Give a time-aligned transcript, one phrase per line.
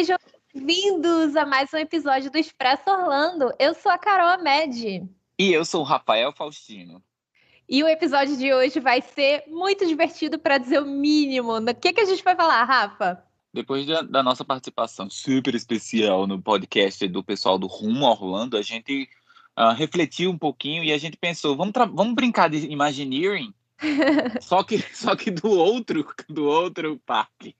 [0.00, 0.16] Sejam
[0.54, 3.52] bem-vindos a mais um episódio do Expresso Orlando.
[3.58, 5.06] Eu sou a Carol Amed.
[5.38, 7.02] E eu sou o Rafael Faustino.
[7.68, 11.52] E o episódio de hoje vai ser muito divertido, para dizer o mínimo.
[11.52, 13.22] O que, que a gente vai falar, Rafa?
[13.52, 18.62] Depois da, da, nossa participação super especial no podcast do pessoal do Rumo Orlando, a
[18.62, 19.06] gente
[19.58, 23.52] uh, refletiu um pouquinho e a gente pensou, vamos, vamos brincar de Imagineering?
[24.40, 27.54] Só que só que do outro do outro parque.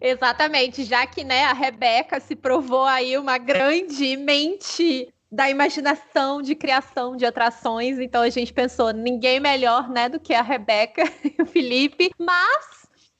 [0.00, 6.54] Exatamente, já que né, a Rebeca se provou aí uma grande mente da imaginação de
[6.54, 11.42] criação de atrações, então a gente pensou ninguém melhor, né, do que a Rebeca e
[11.42, 12.73] o Felipe, mas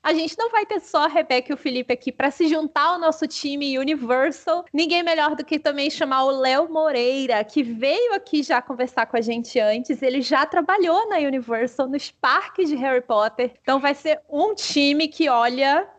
[0.05, 2.89] a gente não vai ter só a Rebeca e o Felipe aqui para se juntar
[2.89, 4.63] ao nosso time Universal.
[4.71, 9.17] Ninguém melhor do que também chamar o Léo Moreira, que veio aqui já conversar com
[9.17, 10.03] a gente antes.
[10.03, 13.55] Ele já trabalhou na Universal, nos parques de Harry Potter.
[13.63, 15.89] Então vai ser um time que, olha,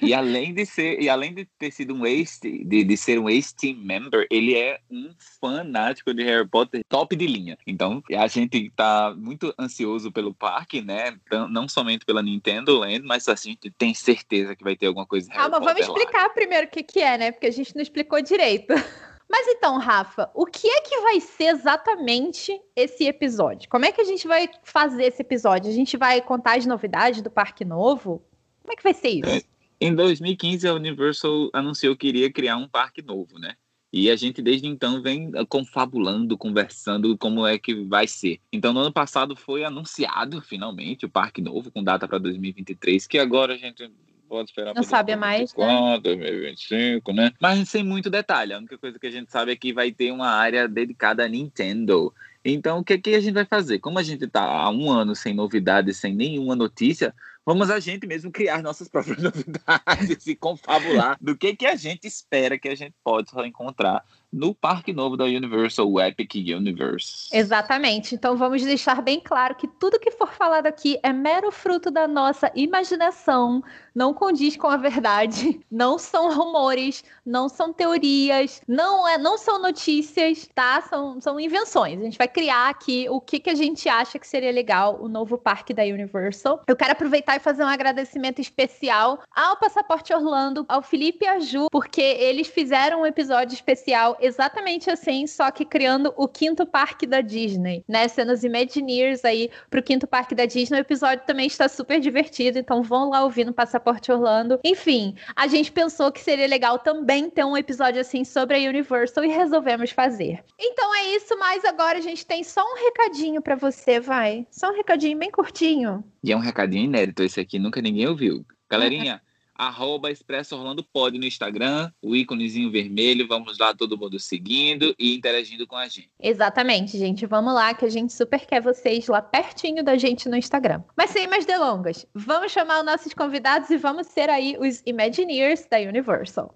[0.00, 3.28] e além de ser, e além de ter sido um ex, de, de ser um
[3.28, 7.58] ex-team member, ele é um fanático de Harry Potter top de linha.
[7.66, 11.18] Então, a gente tá muito ansioso pelo parque, né?
[11.50, 15.30] Não somente pela Nintendo Land, mas a gente tem certeza que vai ter alguma coisa
[15.30, 16.28] Calma, Potter vamos explicar lá.
[16.30, 17.32] primeiro o que, que é, né?
[17.32, 18.72] Porque a gente não explicou direito.
[19.30, 23.70] Mas então, Rafa, o que é que vai ser exatamente esse episódio?
[23.70, 25.70] Como é que a gente vai fazer esse episódio?
[25.70, 28.20] A gente vai contar as novidades do Parque Novo?
[28.62, 29.28] Como é que vai ser isso?
[29.28, 29.42] É,
[29.80, 33.54] em 2015, a Universal anunciou que iria criar um parque novo, né?
[33.92, 38.38] E a gente desde então vem confabulando, conversando como é que vai ser.
[38.52, 43.18] Então, no ano passado foi anunciado finalmente o parque novo com data para 2023, que
[43.18, 43.90] agora a gente
[44.28, 46.00] pode esperar não sabe 2024, mais, né?
[46.00, 47.32] 2025, né?
[47.40, 48.52] Mas sem muito detalhe.
[48.52, 51.28] A única coisa que a gente sabe é que vai ter uma área dedicada a
[51.28, 52.14] Nintendo.
[52.44, 53.80] Então, o que, que a gente vai fazer?
[53.80, 57.12] Como a gente está há um ano sem novidades, sem nenhuma notícia,
[57.50, 62.06] vamos a gente mesmo criar nossas próprias novidades e confabular do que, que a gente
[62.06, 67.28] espera que a gente pode encontrar no Parque Novo da Universal, o Epic Universe.
[67.32, 68.14] Exatamente.
[68.14, 72.06] Então vamos deixar bem claro que tudo que for falado aqui é mero fruto da
[72.06, 73.64] nossa imaginação,
[73.94, 79.60] não condiz com a verdade, não são rumores, não são teorias, não é, não são
[79.60, 80.80] notícias, tá?
[80.82, 82.00] São, são invenções.
[82.00, 85.08] A gente vai criar aqui o que, que a gente acha que seria legal o
[85.08, 86.62] novo parque da Universal.
[86.66, 91.38] Eu quero aproveitar e fazer um agradecimento especial ao Passaporte Orlando, ao Felipe e a
[91.38, 97.06] Ju, porque eles fizeram um episódio especial exatamente assim, só que criando o quinto parque
[97.06, 98.08] da Disney, né?
[98.08, 100.78] Sendo os Imagineers aí pro quinto parque da Disney.
[100.78, 103.79] O episódio também está super divertido, então vão lá ouvir no Passaporte
[104.12, 104.60] Orlando.
[104.64, 109.24] Enfim, a gente pensou que seria legal também ter um episódio assim sobre a Universal
[109.24, 110.44] e resolvemos fazer.
[110.58, 114.46] Então é isso, mas agora a gente tem só um recadinho para você, vai.
[114.50, 116.04] Só um recadinho bem curtinho.
[116.22, 118.44] E é um recadinho inédito, esse aqui nunca ninguém ouviu.
[118.70, 119.20] Galerinha,
[119.60, 125.14] arroba Expresso Orlando Pod no Instagram, o íconezinho vermelho, vamos lá todo mundo seguindo e
[125.14, 126.10] interagindo com a gente.
[126.18, 130.36] Exatamente, gente, vamos lá que a gente super quer vocês lá pertinho da gente no
[130.36, 130.82] Instagram.
[130.96, 135.66] Mas sem mais delongas, vamos chamar os nossos convidados e vamos ser aí os Imagineers
[135.70, 136.54] da Universal.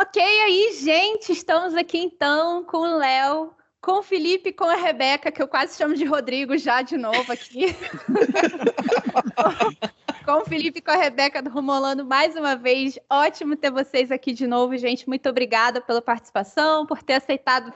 [0.00, 4.76] Ok, aí, gente, estamos aqui então com o Léo, com o Felipe e com a
[4.76, 7.76] Rebeca, que eu quase chamo de Rodrigo já de novo aqui.
[10.22, 12.98] com o Felipe e com a Rebeca do Romolando mais uma vez.
[13.10, 15.08] Ótimo ter vocês aqui de novo, gente.
[15.08, 17.72] Muito obrigada pela participação, por ter aceitado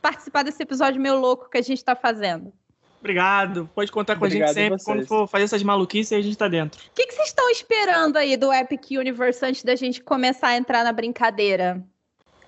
[0.00, 2.52] participar desse episódio meio louco que a gente está fazendo.
[2.98, 3.68] Obrigado.
[3.74, 4.84] Pode contar com Obrigado a gente sempre.
[4.84, 6.80] Quando for fazer essas maluquices, a gente está dentro.
[6.80, 10.56] O que, que vocês estão esperando aí do Epic Universe antes da gente começar a
[10.56, 11.84] entrar na brincadeira?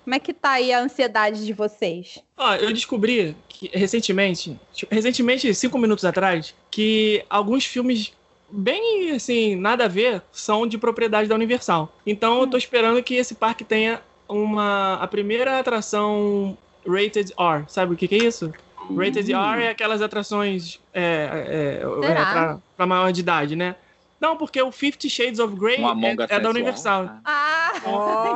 [0.03, 2.19] Como é que tá aí a ansiedade de vocês?
[2.37, 4.59] Ó, eu descobri que recentemente,
[4.91, 8.11] recentemente, cinco minutos atrás, que alguns filmes
[8.53, 11.91] bem assim, nada a ver, são de propriedade da Universal.
[12.05, 13.99] Então eu tô esperando que esse parque tenha
[14.29, 16.55] uma a primeira atração
[16.87, 17.65] rated R.
[17.67, 18.53] Sabe o que, que é isso?
[18.95, 23.75] Rated R é aquelas atrações é, é, é pra, pra, maior de idade, né?
[24.19, 27.09] Não, porque o Fifty Shades of Grey é, é, da Universal.
[27.25, 27.71] Ah!
[27.85, 28.35] Oh.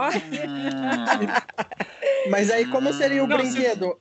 [2.29, 3.97] Mas aí como seria o não, brinquedo?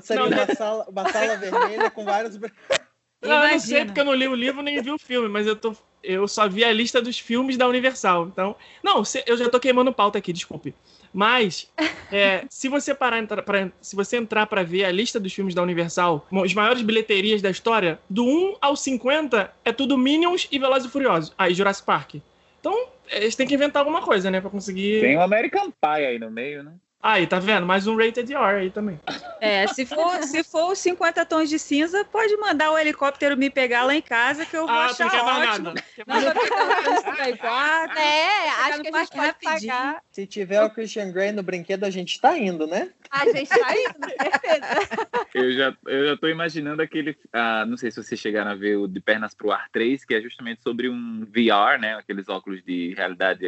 [0.00, 0.08] Se...
[0.08, 2.38] Seria não, uma, sala, uma sala vermelha com vários
[3.22, 5.46] não, eu não sei porque eu não li o livro nem vi o filme, mas
[5.46, 8.26] eu, tô, eu só vi a lista dos filmes da Universal.
[8.26, 10.74] Então, não, eu já tô queimando pauta aqui, desculpe.
[11.12, 11.70] Mas,
[12.10, 15.62] é, se você parar pra, se você entrar para ver a lista dos filmes da
[15.62, 20.88] Universal, as maiores bilheterias da história, do 1 ao 50 é tudo Minions e Velozes
[20.88, 21.34] e Furiosos.
[21.36, 22.14] Aí, ah, Jurassic Park.
[22.58, 25.00] Então, eles têm que inventar alguma coisa, né, para conseguir.
[25.00, 26.72] Tem o American Pie aí no meio, né?
[27.04, 27.66] Aí, tá vendo?
[27.66, 29.00] Mais um rated R aí também.
[29.40, 33.50] É, se for, se for os 50 tons de cinza, pode mandar o helicóptero me
[33.50, 35.64] pegar lá em casa que eu vou Ah, achar não quer mais ótimo.
[35.64, 35.84] nada.
[36.06, 37.98] Não vou pegar o trânsito da Iguata.
[38.00, 39.72] É, acho que a gente rapidinho.
[39.72, 40.02] pagar.
[40.12, 42.90] Se tiver o Christian Grey no brinquedo, a gente tá indo, né?
[43.10, 45.28] A gente tá indo, certeza.
[45.34, 47.16] Eu já, eu já tô imaginando aquele.
[47.32, 50.14] ah, não sei se vocês chegaram a ver o De Pernas pro Ar 3, que
[50.14, 51.96] é justamente sobre um VR, né?
[51.96, 53.44] Aqueles óculos de realidade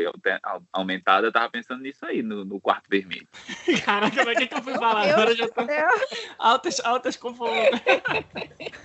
[0.72, 1.28] aumentada.
[1.28, 3.26] Eu tava pensando nisso aí, no, no quarto vermelho.
[3.84, 5.06] Caraca, mas o que, que eu fui falar?
[5.06, 5.62] Meu Agora já tô
[6.38, 7.70] altas, altas confusões.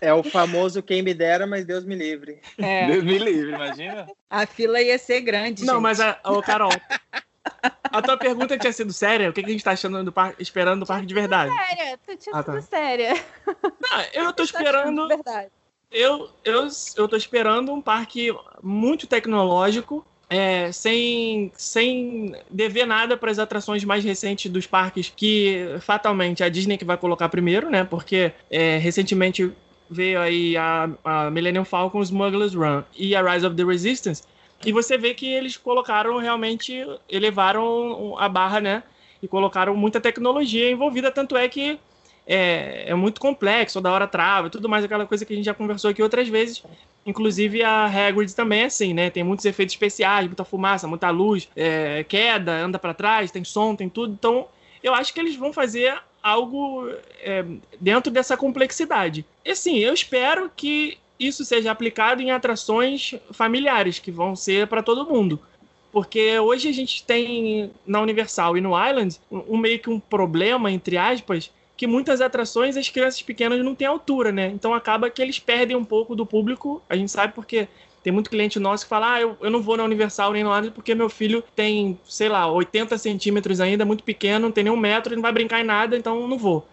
[0.02, 2.42] É o famoso quem me dera, mas Deus me livre.
[2.58, 4.08] É, Deus me livre, imagina.
[4.30, 5.84] a fila ia ser grande, Não, gente.
[5.84, 6.72] mas, a, ô, Carol,
[7.92, 9.30] a tua pergunta tinha sido séria?
[9.30, 11.54] O que, que a gente tá achando do parque, esperando do parque de verdade?
[11.56, 12.54] Séria, tu tinha Ah, tá.
[12.54, 13.14] sido séria.
[13.48, 15.08] Não, eu tô tá esperando.
[15.92, 16.68] Eu, eu,
[16.98, 18.30] eu tô esperando um parque
[18.62, 25.76] muito tecnológico, é, sem, sem dever nada para as atrações mais recentes dos parques, que
[25.82, 27.84] fatalmente a Disney que vai colocar primeiro, né?
[27.84, 29.52] Porque é, recentemente
[29.90, 34.24] veio aí a, a Millennium Falcon, Smuggler's Run e a Rise of the Resistance.
[34.64, 38.84] E você vê que eles colocaram realmente, elevaram a barra, né?
[39.24, 41.80] E colocaram muita tecnologia envolvida, tanto é que
[42.28, 45.54] é, é muito complexo, da hora trava tudo mais, aquela coisa que a gente já
[45.54, 46.64] conversou aqui outras vezes.
[47.10, 49.10] Inclusive a Hagrid também é assim, né?
[49.10, 53.76] Tem muitos efeitos especiais, muita fumaça, muita luz, é, queda, anda para trás, tem som,
[53.76, 54.14] tem tudo.
[54.14, 54.48] Então,
[54.84, 56.88] eu acho que eles vão fazer algo
[57.22, 57.44] é,
[57.80, 59.26] dentro dessa complexidade.
[59.44, 64.84] E assim, eu espero que isso seja aplicado em atrações familiares, que vão ser para
[64.84, 65.40] todo mundo.
[65.92, 70.72] Porque hoje a gente tem na Universal e no Island um, meio que um problema,
[70.72, 74.48] entre aspas, que muitas atrações as crianças pequenas não têm altura, né?
[74.48, 76.84] Então acaba que eles perdem um pouco do público.
[76.90, 77.70] A gente sabe porque
[78.04, 80.50] tem muito cliente nosso que fala: ah, eu, eu não vou na Universal nem no
[80.50, 84.74] Island porque meu filho tem, sei lá, 80 centímetros ainda, muito pequeno, não tem nem
[84.74, 86.68] um metro, ele não vai brincar em nada, então não vou.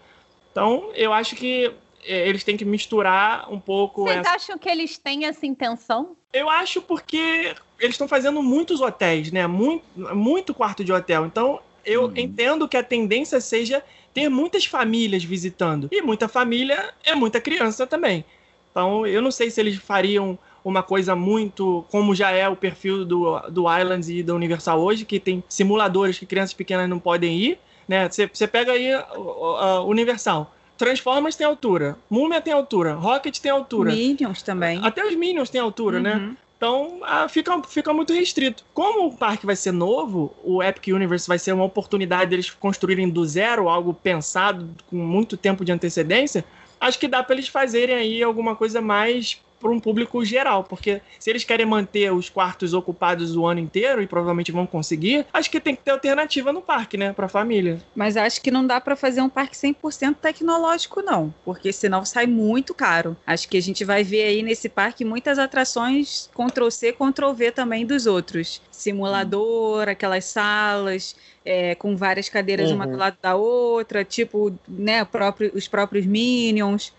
[0.51, 1.71] Então eu acho que
[2.03, 6.17] é, eles têm que misturar um pouco Vocês essa acham que eles têm essa intenção?
[6.33, 9.47] eu acho porque eles estão fazendo muitos hotéis, né?
[9.47, 11.25] Muito, muito quarto de hotel.
[11.25, 12.13] Então, eu Uhum.
[12.17, 13.81] entendo que a tendência seja
[14.17, 15.87] ter muitas famílias visitando.
[15.91, 18.25] E muita família é muita criança também.
[18.71, 23.05] Então, eu não sei se eles fariam uma coisa muito como já é o perfil
[23.05, 27.37] do, do Islands e da Universal hoje, que tem simuladores que crianças pequenas não podem
[27.37, 28.09] ir, né?
[28.09, 30.51] Você você pega aí a, a Universal.
[30.79, 33.91] Transformers tem altura, Múmia tem altura, Rocket tem altura.
[33.91, 34.79] Minions também.
[34.83, 36.35] Até os Minions têm altura, né?
[36.57, 38.65] Então ah, fica, fica muito restrito.
[38.73, 43.09] Como o parque vai ser novo, o Epic Universe vai ser uma oportunidade deles construírem
[43.09, 46.43] do zero algo pensado com muito tempo de antecedência,
[46.79, 51.01] acho que dá para eles fazerem aí alguma coisa mais para um público geral, porque
[51.19, 55.49] se eles querem manter os quartos ocupados o ano inteiro e provavelmente vão conseguir, acho
[55.49, 57.79] que tem que ter alternativa no parque, né, para família.
[57.95, 61.33] Mas acho que não dá para fazer um parque 100% tecnológico, não.
[61.43, 63.17] Porque senão sai muito caro.
[63.25, 68.05] Acho que a gente vai ver aí nesse parque muitas atrações Ctrl-C, Ctrl-V também dos
[68.05, 68.61] outros.
[68.71, 71.15] Simulador, aquelas salas
[71.45, 72.91] é, com várias cadeiras uma Uhum.
[72.91, 76.93] do lado da outra, tipo né, próprio- os próprios Minions.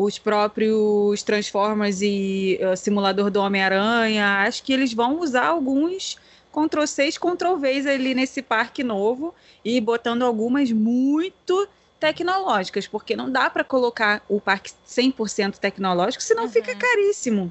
[0.00, 4.44] Os próprios Transformers e uh, simulador do Homem-Aranha.
[4.46, 6.16] Acho que eles vão usar alguns
[6.52, 9.34] Ctrl-C e Ctrl-Vs ali nesse parque novo
[9.64, 16.44] e botando algumas muito tecnológicas, porque não dá para colocar o parque 100% tecnológico, senão
[16.44, 16.48] Uhum.
[16.48, 17.50] fica caríssimo.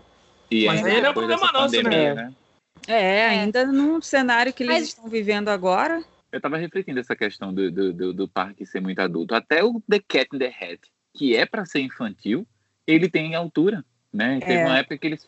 [0.50, 1.84] E Mas ainda não é depois problema nosso, né?
[1.84, 2.34] pandemia, né?
[2.88, 6.02] É, ainda num cenário que eles Mas- estão vivendo agora.
[6.32, 9.36] Eu tava refletindo essa questão do, do, do, do parque ser muito adulto.
[9.36, 10.80] Até o The Cat in the Hat,
[11.18, 12.48] que é para ser infantil,
[12.86, 13.84] ele tem altura,
[14.14, 14.40] né?
[14.40, 14.66] Teve É.
[14.66, 15.28] uma época que eles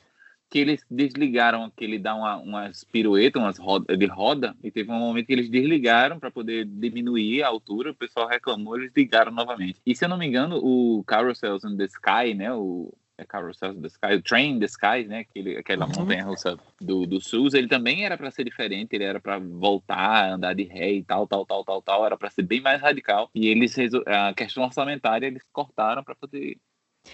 [0.52, 4.90] que eles desligaram, que ele dá uma, umas piruetas, umas roda, de roda, e teve
[4.92, 9.32] um momento que eles desligaram para poder diminuir a altura, o pessoal reclamou, eles ligaram
[9.32, 9.80] novamente.
[9.86, 13.76] E se eu não me engano, o Carousels in the Sky, né, o é Carousels
[13.76, 15.92] in the Sky, o Train in the Sky, né, aquele, aquela Uhum.
[16.00, 20.54] montanha-russa do, do SUS, ele também era para ser diferente, ele era para voltar, andar
[20.56, 23.30] de ré e tal, tal, tal, tal, tal, era para ser bem mais radical.
[23.36, 23.76] E eles,
[24.08, 26.58] a questão orçamentária, eles cortaram para poder...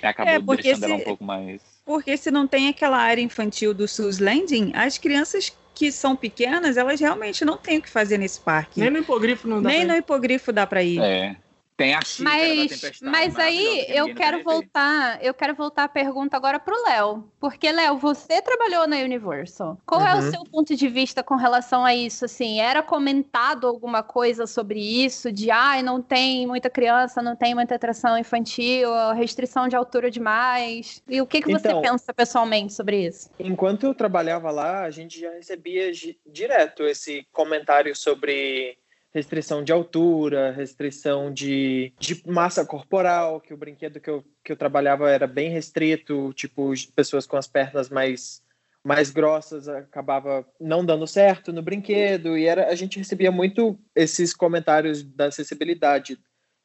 [0.02, 1.62] Acabou É, porque deixando ela se- um pouco mais...
[1.86, 6.78] Porque se não tem aquela área infantil do SUS Landing, as crianças que são pequenas,
[6.78, 8.80] elas realmente não têm o que fazer nesse parque.
[8.80, 11.00] Nem no hipogrifo não dá Nem pra no hipogrifo dá para ir.
[11.00, 11.36] É.
[11.78, 13.00] Tem a xícara da Mas, tempestade.
[13.04, 17.30] mas aí eu quero voltar, eu quero voltar a pergunta agora pro Léo.
[17.38, 19.78] Porque, Léo, você trabalhou na Universal.
[19.86, 20.32] Qual é o Uhum.
[20.32, 22.24] seu ponto de vista com relação a isso?
[22.24, 25.34] Assim, era comentado alguma coisa sobre isso?
[25.34, 31.04] De ai, não tem muita criança, não tem muita atração infantil, restrição de altura demais.
[31.10, 33.30] E o que, que você Então- pensa pessoalmente sobre isso?
[33.38, 35.92] Enquanto eu trabalhava lá, a gente já recebia
[36.26, 38.78] direto esse comentário sobre
[39.16, 44.58] restrição de altura, restrição de, de massa corporal, que o brinquedo que eu, que eu
[44.58, 48.44] trabalhava era bem restrito, tipo, pessoas com as pernas mais
[48.84, 54.32] mais grossas acabava não dando certo no brinquedo e era a gente recebia muito esses
[54.32, 56.20] comentários da acessibilidade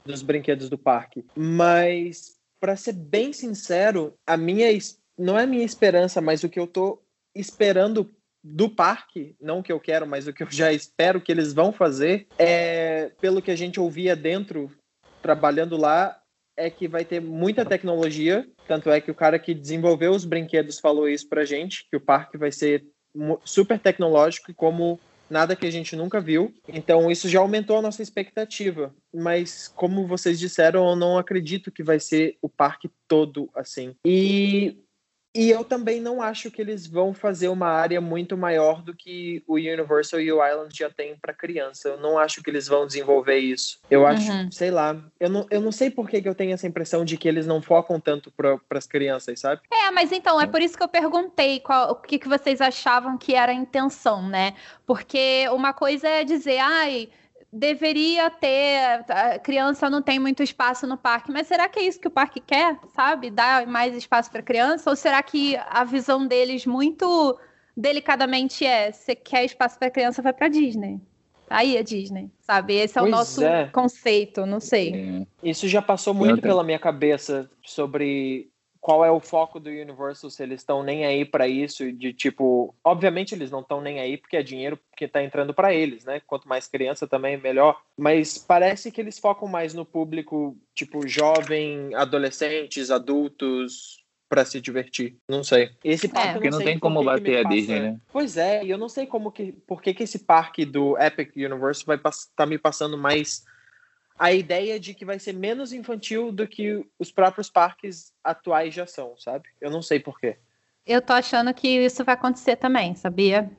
[0.05, 1.25] dos brinquedos do parque.
[1.35, 4.67] Mas para ser bem sincero, a minha
[5.17, 7.01] não é a minha esperança, mas o que eu tô
[7.35, 8.11] esperando
[8.43, 11.73] do parque, não que eu quero, mas o que eu já espero que eles vão
[11.73, 14.71] fazer, é pelo que a gente ouvia dentro
[15.23, 16.19] trabalhando lá,
[16.57, 20.79] é que vai ter muita tecnologia, tanto é que o cara que desenvolveu os brinquedos
[20.79, 22.85] falou isso pra gente, que o parque vai ser
[23.45, 26.53] super tecnológico como nada que a gente nunca viu.
[26.69, 31.83] Então isso já aumentou a nossa expectativa, mas como vocês disseram, eu não acredito que
[31.83, 33.95] vai ser o parque todo assim.
[34.05, 34.77] E
[35.35, 39.45] e eu também não acho que eles vão fazer uma área muito maior do que
[39.47, 41.89] o Universal e o Island já tem para criança.
[41.89, 43.79] Eu não acho que eles vão desenvolver isso.
[43.89, 44.51] Eu acho, uhum.
[44.51, 47.17] sei lá, eu não, eu não sei por que, que eu tenho essa impressão de
[47.17, 49.63] que eles não focam tanto para as crianças, sabe?
[49.73, 53.17] É, mas então, é por isso que eu perguntei qual, o que, que vocês achavam
[53.17, 54.55] que era a intenção, né?
[54.85, 57.09] Porque uma coisa é dizer, ai
[57.53, 59.05] deveria ter.
[59.09, 62.11] A criança não tem muito espaço no parque, mas será que é isso que o
[62.11, 63.31] parque quer, sabe?
[63.31, 64.91] Dar mais espaço para criança?
[64.91, 67.39] Ou será que a visão deles muito
[67.77, 71.01] delicadamente é: você quer espaço para criança, vai para Disney?
[71.49, 72.75] Aí é Disney, sabe?
[72.75, 73.67] Esse é pois o nosso é.
[73.73, 75.27] conceito, não sei.
[75.43, 78.50] Isso já passou muito pela minha cabeça sobre
[78.81, 82.75] qual é o foco do Universal, se eles estão nem aí para isso, de tipo,
[82.83, 86.21] obviamente eles não estão nem aí porque é dinheiro que está entrando para eles, né?
[86.27, 91.95] Quanto mais criança também melhor, mas parece que eles focam mais no público, tipo, jovem,
[91.95, 95.17] adolescentes, adultos, para se divertir.
[95.29, 95.71] Não sei.
[95.83, 98.01] Esse parque é, porque não, não tem como bater a Disney, né?
[98.13, 101.35] Pois é, e eu não sei como que, por que que esse parque do Epic
[101.37, 103.45] Universe vai estar tá me passando mais
[104.21, 108.87] a ideia de que vai ser menos infantil do que os próprios parques atuais já
[108.87, 109.49] são, sabe?
[109.59, 110.37] Eu não sei porquê.
[110.87, 113.51] Eu tô achando que isso vai acontecer também, sabia?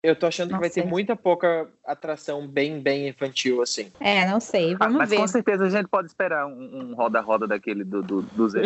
[0.00, 0.84] Eu tô achando não que vai sei.
[0.84, 3.92] ter muita pouca atração bem, bem infantil, assim.
[4.00, 5.18] É, não sei, vamos ah, mas ver.
[5.18, 8.62] Mas com certeza a gente pode esperar um roda-roda um daquele do, do, do Zé.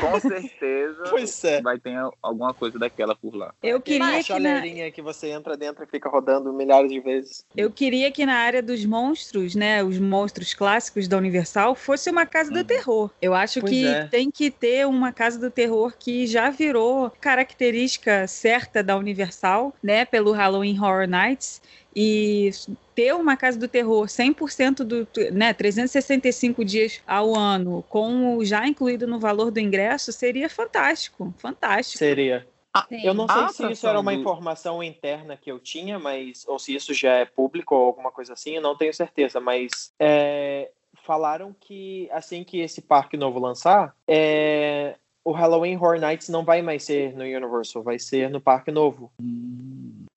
[0.00, 1.02] com certeza
[1.44, 1.62] é.
[1.62, 3.52] vai ter alguma coisa daquela por lá.
[3.62, 4.90] Eu queria uma que na...
[4.90, 7.44] que você entra dentro e fica rodando milhares de vezes.
[7.56, 12.26] Eu queria que na área dos monstros, né, os monstros clássicos da Universal, fosse uma
[12.26, 12.64] casa do uhum.
[12.64, 13.10] terror.
[13.20, 14.04] Eu acho pois que é.
[14.06, 20.04] tem que ter uma casa do terror que já virou característica certa da Universal, né,
[20.04, 21.60] pelo Halloween Horror Nights
[21.98, 22.50] e
[22.94, 28.68] ter uma casa do terror 100% do, né, 365 dias ao ano, com o já
[28.68, 31.96] incluído no valor do ingresso, seria fantástico, fantástico.
[31.96, 32.46] Seria.
[32.74, 36.44] Ah, eu não sei ah, se isso era uma informação interna que eu tinha, mas
[36.46, 39.94] ou se isso já é público ou alguma coisa assim, eu não tenho certeza, mas
[39.98, 40.70] é,
[41.02, 46.60] falaram que assim que esse parque novo lançar, é, o Halloween Horror Nights não vai
[46.60, 49.10] mais ser no Universal, vai ser no Parque Novo.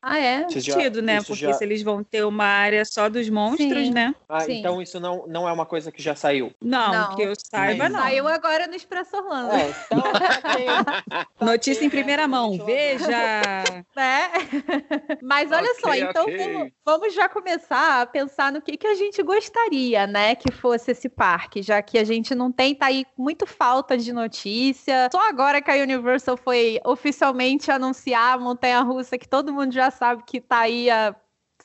[0.02, 0.48] Ah, é?
[0.48, 1.22] sentido, né?
[1.22, 1.54] Porque já...
[1.54, 3.92] se eles vão ter uma área só dos monstros, Sim.
[3.92, 4.16] né?
[4.30, 4.60] Ah, Sim.
[4.60, 6.54] então isso não, não é uma coisa que já saiu?
[6.62, 7.16] Não, não.
[7.16, 8.00] que eu saiba, não.
[8.00, 9.52] Saiu agora no Expresso Orlando.
[9.52, 10.02] É, então,
[11.10, 13.10] tá Notícia em primeira mão, veja!
[14.00, 15.18] É.
[15.22, 16.38] Mas olha okay, só, então okay.
[16.38, 20.92] vamos, vamos, já começar a pensar no que, que a gente gostaria, né, que fosse
[20.92, 25.10] esse parque, já que a gente não tem, tá aí muito falta de notícia.
[25.12, 30.24] Só agora que a Universal foi oficialmente anunciar a montanha-russa que todo mundo já sabe
[30.26, 31.16] que tá aí há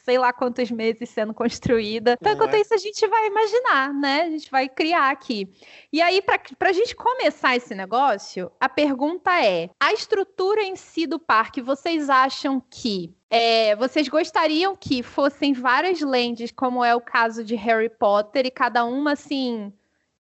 [0.04, 2.16] sei lá quantos meses sendo construída.
[2.21, 2.61] Então, enquanto é.
[2.61, 4.23] isso, a gente vai imaginar, né?
[4.23, 5.49] A gente vai criar aqui.
[5.90, 11.07] E aí, para a gente começar esse negócio, a pergunta é: a estrutura em si
[11.07, 13.14] do parque, vocês acham que.
[13.31, 18.50] É, vocês gostariam que fossem várias lands, como é o caso de Harry Potter, e
[18.50, 19.73] cada uma, assim,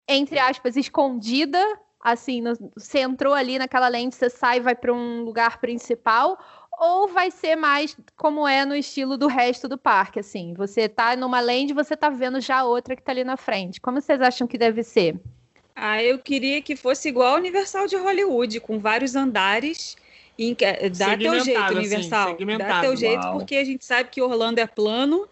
[0.07, 1.60] entre aspas, escondida
[2.03, 6.38] assim, no, você entrou ali naquela lente, você sai e vai para um lugar principal,
[6.80, 11.15] ou vai ser mais como é no estilo do resto do parque, assim, você tá
[11.15, 13.80] numa land, você tá vendo já outra que tá ali na frente.
[13.80, 15.15] Como vocês acham que deve ser?
[15.75, 19.96] Ah, eu queria que fosse igual ao Universal de Hollywood, com vários andares.
[20.38, 20.56] Em,
[20.98, 22.38] dá teu jeito, assim, Universal.
[22.58, 23.38] Dá teu jeito, Uau.
[23.38, 25.27] porque a gente sabe que Orlando é plano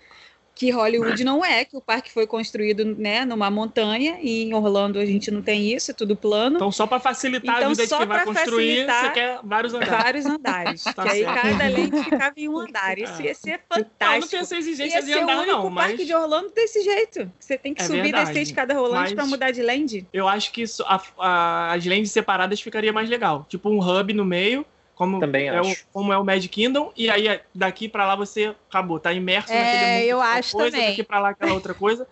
[0.61, 4.99] que Hollywood não é, que o parque foi construído né, numa montanha e em Orlando
[4.99, 6.57] a gente não tem isso, é tudo plano.
[6.57, 10.03] Então, só para facilitar então, a vida de quem vai construir, você quer vários andares.
[10.03, 10.83] Vários andares.
[10.83, 12.99] tá que aí cada lente ficava em um andar.
[12.99, 14.35] Isso ia ser fantástico.
[14.35, 15.67] Eu não essa exigência de andar, não.
[15.67, 15.87] Mas...
[15.87, 17.31] parque de Orlando desse jeito.
[17.39, 20.05] Você tem que é subir verdade, descer escada rolante para mudar de land.
[20.13, 23.47] Eu acho que isso, a, a, as lands separadas ficaria mais legal.
[23.49, 24.63] Tipo um hub no meio
[24.95, 25.85] Como Também é, o, acho.
[25.91, 29.55] como é o Magic Kingdom, e aí daqui pra lá você acabou, tá imerso É,
[29.57, 30.09] naquele mundo.
[30.09, 30.89] eu acho coisa, também.
[30.89, 32.07] Daqui pra lá aquela outra coisa.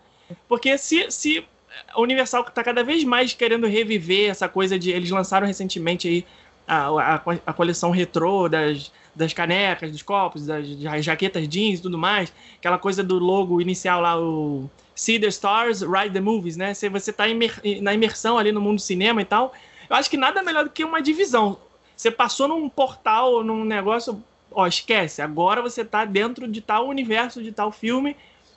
[0.48, 1.46] Porque se, se
[1.94, 4.92] a Universal tá cada vez mais querendo reviver essa coisa de.
[4.92, 6.26] Eles lançaram recentemente aí
[6.68, 7.16] a, a,
[7.48, 12.34] a coleção retrô das, das canecas, dos copos, das, das jaquetas jeans e tudo mais.
[12.58, 16.74] Aquela coisa do logo inicial lá, o See the Stars, Ride the Movies, né?
[16.74, 19.54] Se você tá imer- na imersão ali no mundo do cinema e tal.
[19.90, 21.58] Eu acho que nada melhor do que uma divisão.
[22.00, 25.22] Você passou num portal, num negócio, ó, esquece.
[25.22, 28.16] Agora você tá dentro de tal universo, de tal filme,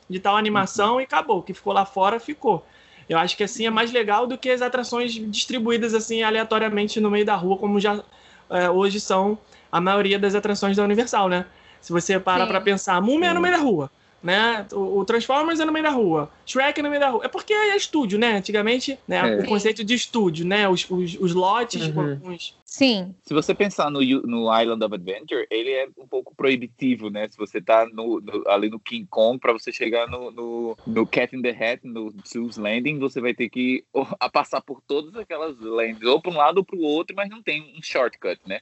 [0.08, 1.38] de tal animação e acabou.
[1.38, 2.64] O que ficou lá fora, ficou.
[3.08, 7.11] Eu acho que assim é mais legal do que as atrações distribuídas assim aleatoriamente no
[7.11, 8.00] meio da rua, como já
[8.49, 9.37] é, hoje são
[9.72, 11.44] a maioria das atrações da Universal, né?
[11.80, 13.90] Se você parar pra pensar, a Múmia é no meio da rua,
[14.23, 14.67] né?
[14.73, 17.25] O, o Transformers é no meio da rua, Shrek é no meio da rua.
[17.25, 18.37] É porque é estúdio, né?
[18.37, 19.37] Antigamente, né?
[19.37, 19.41] É.
[19.41, 20.69] O conceito de estúdio, né?
[20.69, 22.19] Os, os, os lotes Uhum.
[22.21, 23.14] com os, Sim.
[23.23, 27.29] Se você pensar no, no Island of Adventure, ele é um pouco proibitivo, né?
[27.29, 31.07] Se você tá no, no- ali no King Kong, para você chegar no, no, no
[31.07, 34.81] Cat in the Hat, no Zeus Landing, você vai ter que ou, a passar por
[34.87, 37.83] todas aquelas lands, ou para um lado ou para o outro, mas não tem um
[37.83, 38.61] shortcut, né?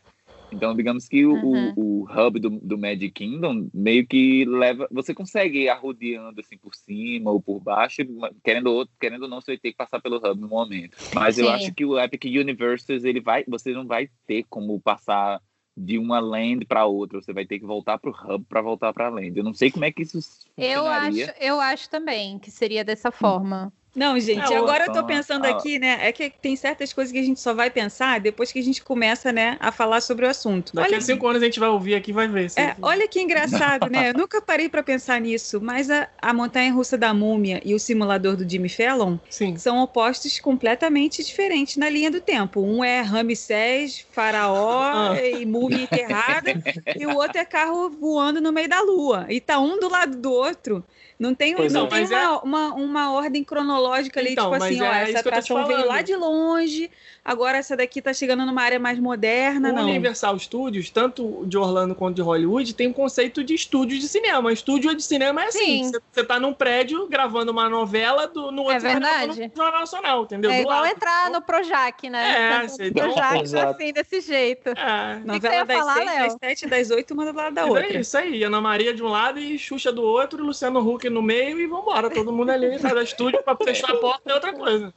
[0.52, 1.73] Então, digamos que o, Uhum.
[1.76, 4.88] o, o hub do, do Magic Kingdom meio que leva.
[4.90, 8.02] Você consegue ir arrodeando assim por cima ou por baixo,
[8.42, 10.97] querendo ou, querendo ou não, você vai ter que passar pelo hub no momento.
[11.14, 11.52] Mas eu Sim.
[11.52, 13.45] acho que o Epic Universes, ele vai.
[13.47, 15.40] Você não vai ter como passar
[15.76, 17.21] de uma land para outra.
[17.21, 19.37] Você vai ter que voltar pro hub para voltar para a land.
[19.37, 20.19] Eu não sei como é que isso
[20.57, 21.35] Eu acho, funcionaria.
[21.40, 23.73] eu acho também que seria dessa forma.
[23.94, 25.99] Não, gente, É, agora eu tô pensando aqui, né?
[26.02, 28.82] É que tem certas coisas que a gente só vai pensar depois que a gente
[28.82, 30.73] começa, né, a falar sobre o assunto.
[30.75, 32.50] Daqui Olha, a cinco anos a gente vai ouvir aqui e vai ver.
[32.56, 34.11] é, olha que engraçado, né?
[34.11, 37.80] Eu nunca parei pra pensar nisso, mas a, a montanha russa da múmia e o
[37.80, 39.56] simulador do Jimmy Fallon Sim.
[39.56, 42.61] são opostos completamente diferentes na linha do tempo.
[42.62, 45.20] Um é Ramsés, faraó Ah.
[45.20, 46.52] e múmia enterrada,
[46.97, 49.26] e o outro é carro voando no meio da lua.
[49.28, 50.85] E tá um do lado do outro.
[51.20, 51.88] Não tem, Pois não é.
[51.88, 55.22] tem é- uma, uma, uma ordem cronológica ali, Então, tipo assim, ó, é essa tô
[55.24, 55.88] te atração veio falando.
[55.88, 56.90] lá de longe,
[57.22, 59.83] agora essa daqui tá chegando numa área mais moderna, O não.
[59.85, 64.50] Universal Studios, tanto de Orlando quanto de Hollywood, tem um conceito de estúdio de cinema.
[64.50, 65.92] Estúdio de cinema é assim: Sim.
[66.11, 69.42] você- tá num prédio gravando uma novela, do, no outro É verdade.
[69.42, 70.50] um Jornal Nacional, entendeu?
[70.50, 70.90] É Do igual lado.
[70.92, 72.30] entrar no Projac, né?
[72.30, 74.70] É, Tá você- no Projac, assim, desse jeito.
[74.70, 75.20] É.
[75.22, 77.85] Novela das falar, seis, das sete, das oito, uma do lado da outra.
[77.87, 81.10] é isso aí, Ana Maria de um lado e Xuxa do outro, e Luciano Huck
[81.11, 84.53] no meio, e vambora, todo mundo ali, cada estúdio pra fechar a porta é outra
[84.53, 84.94] coisa.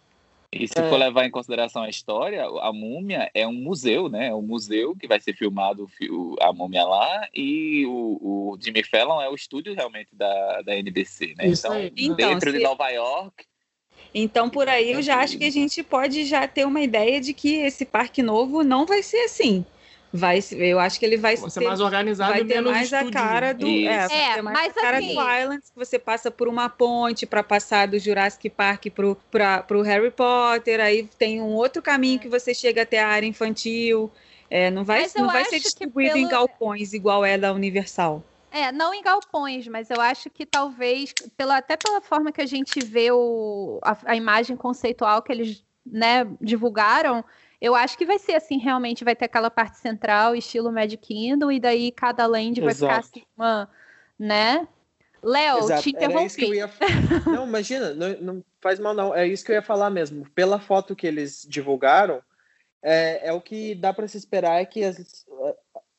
[0.56, 0.88] E se É.
[0.88, 4.28] for levar em consideração a história, a múmia é um museu, né?
[4.28, 5.90] É um museu que vai ser filmado
[6.42, 11.34] a múmia lá e o, o Jimmy Fallon é o estúdio realmente da, da NBC,
[11.36, 11.48] né?
[11.48, 11.92] Isso então, aí.
[11.98, 13.46] Então, dentro se- de Nova York,
[14.14, 17.34] Então, por aí, eu já acho que a gente pode já ter uma ideia de
[17.34, 19.66] que esse parque novo não vai ser assim.
[20.16, 22.54] Vai, ser- eu acho que ele vai Vai ser ter mais organizado vai e ter
[22.54, 23.20] menos mais a estúdio.
[23.20, 23.90] cara do Isso.
[24.14, 27.26] é, É, mais mas a cara assim- do Islands que você passa por uma ponte
[27.26, 32.20] para passar do Jurassic Park pro para pro Harry Potter aí tem um outro caminho
[32.20, 34.12] que você chega até a área infantil
[34.52, 38.72] é, não vai não vai ser distribuído em pelo- galpões igual é da Universal É,
[38.72, 42.80] não em galpões, mas eu acho que talvez, pela, até pela forma que a gente
[42.86, 47.26] vê o, a, a imagem conceitual que eles né, divulgaram,
[47.64, 51.50] eu acho que vai ser assim, realmente vai ter aquela parte central, estilo Magic Kingdom,
[51.50, 53.08] e daí cada land vai ficar Exato.
[53.08, 53.70] assim, uma,
[54.20, 54.68] né?
[55.24, 56.58] Léo, te era isso que eu interrompi.
[56.58, 56.70] ia
[57.26, 59.16] Não, imagina, não, não faz mal não.
[59.16, 60.30] É isso que eu ia falar mesmo.
[60.32, 62.22] Pela foto que eles divulgaram,
[62.84, 65.26] é, é o que dá para se esperar é que as,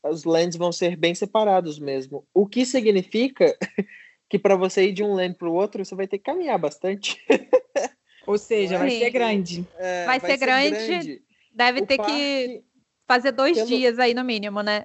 [0.03, 2.27] os lands vão ser bem separados mesmo.
[2.35, 3.57] O que significa
[4.29, 6.59] que para você ir de um land para o outro, você vai ter que caminhar
[6.59, 7.19] bastante.
[8.27, 11.25] ou seja vai ser grande É, Vai ser grande.
[11.55, 12.65] Deve O ter que parque-
[13.07, 14.85] fazer dois pelo- dias aí no mínimo, né?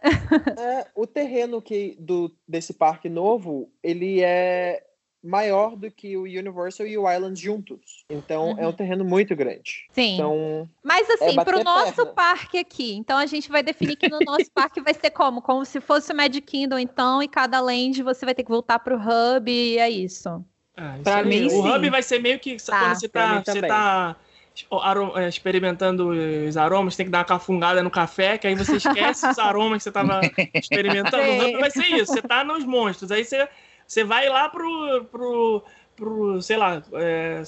[0.58, 4.84] É, o terreno que do desse parque novo, ele é
[5.22, 8.06] maior do que o Universal e o Island juntos.
[8.10, 9.86] Então é um terreno muito grande.
[9.92, 10.14] Sim.
[10.14, 12.14] Então, Mas assim, bater pro nosso perna.
[12.14, 15.42] parque aqui, então a gente vai definir que no nosso parque vai ser como?
[15.42, 18.80] Como se fosse o Magic Kingdom, então, e cada land você vai ter que voltar
[18.80, 20.30] pro hub, e é isso.
[20.78, 21.70] É, isso Pra mim, o sim.
[21.70, 22.80] hub vai ser meio que Tá.
[22.80, 24.29] quando você tá, você tá é,
[25.28, 26.10] experimentando
[26.48, 29.78] os aromas, tem que dar uma cafungada no café, que aí você esquece os aromas
[29.78, 30.22] que você tava
[30.54, 31.32] experimentando.
[31.34, 31.60] Hub Sim.
[31.60, 33.48] vai ser isso, você tá nos monstros, aí você,
[33.88, 35.64] você vai lá pro, pro,
[35.96, 37.44] pro sei lá, é,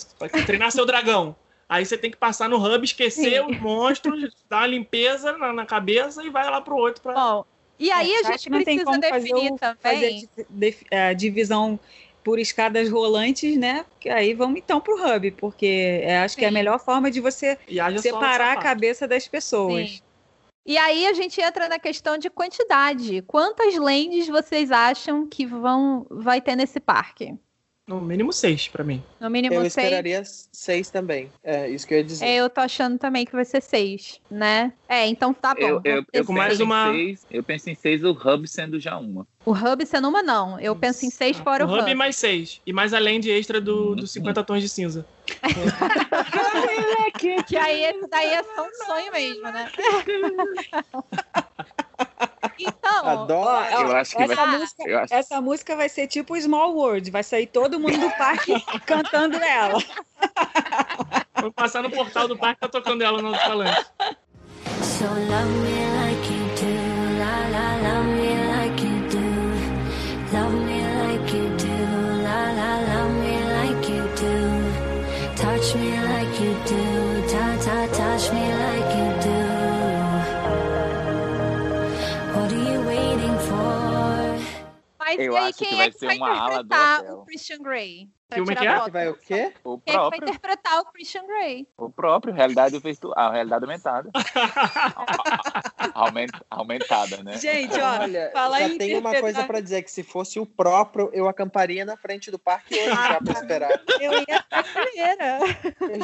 [0.46, 1.36] treinar seu dragão.
[1.68, 3.50] Aí você tem que passar no hub, esquecer Sim.
[3.52, 7.14] os monstros, dar uma limpeza na, na cabeça e vai lá pro outro pra...
[7.14, 7.46] Bom,
[7.80, 10.30] e aí É, a gente precisa fazer definir o- fazer a também.
[10.50, 11.80] def- a divisão
[12.24, 13.86] por escadas rolantes, né?
[14.00, 16.56] Que aí vamos então pro hub, porque é, acho que é a Sim.
[16.56, 17.58] melhor forma de você
[18.02, 19.90] separar a cabeça das pessoas.
[19.90, 20.02] Sim.
[20.66, 23.24] E aí a gente entra na questão de quantidade.
[23.24, 27.34] Quantas lands vocês acham que vão vai ter nesse parque?
[27.88, 29.04] No mínimo seis pra mim.
[29.20, 29.76] No mínimo Eu seis.
[29.76, 31.32] esperaria seis também.
[31.44, 32.26] É isso que eu ia dizer.
[32.26, 34.72] É, eu tô achando também que vai ser seis, né?
[34.88, 35.62] É, então tá bom.
[35.62, 38.98] Eu, eu, eu, com mais uma- seis, eu penso em seis, o hub sendo já
[38.98, 39.28] uma.
[39.44, 40.60] O hub sendo uma, não.
[40.60, 41.96] Eu penso em seis fora o o hub hub.
[41.96, 42.62] mais seis.
[42.66, 43.96] E mais além de extra do, Uhum.
[43.96, 45.06] dos 50 tons de cinza.
[47.48, 49.70] Que aí esse daí é só um sonho mesmo, né?
[52.58, 53.50] então, Adoro.
[53.50, 56.74] Ó, Eu acho que essa, vai- música, eu acho- essa música vai ser tipo Small
[56.76, 57.12] World.
[57.12, 58.54] Vai sair todo mundo do parque
[58.86, 59.80] cantando ela.
[61.42, 63.86] Vou passar no portal do parque e tá tocando ela no alto-falante.
[64.82, 66.01] So love
[85.18, 86.66] mas Eu e aí acho que quem vai é que ser vai uma ala do
[86.66, 87.18] interpretar hotel.
[87.20, 88.10] o Christian Grey?
[88.30, 88.90] Pra Filme que é?
[88.90, 89.54] vai o quê?
[89.62, 91.68] O Quem é que vai próprio, interpretar o Christian Grey?
[91.78, 94.10] o próprio, realidade virtual, a realidade aumentada.
[95.94, 97.38] Aument, aumentada, né?
[97.38, 101.10] Gente, ó, Olha, só em tem uma coisa pra dizer, que se fosse o próprio,
[101.12, 103.82] eu acamparia na frente do parque hoje já pra esperar.
[104.00, 105.40] eu ia estar primeira.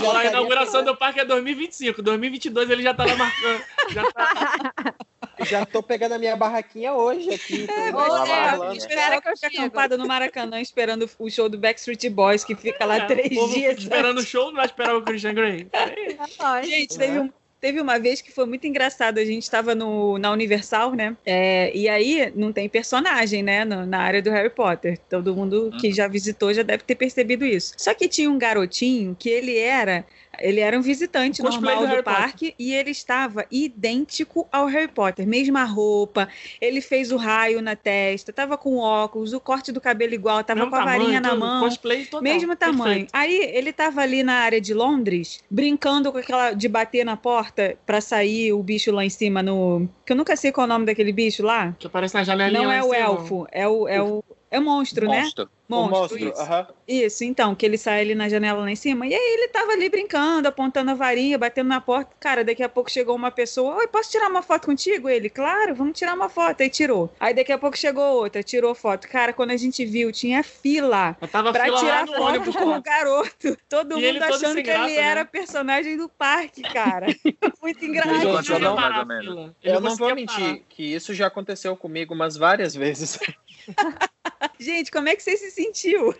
[0.01, 2.01] Já a inauguração do parque é 2025.
[2.01, 3.63] 2022 ele já tá lá marcando.
[3.91, 4.93] Já tá...
[5.45, 7.67] Já tô pegando a minha barraquinha hoje aqui.
[7.69, 8.75] é, falando.
[8.77, 9.55] espera que eu chego.
[9.57, 13.77] acampada no Maracanã esperando o show do Backstreet Boys, que fica lá É, três dias.
[13.77, 15.67] esperando o show, não vai esperar o Christian Grey.
[16.63, 19.17] Gente, teve, um- teve uma vez que foi muito engraçado.
[19.19, 21.15] A gente estava na Universal, né?
[21.25, 23.65] É, e aí não tem personagem, né?
[23.65, 24.97] no- na área do Harry Potter.
[25.09, 27.73] Todo mundo que já visitou já deve ter percebido isso.
[27.77, 30.05] Só que tinha um garotinho que ele era.
[30.39, 34.87] Ele era um visitante Cosplay normal do do, parque e ele estava idêntico ao Harry
[34.87, 35.27] Potter.
[35.27, 36.27] Mesma roupa,
[36.59, 40.67] ele fez o raio na testa, tava com óculos, o corte do cabelo igual, tava
[40.67, 41.63] com a varinha tamanho, na tudo, mão.
[41.63, 42.21] Cosplay total.
[42.21, 42.83] Mesmo tamanho.
[42.83, 43.09] Perfeito.
[43.13, 47.77] Aí ele tava ali na área de Londres, brincando com aquela de bater na porta
[47.85, 49.87] pra sair o bicho lá em cima no.
[50.05, 51.75] Que eu nunca sei qual é o nome daquele bicho lá.
[51.77, 52.97] Que aparece na janelinha Não é o cima.
[52.97, 53.87] elfo, é o.
[53.87, 55.21] É o, é o monstro, né?
[55.21, 55.49] Monstro.
[55.69, 56.17] O monstro.
[56.17, 56.41] isso.
[56.41, 56.67] aham.
[56.87, 59.05] Isso, então, que ele sai ali na janela lá em cima.
[59.05, 62.09] E aí ele tava ali brincando, apontando a varinha, batendo na porta.
[62.21, 63.75] Cara, daqui a pouco chegou uma pessoa.
[63.75, 65.09] Oi, posso tirar uma foto contigo?
[65.09, 66.61] Ele, claro, vamos tirar uma foto.
[66.61, 67.13] Aí tirou.
[67.19, 69.09] Aí daqui a pouco chegou outra, tirou foto.
[69.09, 72.55] Cara, quando a gente viu, tinha fila Eu tava pra fila tirar foto ônibus.
[72.55, 73.57] com o garoto.
[73.67, 75.29] Todo E mundo achando que graça, ele era né?
[75.29, 77.07] personagem do parque, cara.
[77.61, 78.21] Muito engraçado.
[78.21, 79.55] fila.
[79.61, 80.59] Ele Eu não vou mentir, parar.
[80.69, 83.19] que isso já aconteceu comigo umas várias vezes.
[84.59, 86.15] Gente, como é que você se sentiu?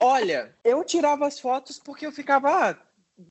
[0.00, 2.76] Olha, eu tirava as fotos porque eu ficava ah,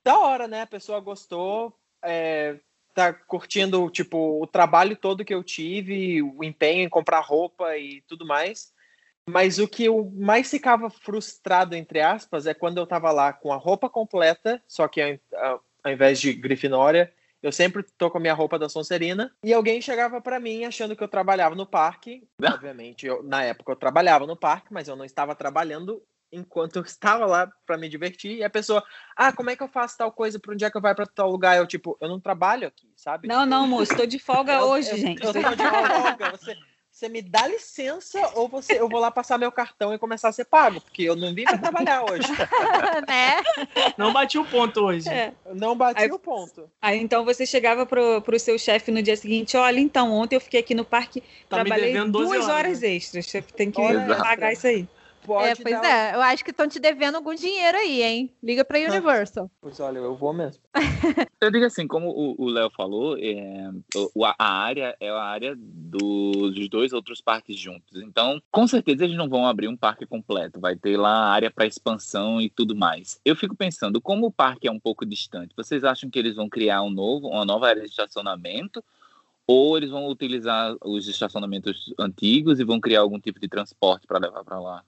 [0.04, 0.62] da hora, né?
[0.62, 2.58] A pessoa gostou, é,
[2.94, 8.02] tá curtindo tipo o trabalho todo que eu tive, o empenho em comprar roupa e
[8.08, 8.74] tudo mais.
[9.28, 13.54] Mas o que eu mais ficava frustrado, entre aspas, é quando eu tava lá com
[13.54, 18.34] a roupa completa, só que ao, invés de Grifinória, eu sempre tô com a minha
[18.34, 22.28] roupa da Sonserina, e alguém chegava pra mim achando que eu trabalhava no parque.
[22.64, 26.02] Obviamente, eu- na época eu trabalhava no parque, mas eu não estava trabalhando
[26.32, 28.38] enquanto eu estava lá pra me divertir.
[28.38, 28.84] E a pessoa,
[29.18, 30.40] ah, como é que eu faço tal coisa?
[30.40, 31.58] Pra onde é que eu vou pra tal lugar?
[31.58, 33.28] Eu, tipo, eu não trabalho aqui, sabe?
[33.28, 35.24] Não, não, moço, tô de folga Eu- hoje, eu- gente.
[35.24, 36.32] Eu tô de folga.
[36.32, 36.56] Você,
[37.02, 40.32] você me dá licença ou você, eu vou lá passar meu cartão e começar a
[40.32, 42.28] ser pago, porque eu não vim pra trabalhar hoje.
[43.10, 43.42] né?
[43.98, 45.10] Não bati o ponto hoje.
[45.10, 45.34] É.
[45.52, 46.70] Não bati Aí- o ponto.
[46.80, 50.42] Aí então você chegava pro, pro seu chefe no dia seguinte, olha, então, ontem eu
[50.42, 52.90] fiquei aqui no parque, Tá trabalhei devendo 12 duas horas, horas né?
[52.90, 53.26] extras.
[53.26, 54.88] Você tem que Olha pagar isso aí.
[55.26, 58.34] Pode É, pois dar- é, eu acho que estão te devendo algum dinheiro aí, hein?
[58.42, 59.50] Liga pra Universal.
[59.62, 60.62] Pois olha, eu vou mesmo.
[61.42, 63.70] Eu digo assim, como o- Léo falou, é,
[64.14, 68.00] o- a a área é a área do- dos dois outros parques juntos.
[68.00, 70.60] Então, com certeza eles não vão abrir um parque completo.
[70.60, 73.20] Vai ter lá área para expansão e tudo mais.
[73.26, 76.48] Eu fico pensando, como o parque é um pouco distante, vocês acham que eles vão
[76.48, 78.84] criar um novo, uma nova área de estacionamento?
[79.48, 84.20] Ou eles vão utilizar os estacionamentos antigos e vão criar algum tipo de transporte para
[84.20, 84.84] levar para lá?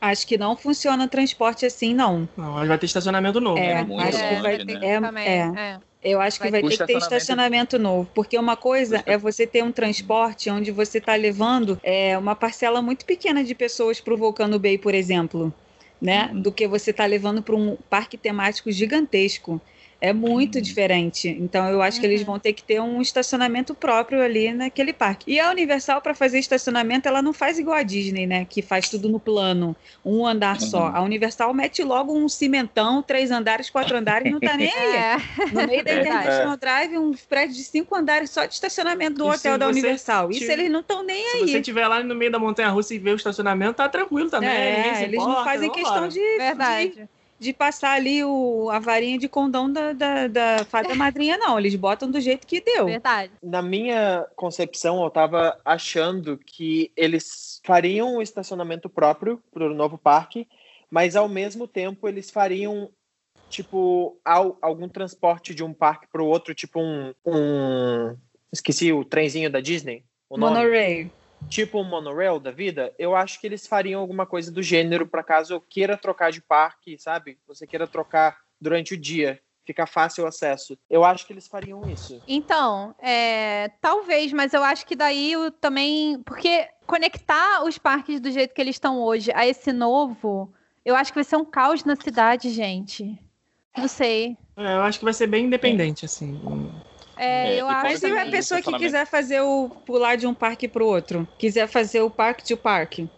[0.00, 2.28] Acho que não funciona transporte assim, não.
[2.36, 3.58] Não, mas vai ter estacionamento novo.
[3.58, 3.96] É, né?
[3.98, 4.64] acho que longe, vai né?
[4.64, 4.84] ter.
[4.84, 5.52] É, Também, é.
[5.56, 5.78] é.
[6.00, 9.18] Eu acho que Vai vai ter que ter estacionamento- estacionamento novo, porque uma coisa é
[9.18, 14.00] você ter um transporte onde você está levando é, uma parcela muito pequena de pessoas
[14.00, 15.52] para o Volcano Bay, por exemplo,
[16.00, 16.30] né?
[16.32, 16.40] Uhum.
[16.42, 19.60] Do que você está levando para um parque temático gigantesco.
[20.00, 21.28] É muito diferente.
[21.28, 22.26] Então eu acho que eles Uhum.
[22.26, 25.28] vão ter que ter um estacionamento próprio ali naquele parque.
[25.28, 28.44] E a Universal, para fazer estacionamento, ela não faz igual a Disney, né?
[28.44, 30.88] Que faz tudo no plano, um andar só.
[30.88, 30.96] Uhum.
[30.96, 34.96] A Universal mete logo um cimentão, três andares, quatro andares, não tá nem aí.
[34.96, 35.16] É,
[35.52, 36.00] No meio da É.
[36.00, 39.66] International Drive, um prédio de cinco andares só de estacionamento do E hotel se da
[39.66, 40.30] Universal.
[40.30, 41.48] Isso eles não estão nem Se aí.
[41.48, 44.94] você estiver lá no meio da montanha russa e ver o estacionamento, tá tranquilo também.
[44.94, 45.84] se É, eles não importa, fazem vambora.
[45.84, 47.08] questão de, de, verdade.
[47.38, 51.58] De passar ali o, a varinha de condão da, da, da fada madrinha, não.
[51.58, 52.86] Eles botam do jeito que deu.
[52.86, 53.32] Verdade.
[53.42, 59.96] Na minha concepção, eu tava achando que eles fariam um estacionamento próprio para o novo
[59.96, 60.48] parque,
[60.90, 62.90] mas ao mesmo tempo eles fariam
[63.48, 68.16] tipo al- algum transporte de um parque para o outro, tipo um, um
[68.52, 70.56] esqueci o trenzinho da Disney, o nome.
[70.56, 71.10] Monorail.
[71.48, 75.22] Tipo um monorail da vida, eu acho que eles fariam alguma coisa do gênero para
[75.22, 77.38] caso eu queira trocar de parque, sabe?
[77.46, 80.78] Você queira trocar durante o dia, fica fácil o acesso.
[80.88, 82.22] Eu acho que eles fariam isso.
[82.26, 86.20] Então, é, talvez, mas eu acho que daí eu também.
[86.22, 90.52] Porque conectar os parques do jeito que eles estão hoje a esse novo,
[90.84, 93.18] eu acho que vai ser um caos na cidade, gente.
[93.76, 94.36] Não sei.
[94.56, 96.40] É, eu acho que vai ser bem independente, assim.
[97.18, 97.82] É, É, eu acho.
[97.82, 101.28] Mas e a pessoa que quiser fazer o pular de um parque pro outro?
[101.38, 103.08] Quiser fazer o parque to parque?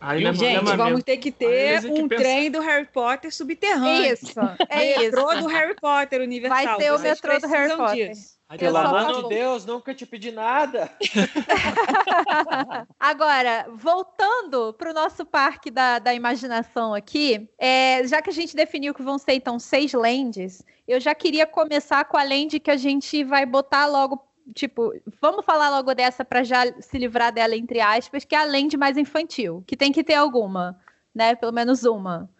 [0.00, 1.02] Aí não é Gente, vamos meu.
[1.02, 4.12] ter que ter é que um trem do Harry Potter subterrâneo.
[4.12, 5.42] Isso, é metrô isso.
[5.42, 6.64] do Harry Potter Universal.
[6.64, 8.08] Vai ser o Vocês metrô do Harry Potter.
[8.10, 8.37] disso.
[8.48, 10.90] Aí Pelo amor de Deus, nunca te pedi nada.
[12.98, 18.56] Agora, voltando para o nosso parque da, da imaginação aqui, é, já que a gente
[18.56, 22.70] definiu que vão ser então seis lands, eu já queria começar com a land que
[22.70, 24.18] a gente vai botar logo.
[24.54, 28.44] Tipo, vamos falar logo dessa para já se livrar dela, entre aspas, que é a
[28.44, 30.80] land mais infantil, que tem que ter alguma,
[31.14, 31.34] né?
[31.34, 32.30] Pelo menos uma.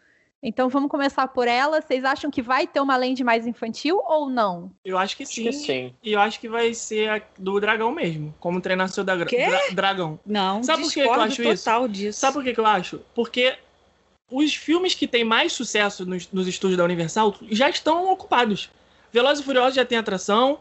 [0.43, 1.81] Então vamos começar por ela.
[1.81, 4.71] Vocês acham que vai ter uma land mais infantil ou não?
[4.85, 5.43] Eu acho que Acho sim.
[5.45, 5.95] que sim.
[6.03, 8.33] E eu acho que vai ser a do dragão mesmo.
[8.39, 9.47] Como treinar seu dra Quê?
[9.47, 10.19] dra- dragão.
[10.25, 11.65] Não, Sabe por que eu acho isso?
[11.65, 12.21] total disso.
[12.21, 13.01] Sabe por que, que eu acho?
[13.15, 13.57] Porque
[14.31, 18.71] os filmes que têm mais sucesso nos, nos estúdios da Universal já estão ocupados.
[19.13, 20.61] Velozes e Furiosos já tem atração.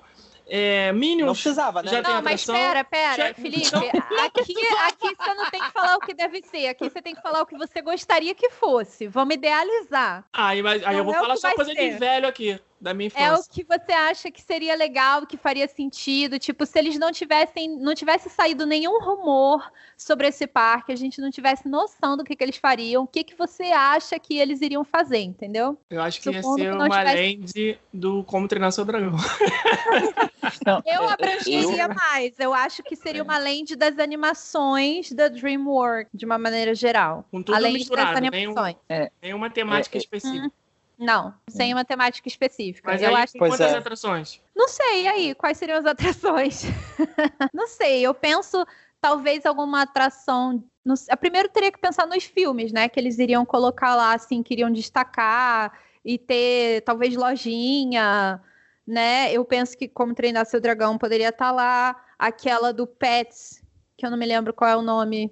[0.49, 1.91] É, Não Minions precisava, né?
[1.91, 3.67] já Não, mas pera, pera, Já- Felipe.
[3.67, 3.81] Então-
[4.25, 4.53] Aqui,
[4.87, 6.67] aqui você não tem que falar o que deve ser.
[6.67, 9.07] Aqui você tem que falar o que você gostaria que fosse.
[9.07, 10.23] Vamos idealizar.
[10.31, 11.99] Aí, mas- aí Não eu vou é falar só coisa de ser.
[11.99, 13.51] velho aqui, da minha É o infância.
[13.53, 16.37] que você acha que seria legal, que faria sentido.
[16.37, 21.19] Tipo, se eles não tivessem, não tivesse saído nenhum rumor sobre esse parque, a gente
[21.19, 24.61] não tivesse noção do que, que eles fariam, o que, que você acha que eles
[24.61, 25.77] iriam fazer, entendeu?
[25.89, 29.13] Eu acho que ia Supondo ser que uma tivesse- land do Como Treinar Seu Dragão.
[30.65, 32.39] Não, Eu é, abrangeria eu- mais.
[32.39, 37.25] Eu acho que seria uma land das animações da DreamWorks, de uma maneira geral.
[37.31, 38.21] Com tudo Além misturado.
[38.21, 38.75] das Tem, um, animações.
[39.21, 40.51] tem uma temática É, é- específica.
[40.97, 42.91] Não, sem uma temática específica.
[42.91, 43.77] Mas eu aí, acho Pois quantas é.
[43.77, 44.41] atrações?
[44.55, 46.63] Não sei, e aí, quais seriam as atrações?
[47.53, 48.65] não sei, eu penso
[48.99, 50.63] talvez alguma atração.
[50.95, 52.89] sei, Primeiro teria que pensar nos filmes, né?
[52.89, 58.41] Que eles iriam colocar lá, assim, que iriam destacar e ter talvez lojinha,
[58.85, 59.31] né?
[59.31, 61.95] Eu penso que como treinar seu dragão poderia estar lá.
[62.17, 63.63] Aquela do Pets,
[63.95, 65.31] que eu não me lembro qual é o nome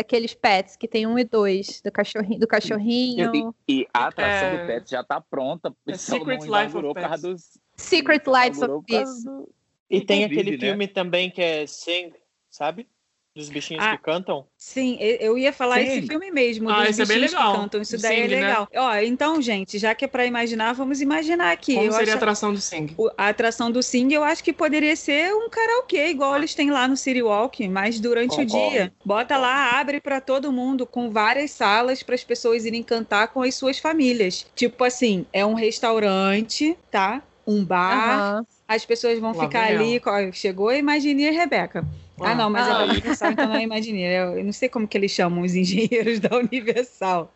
[0.00, 2.40] daqueles pets, que tem um e dois, do cachorrinho.
[2.40, 3.54] Do cachorrinho.
[3.68, 4.60] E, e a atração É.
[4.62, 5.74] do Pet já tá pronta.
[5.86, 9.24] É Secret Life of causa dos- Secret Lives of Peace.
[9.24, 9.48] do-
[9.90, 10.58] E tem aquele né?
[10.58, 12.12] filme também que é Sing,
[12.50, 12.88] sabe?
[13.34, 14.44] Dos bichinhos Ah, que cantam.
[14.58, 15.82] Sim, eu ia falar Sim.
[15.86, 17.52] esse filme mesmo, Ah, dos esse é bem bichinhos legal.
[17.54, 17.80] que cantam.
[17.82, 18.40] Isso daí é Sing, né?
[18.48, 18.68] legal.
[18.74, 21.74] Ó, então, gente, já que é pra imaginar, vamos imaginar aqui.
[21.74, 22.96] Como eu seria a acho- atração do Sing?
[23.16, 26.88] a atração do Sing, eu acho que poderia ser um karaokê, igual eles têm lá
[26.88, 28.92] no City Walk, mas durante o dia.
[29.04, 33.42] Bota lá, abre pra todo mundo, com várias salas para as pessoas irem cantar com
[33.42, 34.44] as suas famílias.
[34.56, 37.22] Tipo assim, é um restaurante, tá?
[37.46, 38.44] Um bar.
[38.66, 39.80] As pessoas vão Lá ficar ela.
[39.80, 40.00] ali.
[40.04, 41.84] ó, Chegou a Imagineer Rebeca.
[42.22, 42.78] Ah, não, mas é Ah.
[42.78, 44.22] da Universal, então não é Imagineer.
[44.22, 47.32] Eu, eu não sei como que eles chamam os engenheiros da Universal.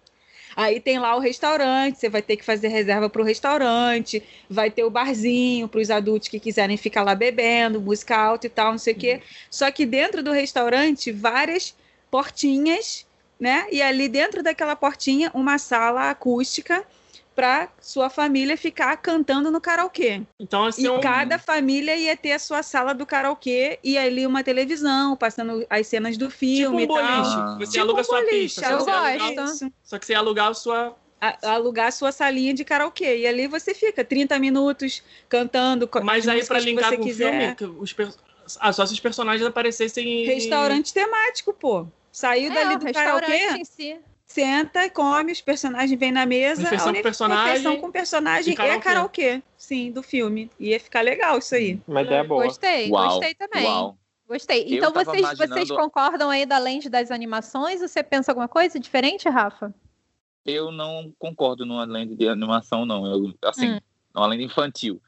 [0.56, 4.70] Aí tem lá o restaurante, você vai ter que fazer reserva para o restaurante, vai
[4.70, 8.70] ter o barzinho para os adultos que quiserem ficar lá bebendo, música alta e tal,
[8.70, 9.20] não sei o quê.
[9.50, 11.74] Só que dentro do restaurante, várias
[12.08, 13.04] portinhas,
[13.40, 13.66] né?
[13.72, 16.84] E ali dentro daquela portinha, uma sala acústica
[17.34, 20.22] para sua família ficar cantando no karaokê.
[20.38, 21.00] Então, assim, E um...
[21.00, 25.86] cada família ia ter a sua sala do karaokê e ali uma televisão, passando as
[25.86, 26.96] cenas do tipo filme um e tal.
[26.96, 27.36] boliche.
[27.36, 27.56] Ah.
[27.58, 28.60] Você Tipo aluga um sua boliche, pista.
[28.62, 29.72] só eu que gosto.
[29.82, 30.96] Só que você ia alugar a sua...
[31.42, 33.18] Alugar a sua salinha de karaokê.
[33.18, 35.88] E ali você fica 30 minutos cantando.
[36.02, 37.30] Mas as aí, que linkar você com o quiser.
[37.30, 38.10] filme, que os per...
[38.60, 40.26] ah, só se os personagens aparecessem em...
[40.26, 41.86] Restaurante temático, pô.
[42.12, 43.58] Saiu É, dali o do restaurante karaokê.
[43.58, 43.96] em si.
[44.26, 46.62] Senta, come, os personagens vêm na mesa.
[46.62, 48.80] Refeição com personagem refeição com personagem e é karaokê.
[48.82, 49.42] karaokê.
[49.56, 50.50] Sim, do filme.
[50.58, 51.80] Ia ficar legal isso aí.
[51.86, 52.44] Uma ideia boa.
[52.44, 53.64] Gostei, Uau, gostei também.
[53.64, 53.98] Uau.
[54.26, 54.64] Gostei.
[54.64, 57.80] Eu Então vocês, imaginando- vocês concordam aí da lente das animações?
[57.80, 59.74] Você pensa alguma coisa diferente, Rafa?
[60.46, 63.06] Eu não concordo numa lenda de animação, não.
[63.06, 63.78] Eu, assim, Hum.
[64.14, 65.00] numa lenda infantil.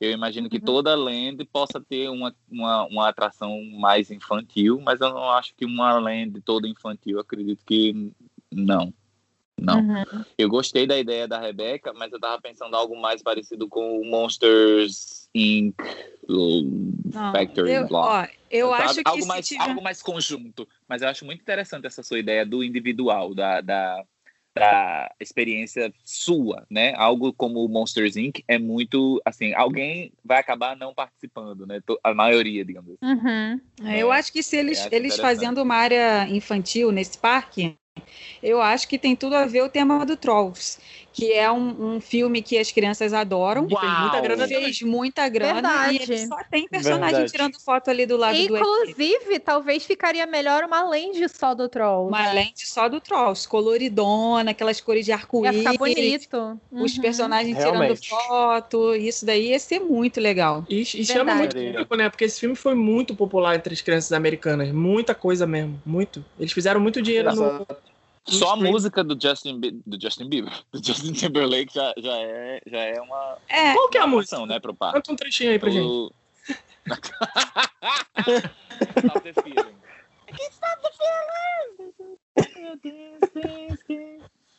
[0.00, 0.64] Eu imagino que Uhum.
[0.64, 5.64] toda lenda possa ter uma, uma, uma atração mais infantil, mas eu não acho que
[5.64, 8.10] uma lenda toda infantil, acredito que
[8.52, 8.92] não.
[9.62, 9.80] Não.
[9.80, 10.24] Uhum.
[10.36, 14.04] Eu gostei da ideia da Rebeca, mas eu tava pensando algo mais parecido com o
[14.04, 15.76] Monsters Inc.
[16.28, 18.08] Não, Factory eu, Block.
[18.08, 18.82] ó, eu Sabe?
[18.82, 19.62] acho que algo mais, tiver...
[19.62, 20.68] algo mais conjunto.
[20.88, 24.04] Mas eu acho muito interessante essa sua ideia do individual, da, da,
[24.54, 26.94] da experiência sua, né?
[26.96, 28.42] Algo como o Monsters Inc.
[28.48, 31.80] é muito assim, alguém vai acabar não participando, né?
[32.02, 33.12] A maioria, digamos assim.
[33.14, 33.60] Uhum.
[33.84, 37.76] É, Eu acho que se eles, eles fazendo uma área infantil nesse parque,
[38.42, 40.78] eu acho que tem tudo a ver o tema do Trolls,
[41.12, 43.66] que é um, um filme que as crianças adoram.
[43.70, 44.62] E fez muita grana também.
[44.64, 45.96] Fez muita grana Verdade.
[45.98, 47.32] e ele só tem personagem Verdade.
[47.32, 48.62] tirando foto ali do lado do ET.
[48.62, 52.08] Inclusive, talvez ficaria melhor uma lente só do Troll.
[52.08, 56.60] Uma lente só do Trolls, coloridona, aquelas cores de Ia ficar arco-íris, bonito.
[56.70, 57.02] os Uhum.
[57.02, 58.00] personagens Realmente.
[58.00, 60.64] tirando foto, isso daí ia ser muito legal.
[60.68, 62.08] E, e chama muito público, né?
[62.08, 64.70] Porque esse filme foi muito popular entre as crianças americanas.
[64.72, 65.80] Muita coisa mesmo.
[65.84, 66.24] Muito.
[66.38, 67.66] Eles fizeram muito dinheiro no.
[68.24, 72.78] Só a música do Justin, do Justin Bieber, do Justin Timberlake já, já, é, já
[72.80, 74.46] é uma É, Qual que é a música?
[74.46, 74.74] né, pro.
[74.74, 75.84] Canta um trechinho aí pra gente.
[75.84, 76.12] O-
[78.96, 79.76] Stop the feeling.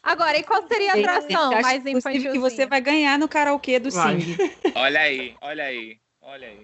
[0.02, 2.32] Agora, e qual seria a atração mais infantil?
[2.34, 3.90] que você vai ganhar no karaokê do.
[3.90, 4.38] Sing.
[4.76, 6.60] Olha aí, olha aí, olha aí.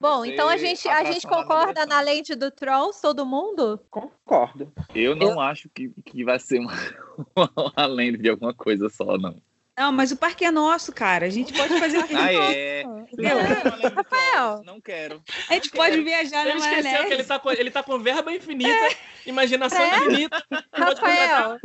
[0.00, 3.80] Bom, Você- então a gente, a gente concorda na lente do Trolls, todo mundo?
[3.90, 4.72] Concordo.
[4.94, 6.72] Eu não acho que, que vai ser uma,
[7.76, 9.40] uma lenda de alguma coisa só, não.
[9.76, 11.26] Não, mas o parque é nosso, cara.
[11.26, 12.84] A gente pode fazer o que Ah, é?
[12.84, 14.62] Não Rafael.
[14.64, 15.20] Não quero.
[15.50, 17.08] A gente pode viajar Ele na esqueceu maionese.
[17.08, 19.98] que ele tá, com, ele tá com verba infinita, imaginação É.
[19.98, 20.44] infinita.
[20.72, 21.58] Rafael,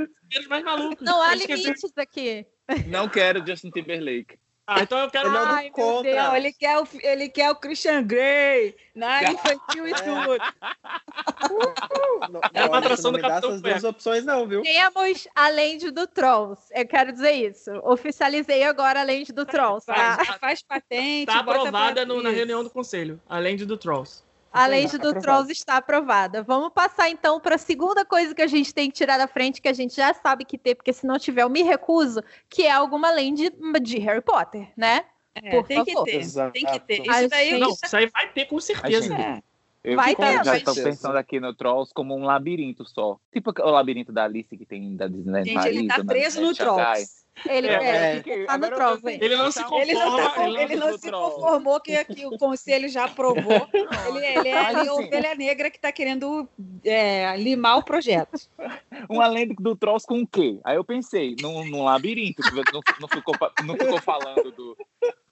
[0.50, 1.06] mais malucos.
[1.06, 2.48] não há Ele esqueceu- limites aqui.
[2.88, 4.40] Não quero Justin Timberlake.
[4.72, 5.30] Ah, então eu quero.
[5.30, 6.12] É Ai, meu contra.
[6.12, 6.34] Deus.
[6.36, 10.38] Ele quer, o, ele quer o Christian Grey na infantil e tudo.
[12.30, 14.62] Não, É uma atração do Capitão essas duas opções, não, viu?
[14.62, 16.62] Temos a lente do Trolls.
[16.72, 17.72] Eu quero dizer isso.
[17.84, 20.18] Oficializei agora a lente do Trolls, tá?
[20.18, 24.24] Faz, faz patente, Tá bota aprovada no- na reunião do conselho, além de do Trolls.
[24.52, 25.22] A tá do aprovado.
[25.22, 26.44] Trolls está aprovada.
[26.44, 29.62] Vamos passar então para a segunda coisa que a gente tem que tirar da frente,
[29.62, 32.64] que a gente já sabe que ter, porque se não tiver, eu me recuso, que
[32.64, 35.06] é alguma lente de Harry Potter, né?
[35.36, 36.06] É, Por tem que favor.
[36.06, 36.52] ter, Exato.
[36.52, 37.02] tem que ter.
[37.02, 37.60] Isso daí gente.
[37.60, 39.14] Não, isso aí vai ter com certeza.
[39.16, 39.42] É.
[39.82, 43.18] Eu Vai ter, já estou pensando aqui no Trolls como um labirinto só.
[43.32, 46.42] Tipo o labirinto da Alice que tem da Disneyland Gente, ele tá Paris, da preso
[46.42, 46.96] no Disneyland Shanghai.
[46.96, 47.26] Trolls.
[47.48, 48.46] Ele É, é, é.
[48.46, 49.20] tá no Trolls, hein?
[49.22, 49.82] Ele não se conforma.
[49.84, 52.90] Ele não, tá com- ele não ele não do se conformou que, que o conselho
[52.90, 53.68] já aprovou.
[54.08, 56.48] Ele, ele é Mas, ali a assim- ovelha negra que está querendo
[56.84, 58.40] é, limar o projeto.
[59.10, 60.60] Uma lenda do Trolls com o quê?
[60.64, 64.76] Aí eu pensei, num, num labirinto, que não, não ficou, não ficou falando do,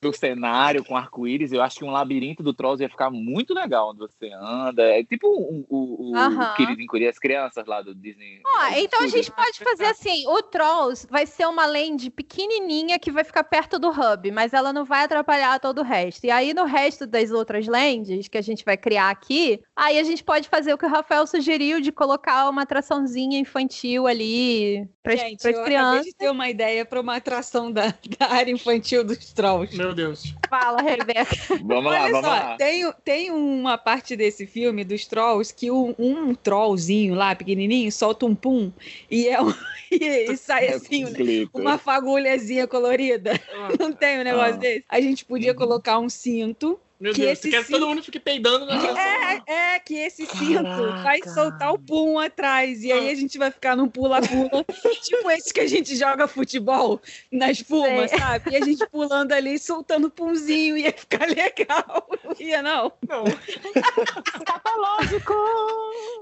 [0.01, 1.51] do cenário com arco-íris.
[1.51, 4.83] Eu acho que um labirinto do Trolls ia ficar muito legal onde você anda.
[4.83, 8.41] É tipo o, o, querido Incuria, as crianças lá do Disney.
[8.45, 13.11] Ó, então a gente pode fazer assim: o Trolls vai ser uma land pequenininha que
[13.11, 16.25] vai ficar perto do hub, mas ela não vai atrapalhar todo o resto.
[16.25, 20.03] E aí, no resto das outras lands que a gente vai criar aqui, aí a
[20.03, 25.15] gente pode fazer o que o Rafael sugeriu de colocar uma atraçãozinha infantil ali para
[25.15, 26.05] Gente, as eu acabei crianças.
[26.05, 29.75] de ter uma ideia para uma atração da, da área infantil dos Trolls.
[29.77, 30.33] Meu Deus.
[30.49, 31.35] Fala, Rebeca.
[31.63, 32.57] Vamos lá, Olha vamos só, lá.
[32.57, 38.25] Tem, tem uma parte desse filme dos trolls que um, um trollzinho lá, pequenininho, solta
[38.25, 38.71] um pum
[39.11, 39.53] e, é um,
[39.91, 41.19] e, e sai assim, né,
[41.53, 43.31] uma fagulhazinha colorida.
[43.79, 44.57] Não tem um negócio Ah.
[44.57, 44.85] desse?
[44.89, 45.57] A gente podia Uhum.
[45.57, 46.79] colocar um cinto.
[46.99, 47.33] Meu Que Deus.
[47.33, 48.73] esse Você quer que sim- todo mundo fique peidando na.
[48.75, 50.63] É, é, que esse cinto
[51.03, 51.29] vai Caraca.
[51.29, 52.83] soltar o pum atrás.
[52.83, 54.65] E aí a gente vai ficar num pula-pula,
[55.03, 56.99] tipo esse que a gente joga futebol
[57.31, 58.17] na espuma, Sei.
[58.19, 58.51] sabe?
[58.51, 62.07] E a gente pulando ali, soltando pumzinho, ia ficar legal.
[62.23, 62.91] Não ia, não.
[63.07, 63.25] Não.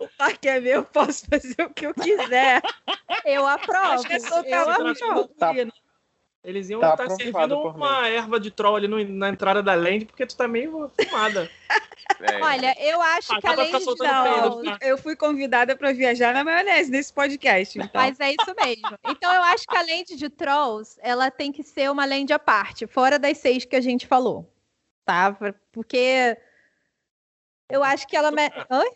[0.02, 2.62] O parque é meu, eu posso fazer o que eu quiser.
[3.24, 3.80] Eu aprovo.
[3.94, 5.28] Acho que é soltar eu o aprovo.
[5.38, 5.54] Tá.
[6.46, 6.50] Não.
[6.50, 9.64] Eles iam Tá estar aprovado servindo por uma erva de troll ali no- na entrada
[9.64, 11.50] da land, porque tu tá meio fumada.
[12.22, 12.42] É.
[12.42, 14.86] Olha, eu acho Ah, que além ficar de Trolls, peido, tá?
[14.86, 17.78] Eu fui convidada para viajar na maionese nesse podcast.
[17.80, 18.00] Então.
[18.02, 18.98] Mas é isso mesmo.
[19.08, 22.40] Então eu acho que a lente de Trolls, ela tem que ser uma lente à
[22.40, 24.48] parte, fora das seis que a gente falou.
[25.04, 25.36] Tá?
[25.72, 26.38] Porque
[27.70, 28.32] eu acho que ela.
[28.32, 28.92] me- Oi?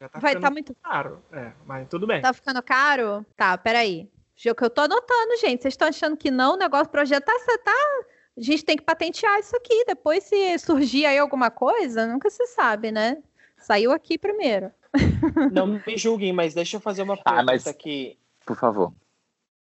[0.00, 0.74] Já tá Vai ficando estar muito.
[0.82, 1.22] caro.
[1.32, 2.22] É, mas tudo bem.
[2.22, 3.26] Tá ficando caro?
[3.36, 4.08] Tá, peraí.
[4.36, 5.62] O que eu tô anotando, gente.
[5.62, 6.54] Vocês estão achando que não?
[6.54, 7.32] O negócio projeto tá,
[7.64, 8.04] tá.
[8.36, 9.84] A gente tem que patentear isso aqui.
[9.86, 13.22] Depois, se surgir aí alguma coisa, nunca se sabe, né?
[13.58, 14.72] Saiu aqui primeiro.
[15.52, 18.18] Não me julguem, mas deixa eu fazer uma pergunta Ah, mas- aqui.
[18.44, 18.92] Por favor.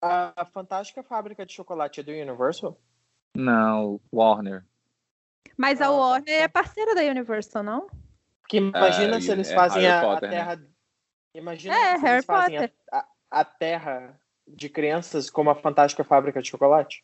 [0.02, 2.76] A, a Fantástica Fábrica de Chocolate é do Universal?
[3.36, 4.64] Não, Warner.
[5.56, 7.86] Mas a Ah, tá, Warner é parceira da Universal, não?
[8.40, 10.36] Porque imagina Ah, se eles é fazem Harry a, a Potter, né?
[10.36, 10.62] Terra.
[11.34, 12.74] Imagina É, se Harry eles fazem a, Potter.
[12.92, 14.20] a, a Terra
[14.55, 17.02] de crianças como a Fantástica Fábrica de Chocolate.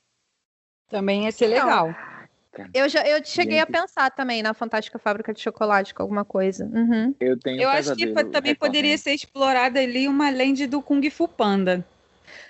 [0.89, 1.95] Também ia ser legal.
[2.75, 3.77] Eu, já, eu cheguei Gente.
[3.77, 6.65] a pensar também na Fantástica Fábrica de Chocolate com alguma coisa.
[6.67, 7.15] Uhum.
[7.21, 11.09] Eu tenho Eu um acho que também poderia ser explorada ali uma lente do Kung
[11.11, 11.85] Fu Panda.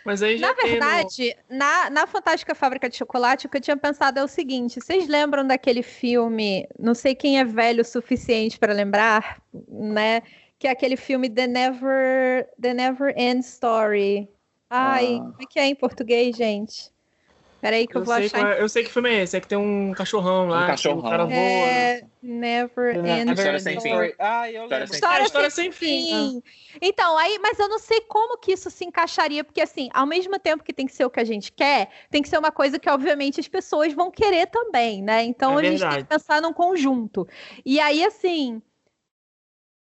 [0.05, 3.59] Mas aí já Na tem no- verdade, na, na Fantástica Fábrica de Chocolate, o que
[3.59, 6.67] eu tinha pensado é o seguinte: vocês lembram daquele filme?
[6.79, 10.23] Não sei quem é velho o suficiente para lembrar, né?
[10.59, 14.29] Que é aquele filme The Never, The Never End Story.
[14.71, 15.19] Ai, Ah.
[15.25, 16.91] como é que é em português, gente?
[17.61, 18.39] Peraí que eu, Eu vou sei, achar.
[18.41, 19.37] qual é- eu sei que filme é esse.
[19.37, 20.59] É que tem um cachorrão lá.
[20.59, 20.99] Um que cachorrão.
[21.01, 21.35] O cara voa.
[21.35, 23.89] É, Never End História Never sem Ending fim.
[23.91, 24.15] Story.
[24.19, 24.87] Ah, eu História lembro.
[24.87, 26.11] sem É, História, história sem sem fim.
[26.15, 26.17] Ah.
[26.31, 26.43] fim.
[26.81, 30.39] Então, aí, mas eu não sei como que isso se encaixaria, porque assim, ao mesmo
[30.39, 32.79] tempo que tem que ser o que a gente quer, tem que ser uma coisa
[32.79, 35.23] que, obviamente, as pessoas vão querer também, né?
[35.25, 36.05] Então É a gente tem verdade.
[36.05, 37.29] que pensar num conjunto.
[37.67, 38.63] E aí, assim.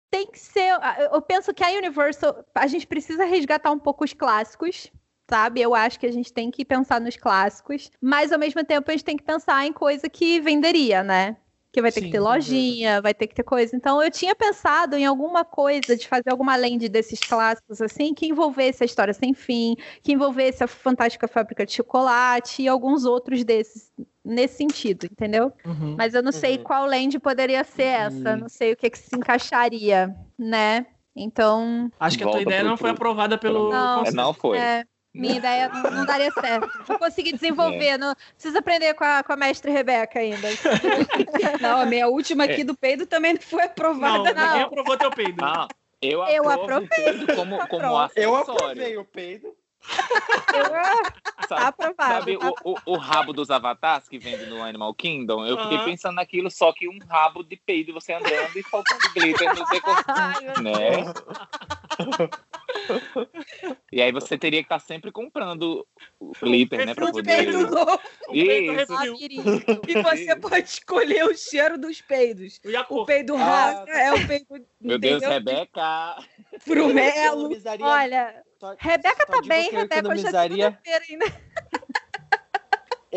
[0.10, 0.72] Tem que ser.
[1.12, 2.46] Eu penso que a Universal.
[2.56, 4.92] A gente precisa resgatar um pouco os clássicos,
[5.30, 5.62] sabe?
[5.62, 8.94] Eu acho que a gente tem que pensar nos clássicos, mas ao mesmo tempo a
[8.94, 11.38] gente tem que pensar em coisa que venderia, né?
[11.72, 13.76] Que vai ter Sim, que ter lojinha, vai ter que ter coisa.
[13.76, 18.26] Então eu tinha pensado em alguma coisa de fazer alguma lente desses clássicos assim, que
[18.26, 23.44] envolvesse a história sem fim, que envolvesse a fantástica fábrica de chocolate e alguns outros
[23.44, 23.92] desses
[24.24, 25.52] nesse sentido, entendeu?
[25.66, 25.96] Uhum.
[25.98, 26.64] Mas eu não sei Uhum.
[26.64, 28.38] qual lente poderia ser essa, Hum.
[28.38, 30.86] não sei o que que se encaixaria, né?
[31.16, 33.70] Então, Acho que a tua Volta ideia pro- não foi pro- aprovada pelo.
[33.70, 34.06] Não.
[34.06, 34.58] É, não foi.
[34.58, 34.84] é,
[35.18, 36.70] minha ideia não, não daria certo.
[36.86, 40.48] Vou conseguir desenvolver, não preciso aprender com a, com a mestre Rebeca ainda.
[41.62, 44.34] Não, a minha última aqui do peido também não foi Não, aprovada.
[44.34, 44.48] não.
[44.48, 45.42] ninguém aprovou teu peido.
[45.42, 45.68] Não,
[46.02, 49.56] eu, Eu peido como, como Eu aprovei o peido.
[51.48, 52.14] Tá Sabe, aprovado.
[52.14, 55.46] sabe tá o, o, o rabo dos avatares que vende no Animal Kingdom?
[55.46, 55.86] Eu fiquei Aham.
[55.86, 59.98] pensando naquilo, só que um rabo de peido você andando e faltando glitter no decor.
[60.62, 61.04] Né?
[63.92, 65.88] E aí você teria que estar sempre comprando
[66.20, 66.94] o glitter, né?
[66.94, 67.50] Pra poder.
[68.34, 69.62] Isso.
[69.88, 72.60] E você pode escolher o cheiro dos peidos.
[72.90, 74.46] O peido Ah, raça é o peido
[74.82, 75.24] Meu Deus?
[75.24, 76.18] Rebeca!
[76.60, 77.50] Frumelo.
[77.82, 81.26] Olha, só- Rebeca só tá digo bem, Rebeca, hoje é economizaria, segunda-feira ainda.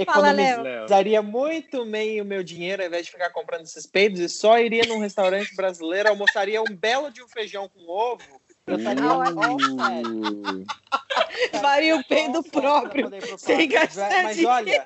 [0.07, 4.28] Fala, economizaria muito bem o meu dinheiro ao invés de ficar comprando esses peidos e
[4.28, 8.41] só iria num restaurante brasileiro, almoçaria um belo de um feijão com ovo.
[8.66, 9.03] Eu estaria
[11.61, 13.11] Faria o peido próprio.
[13.38, 14.55] sem gastar Mas dinheiro.
[14.55, 14.84] olha,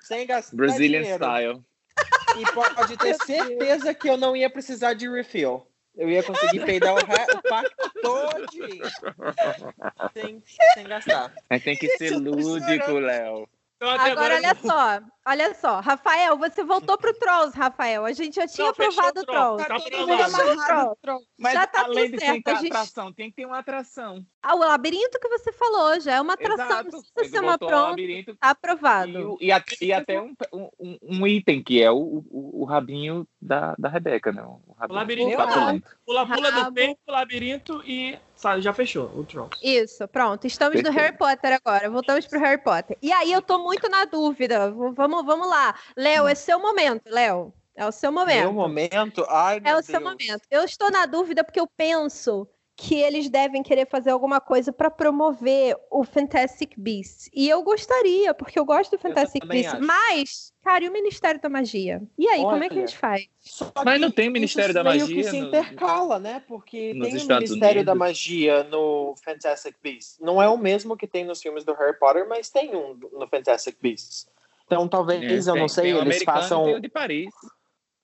[0.00, 1.24] sem gastar Brazilian dinheiro.
[1.24, 1.62] style.
[2.38, 5.66] E pode ter certeza que eu não ia precisar de refill.
[5.96, 7.36] Eu ia conseguir peidar o, re...
[7.36, 8.46] o parque todo
[10.12, 10.42] sem,
[10.74, 11.32] sem gastar.
[11.48, 13.48] Mas tem que ser lúdico, Léo.
[13.84, 15.80] Então, até Agora, olha só, olha só.
[15.80, 18.04] Rafael, você voltou pro Trolls, Rafael.
[18.06, 19.64] A gente já tinha Não, aprovado o o Trolls.
[19.66, 19.84] Trolls.
[19.84, 20.50] Tá Todo mundo aprovado.
[20.52, 21.26] amarrado Trolls.
[21.38, 23.58] Mas Já tá além tudo de certo, ter a gente- atração, tem que ter uma
[23.58, 24.24] atração.
[24.42, 26.90] Ah, o labirinto que você falou já é uma atração, Exato.
[26.92, 27.96] não precisa ser uma o pronta.
[27.96, 29.32] Tá E, aprovado.
[29.34, 31.96] o- e a- e até um, um, um item, que é o,
[32.30, 34.42] o, o rabinho da, da Rebeca, né?
[34.42, 35.36] O, rabinho labirinto.
[35.36, 35.90] papulento.
[36.06, 36.74] Pula-pula do Rabo.
[36.74, 38.18] peito, labirinto e
[38.60, 39.48] já fechou o troll.
[39.62, 40.46] Isso, pronto.
[40.46, 40.90] Estamos no.
[40.90, 41.88] Harry Potter agora.
[41.90, 42.96] Voltamos pro Harry Potter.
[43.02, 44.70] E aí eu tô muito na dúvida.
[44.70, 45.74] V- Vamos, vamos lá.
[45.96, 47.52] Léo, é seu momento, Léo.
[47.76, 48.40] É o seu momento.
[48.42, 49.26] Meu momento?
[49.28, 50.04] Ai, É o seu Deus.
[50.12, 50.42] momento.
[50.50, 52.46] Eu estou na dúvida porque eu penso
[52.76, 57.30] que eles devem querer fazer alguma coisa para promover o Fantastic Beasts.
[57.32, 59.74] E eu gostaria, porque eu gosto do Fantastic Beasts.
[59.74, 59.86] acho.
[59.86, 62.02] Mas, cara, e o Ministério da Magia?
[62.18, 63.28] E aí, como é que a Olha, gente faz?
[63.84, 66.42] Mas não tem Ministério da meio Magia que se intercala, né?
[66.48, 68.08] Porque nos tem o Estados Ministério da Unidos?
[68.08, 70.18] Magia no Fantastic Beasts.
[70.20, 73.28] Não é o mesmo que tem nos filmes do Harry Potter, mas tem um no
[73.28, 74.26] Fantastic Beasts.
[74.66, 76.64] Então talvez, É, eu tem- não sei, tem o eles e façam.
[76.64, 77.30] tem o de Paris.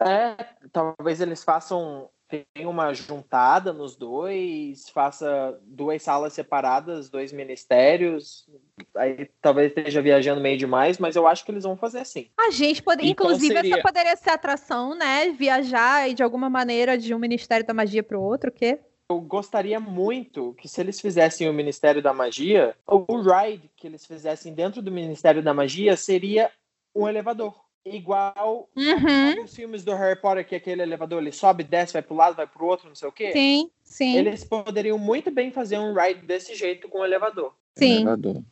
[0.00, 0.36] É,
[0.72, 2.08] talvez eles façam.
[2.30, 8.48] Tem uma juntada nos dois, faça duas salas separadas, dois ministérios.
[8.96, 12.30] Aí talvez esteja viajando meio demais, mas eu acho que eles vão fazer assim.
[12.38, 13.74] A gente pode, E qual inclusive, seria?
[13.74, 15.30] essa poderia ser a atração, né?
[15.30, 18.78] Viajar e de alguma maneira de um Ministério da Magia para o outro, o quê?
[19.10, 24.06] Eu gostaria muito que se eles fizessem o Ministério da Magia, o ride que eles
[24.06, 26.48] fizessem dentro do Ministério da Magia seria
[26.94, 27.54] um elevador.
[27.84, 29.44] Igual Uhum.
[29.44, 32.46] os filmes do Harry Potter, que aquele elevador ele sobe, desce, vai pro lado, vai
[32.46, 33.32] pro outro, não sei o quê.
[33.32, 37.54] Sim, sim, Eles poderiam muito bem fazer um ride desse jeito com o elevador.
[37.76, 37.96] sim.
[38.02, 38.42] Elevador.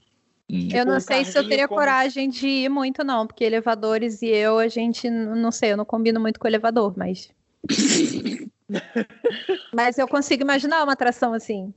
[0.50, 0.68] Hum.
[0.72, 4.22] Eu não um sei se eu teria como- coragem de ir muito, não, porque elevadores
[4.22, 7.30] e eu, a gente, não sei, eu não combino muito com elevador, mas.
[9.72, 11.72] mas eu consigo imaginar uma atração assim.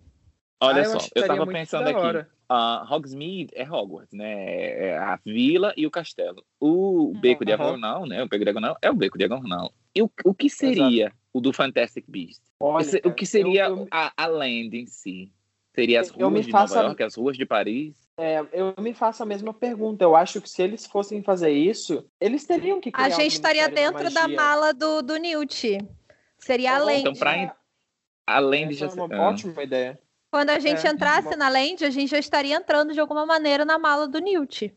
[0.62, 2.26] Olha Ah, só, eu tava pensando aqui.
[2.54, 4.88] A Hogsmeade é Hogwarts, né?
[4.89, 6.43] É a vila e o castelo.
[6.60, 7.45] O beco Aham.
[7.45, 8.22] diagonal, né?
[8.24, 9.72] O beco diagonal é o beco diagonal.
[9.95, 12.41] E o, o que seria o do Fantastic Beast?
[12.60, 15.32] Olha, Esse- o que seria eu- eu- a, a land em si?
[15.74, 17.95] Seria as Eu me ruas de faço a- Nova York, as ruas de Paris?
[18.18, 20.04] É, eu me faço a mesma pergunta.
[20.04, 23.32] Eu acho que se eles fossem fazer isso, eles teriam que criar A um gente
[23.32, 25.78] estaria dentro da mala do, do Newt.
[26.38, 26.99] Seria a Então, Land.
[26.99, 27.56] Então, pra
[28.28, 29.02] a land Essa já...
[29.02, 29.30] é uma ah.
[29.30, 29.99] ótima ideia.
[30.32, 33.65] Quando a gente É, entrasse na Land, a gente já estaria entrando de alguma maneira
[33.65, 34.73] na mala do Newt.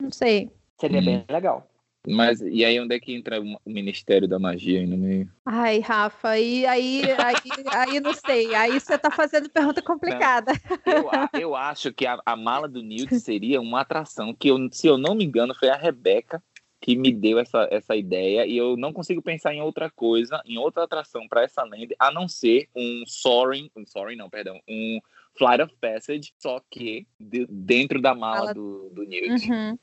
[0.00, 0.50] Não sei.
[0.80, 1.04] Seria Hum.
[1.04, 1.68] bem legal.
[2.06, 5.28] Mas e aí onde é que entra o Ministério da Magia aí no meio?
[5.44, 7.34] Ai, Rafa, aí, aí, aí,
[7.72, 8.54] aí não sei.
[8.54, 10.52] Aí você tá fazendo pergunta complicada.
[10.84, 14.86] Eu, eu acho que a, a mala do Newt seria uma atração que, eu, se
[14.86, 16.42] eu não me engano, foi a Rebeca
[16.84, 20.58] que me deu essa, essa ideia e eu não consigo pensar em outra coisa, em
[20.58, 25.00] outra atração para essa land, a não ser um Soaring, um Soaring não, perdão, um
[25.34, 29.50] Flight of Passage, só que de- dentro da mala do, do Newt.
[29.50, 29.78] Uhum.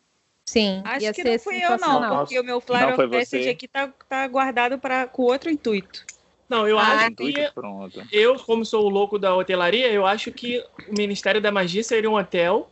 [0.46, 3.44] Sim, Acho ia que ser não fui eu, não, porque o meu foi of Passage
[3.46, 3.50] você?
[3.50, 6.06] aqui tá, tá guardado pra, com outro intuito.
[6.48, 8.04] Não, eu Ah, acho Intuito, que pronto.
[8.12, 12.12] eu, como sou o louco da hotelaria, eu acho que o Ministério da Magia seria
[12.12, 12.70] um hotel,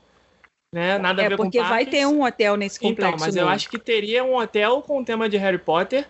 [0.73, 0.97] né?
[0.97, 1.93] Nada a É ver porque com vai parques.
[1.99, 3.11] ter um hotel nesse complexo.
[3.11, 3.53] Então, mas eu novo.
[3.53, 6.07] acho que teria um hotel com o tema de Harry Potter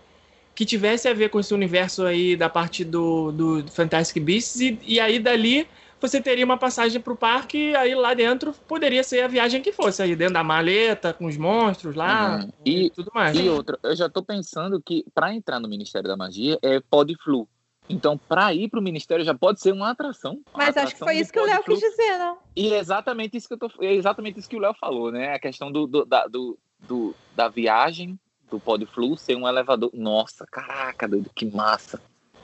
[0.56, 4.78] que tivesse a ver com esse universo aí da parte do, do Fantastic Beasts e,
[4.84, 5.68] e aí dali
[6.02, 9.62] você teria uma passagem para o parque e aí lá dentro poderia ser a viagem
[9.62, 12.52] que fosse aí dentro da maleta com os monstros lá Uhum.
[12.66, 13.38] e, E- tudo mais.
[13.38, 17.48] E outra, eu já tô pensando que para entrar no Ministério da Magia é Podflu.
[17.90, 20.34] Então, para ir para o Ministério já pode ser uma atração.
[20.54, 22.38] uma Mas acho que atração foi isso que o Léo quis dizer, não?
[22.56, 25.34] E é exatamente isso que eu tô, é exatamente isso que o Léo falou, né?
[25.34, 28.20] A questão do, do, da, do, do- da viagem
[28.50, 29.90] do Podflu ser um elevador.
[29.94, 32.00] Nossa, caraca, doido, que massa.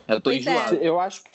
[0.08, 0.52] Eu tô Pois é.
[0.52, 0.76] enjoado.
[0.76, 1.30] Eu acho que,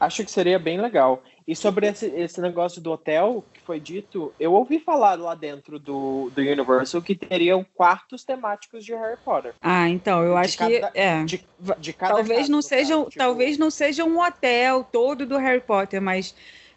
[0.00, 1.22] acho que seria bem legal.
[1.48, 5.78] E sobre esse, esse negócio do hotel que foi dito, eu ouvi falar lá dentro
[5.78, 9.54] do, do Universal que teriam quartos temáticos de Harry Potter.
[9.62, 10.78] Ah, então, eu De acho que.
[10.80, 11.24] cada- É.
[11.24, 11.42] De,
[11.78, 15.38] de cada Talvez não no seja, caso, tipo, talvez não seja um hotel todo do
[15.38, 16.34] Harry Potter, mas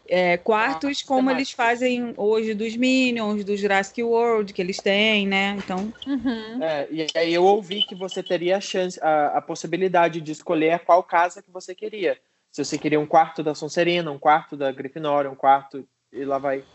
[0.08, 5.28] é, quartos Quartos como eles fazem hoje dos Minions, do Jurassic World, que eles têm,
[5.28, 5.58] né?
[5.58, 6.64] Então, Uhum.
[6.64, 10.80] É, e aí eu ouvi que você teria a chance, a, a possibilidade de escolher
[10.80, 12.18] qual casa que você queria.
[12.52, 16.38] Se você queria um quarto da Sonserina, um quarto da Grifinória, um quarto e lá
[16.38, 16.66] vai.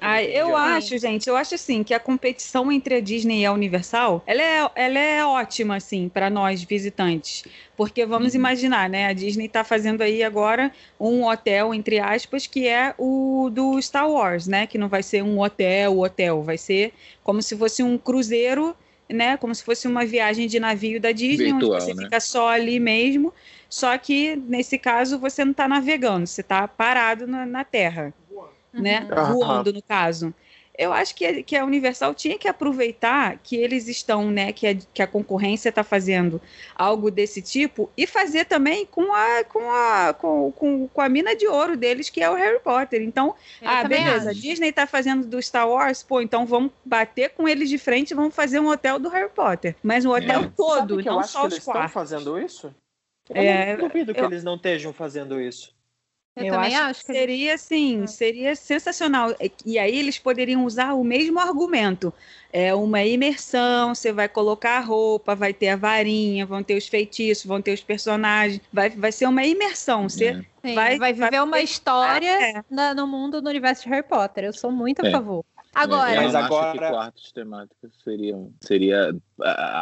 [0.00, 3.52] ah, eu acho, gente, eu acho assim que a competição entre a Disney e a
[3.52, 7.42] Universal, ela é, ela é ótima assim para nós visitantes,
[7.74, 8.38] porque vamos Uhum.
[8.38, 9.06] imaginar, né?
[9.06, 10.70] A Disney está fazendo aí agora
[11.00, 14.66] um hotel entre aspas que é o do Star Wars, né?
[14.66, 18.76] Que não vai ser um hotel, hotel, vai ser como se fosse um cruzeiro,
[19.08, 19.36] né?
[19.36, 22.04] Como se fosse uma viagem de navio da Disney, Virtual, onde você né?
[22.04, 23.32] fica só ali mesmo.
[23.68, 28.14] Só que nesse caso você não está navegando, você está parado na, na Terra
[28.78, 29.06] né?
[29.10, 29.32] Aham.
[29.32, 30.34] Voando, no caso.
[30.76, 34.52] Eu acho que, a- que a Universal tinha que aproveitar que eles estão, né?
[34.52, 36.40] Que a, que a concorrência está fazendo
[36.74, 41.36] algo desse tipo e fazer também com a, com, a, com, com, com a mina
[41.36, 43.02] de ouro deles, que é o Harry Potter.
[43.02, 44.40] Então, Eu ah, beleza, a acho.
[44.40, 48.14] Disney está fazendo do Star Wars, pô, então vamos bater com eles de frente e
[48.14, 49.76] vamos fazer um hotel do Harry Potter.
[49.82, 50.48] Mas um hotel É.
[50.56, 52.74] todo, Sabe que eu não acho só que os eles estão fazendo isso?
[53.30, 55.73] Eu É, não duvido que eu- eles não estejam fazendo isso.
[56.36, 58.06] Eu, também acho, que a gente- seria assim, Ah.
[58.08, 59.34] seria sensacional.
[59.64, 62.12] E- aí eles poderiam usar o mesmo argumento.
[62.52, 66.88] É uma imersão, você vai colocar a roupa, vai ter a varinha, vão ter os
[66.88, 70.08] feitiços, vão ter os personagens, vai, vai ser uma imersão.
[70.08, 70.34] Você, É.
[70.68, 72.28] Sim, vai- vai, viver vai- uma história
[72.58, 72.64] É.
[72.68, 74.44] na- no mundo do universo de Harry Potter.
[74.44, 75.10] Eu sou muito a É.
[75.12, 75.44] favor.
[75.76, 79.12] eu Agora, Mas não acho que agora- quartos temáticos seriam seria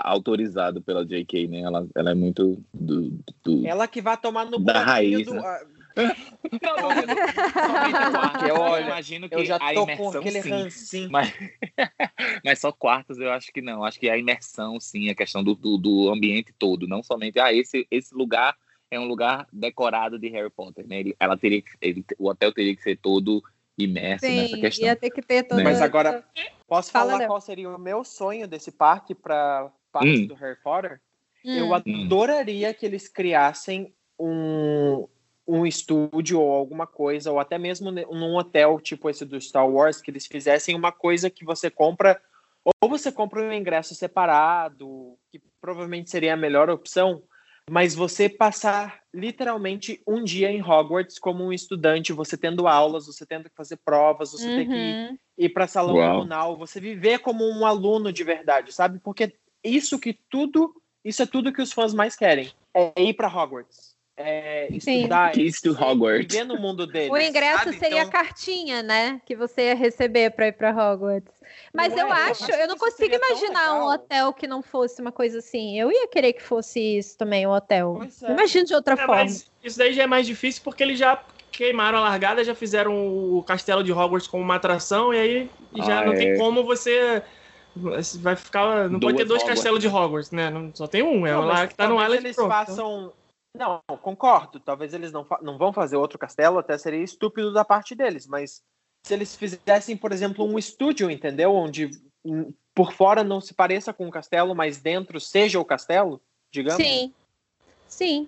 [0.05, 1.61] autorizado pela J.K., né?
[1.61, 5.35] Ela, ela é muito do, do- Ela que vai tomar no Da raiz, do.
[5.35, 5.61] né?
[5.97, 8.77] Não, não, eu não-.
[8.77, 10.51] Eu, imagino que Eu já a tô com imersão aquele sim.
[10.51, 11.11] rancinho.
[11.11, 11.33] Mas,
[12.45, 13.85] mas só quartos eu acho que não.
[13.85, 16.87] Acho que a imersão, sim, a questão do, do, do ambiente todo.
[16.87, 18.57] Não somente, ah, esse, esse lugar
[18.91, 21.01] é um lugar decorado de Harry Potter, né?
[21.01, 23.43] Ele, ela teria, ele, o hotel teria que ser todo
[23.79, 24.87] imerso nessa sim, questão.
[24.87, 25.63] ia ter que ter toda...
[25.63, 26.25] Mas agora-
[26.67, 27.29] Posso Fala, falar Léo.
[27.29, 30.27] qual seria o meu sonho desse parque para parques Hum.
[30.27, 31.01] do Harry Potter?
[31.45, 31.55] Hum.
[31.57, 35.07] Eu adoraria que eles criassem um,
[35.47, 40.01] um estúdio ou alguma coisa, ou até mesmo num hotel tipo esse do Star Wars,
[40.01, 42.21] que eles fizessem uma coisa que você compra
[42.81, 47.23] ou você compra um ingresso separado, que provavelmente seria a melhor opção,
[47.71, 53.27] mas você passar literalmente um dia em Hogwarts como um estudante, você tendo aulas, você
[53.27, 55.19] tendo que fazer provas, você ter que Uhum.
[55.39, 56.17] ir para salão Uau.
[56.19, 59.01] comunal, você viver como um aluno de verdade, sabe?
[59.01, 59.35] Porque
[59.65, 60.75] isso que tudo,
[61.05, 64.99] isso é tudo que os fãs mais querem, é ir para Hogwarts, é Sim.
[64.99, 66.33] estudar, to é Hogwarts.
[66.35, 67.11] viver no mundo deles.
[67.11, 67.79] O ingresso sabe?
[67.79, 69.21] seria a Então, cartinha, né?
[69.25, 71.33] Que você ia receber para ir para Hogwarts.
[71.73, 72.11] Mas Não eu é?
[72.11, 75.79] Eu acho, eu não isso consigo imaginar um hotel que não fosse uma coisa assim.
[75.79, 78.01] Eu ia querer que fosse isso também, um hotel.
[78.23, 78.33] É.
[78.33, 79.15] Imagino de outra É, forma.
[79.17, 82.95] mas isso daí já é mais difícil porque eles já queimaram a largada, já fizeram
[83.07, 86.37] o castelo de Hogwarts como uma atração, e aí já Ah, não tem é.
[86.37, 87.23] como você.
[88.21, 88.91] Vai ficar.
[88.91, 89.61] Não pode Duas ter dois Hogwarts.
[89.61, 90.51] castelos de Hogwarts, né?
[90.51, 92.51] Não- só tem um, é Não, lá que tá no talvez Island eles pronto.
[92.51, 93.13] façam.
[93.55, 94.59] Não, concordo.
[94.59, 98.27] Talvez eles não, não vão fazer outro castelo, até seria estúpido da parte deles.
[98.27, 98.63] Mas
[99.05, 101.55] se eles fizessem, por exemplo, um estúdio, entendeu?
[101.55, 101.91] Onde
[102.25, 106.83] hum, por fora não se pareça com o castelo, mas dentro seja o castelo, digamos.
[106.83, 107.13] Sim.
[107.89, 108.27] Sim,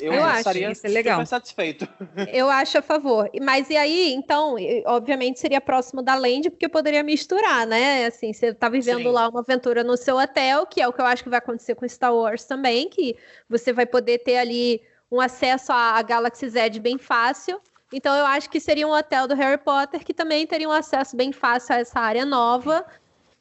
[0.00, 1.24] Eu, Eu acho, isso é legal.
[1.26, 1.88] satisfeito.
[2.32, 3.30] eu acho a favor.
[3.42, 8.06] Mas e aí, então, obviamente seria próximo da Land, porque poderia misturar, né?
[8.06, 9.08] Assim, você tá vivendo Sim.
[9.10, 11.74] lá uma aventura no seu hotel, que é o que eu acho que vai acontecer
[11.74, 13.16] com Star Wars também, que
[13.48, 14.80] você vai poder ter ali
[15.10, 17.60] um acesso à à Galaxy Z bem fácil.
[17.92, 21.16] Então eu acho que seria um hotel do Harry Potter que também teria um acesso
[21.16, 22.86] bem fácil a essa área nova.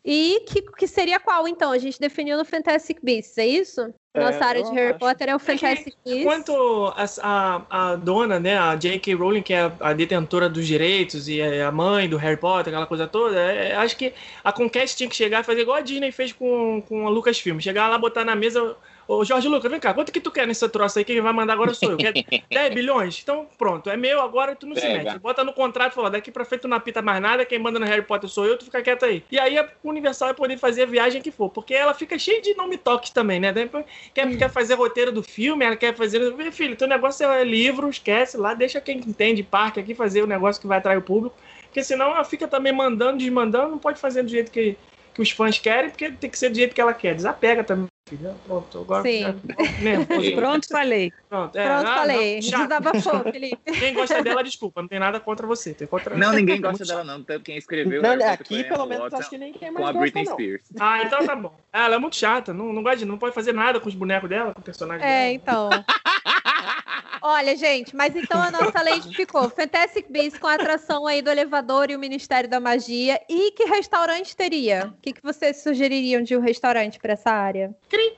[0.04, 1.72] E que, que seria qual, então?
[1.72, 3.94] A gente definiu no Fantastic Beasts, é isso?
[4.14, 5.00] É, Nossa área de Harry acho.
[5.00, 6.22] Potter é o Fantastic Beasts.
[6.22, 9.14] Enquanto a, a, a dona, né, a J.K.
[9.14, 12.74] Rowling, que é a, a detentora dos direitos e é a mãe do Harry Potter,
[12.74, 15.82] aquela coisa toda, é, acho que a Conquest tinha que chegar e fazer igual a
[15.82, 17.60] Disney fez com, com a Lucasfilm.
[17.60, 18.76] Chegar lá, botar na mesa.
[19.10, 21.04] Ô, Jorge Lucas, vem cá, quanto que tu quer nesse troço aí?
[21.04, 21.98] Quem vai mandar agora sou eu.
[21.98, 22.14] Quer
[22.48, 23.20] 10 bilhões?
[23.24, 25.14] Então, pronto, é meu agora, tu não se Pega.
[25.14, 25.20] mete.
[25.20, 27.80] Bota no contrato e fala, daqui pra frente tu não apita mais nada, quem manda
[27.80, 29.24] no Harry Potter sou eu, tu fica quieto aí.
[29.32, 32.40] E aí a Universal vai poder fazer a viagem que for, porque ela fica cheia
[32.40, 33.52] de nome toques também, né?
[34.14, 36.32] Quer, quer fazer roteiro do filme, ela quer fazer.
[36.52, 40.62] Filho, teu negócio é livro, esquece lá, deixa quem entende parque aqui fazer o negócio
[40.62, 41.36] que vai atrair o público.
[41.64, 44.78] Porque senão ela fica também mandando, desmandando, não pode fazer do jeito que,
[45.20, 47.14] que os fãs querem, porque tem que ser do jeito que ela quer.
[47.14, 48.34] Desapega também, filho.
[48.48, 49.04] Pronto, agora.
[49.04, 49.26] Sim.
[49.26, 50.32] é, nervoso.
[50.34, 51.12] Pronto, falei.
[51.28, 52.40] Pronto, é, Pronto, ah, falei.
[52.40, 52.68] não.
[52.68, 53.72] Desabafou, Felipe.
[53.78, 55.74] Quem gosta dela, desculpa, não tem nada contra você.
[55.74, 56.16] Tem contra...
[56.16, 57.22] Não, ninguém gosta dela, não.
[57.44, 60.00] Quem escreveu Não, Potter aqui, pelo menos, Watson acho que nem com mais a gosta,
[60.00, 60.34] Britney não.
[60.34, 60.62] Spears.
[60.80, 61.54] Ah, então tá bom.
[61.74, 64.30] Ela é muito chata, não, não, gosta de, não pode fazer nada com os bonecos
[64.30, 65.34] dela, com o personagem É, dela.
[65.34, 65.70] então.
[67.22, 71.30] Olha, gente, mas então a nossa lei ficou Fantastic Beasts com a atração aí do
[71.30, 73.20] elevador e o Ministério da Magia.
[73.30, 74.94] E que restaurante teria?
[74.98, 77.76] O que, que vocês sugeririam de um restaurante para essa área?
[77.90, 78.18] Cri.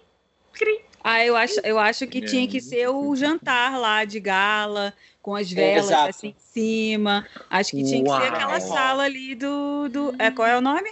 [1.03, 4.93] Ah, eu acho, eu acho que É, tinha que ser o jantar lá de gala,
[5.21, 6.09] com as velas exato.
[6.09, 7.25] assim em cima.
[7.49, 8.35] Acho que tinha que ser Uau.
[8.35, 9.89] aquela sala ali do.
[9.89, 10.89] do é, qual é o nome?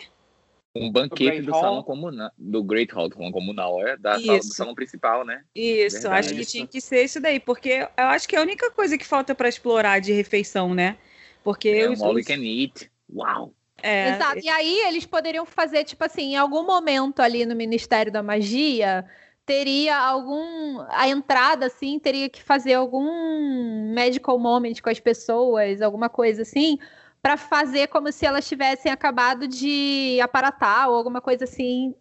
[0.76, 1.62] Um banquete do Hall.
[1.62, 4.54] salão comunal, do Great Hall, do salão comunal, é da sala, do Isso.
[4.54, 5.44] salão principal, né?
[5.56, 6.28] Isso, Verdade.
[6.28, 8.98] acho que tinha que ser isso daí, porque eu acho que é a única coisa
[8.98, 10.98] que falta para explorar de refeição, né?
[11.44, 12.90] Porque É os, all os- can eat.
[13.12, 13.54] Uau!
[13.82, 14.40] é, Exato.
[14.44, 19.06] E aí eles poderiam fazer, tipo assim, em algum momento ali no Ministério da Magia,
[19.46, 20.82] teria algum.
[20.90, 26.78] A entrada, assim, teria que fazer algum medical moment com as pessoas, alguma coisa assim,
[27.22, 31.94] para fazer como se elas tivessem acabado de aparatar ou alguma coisa assim.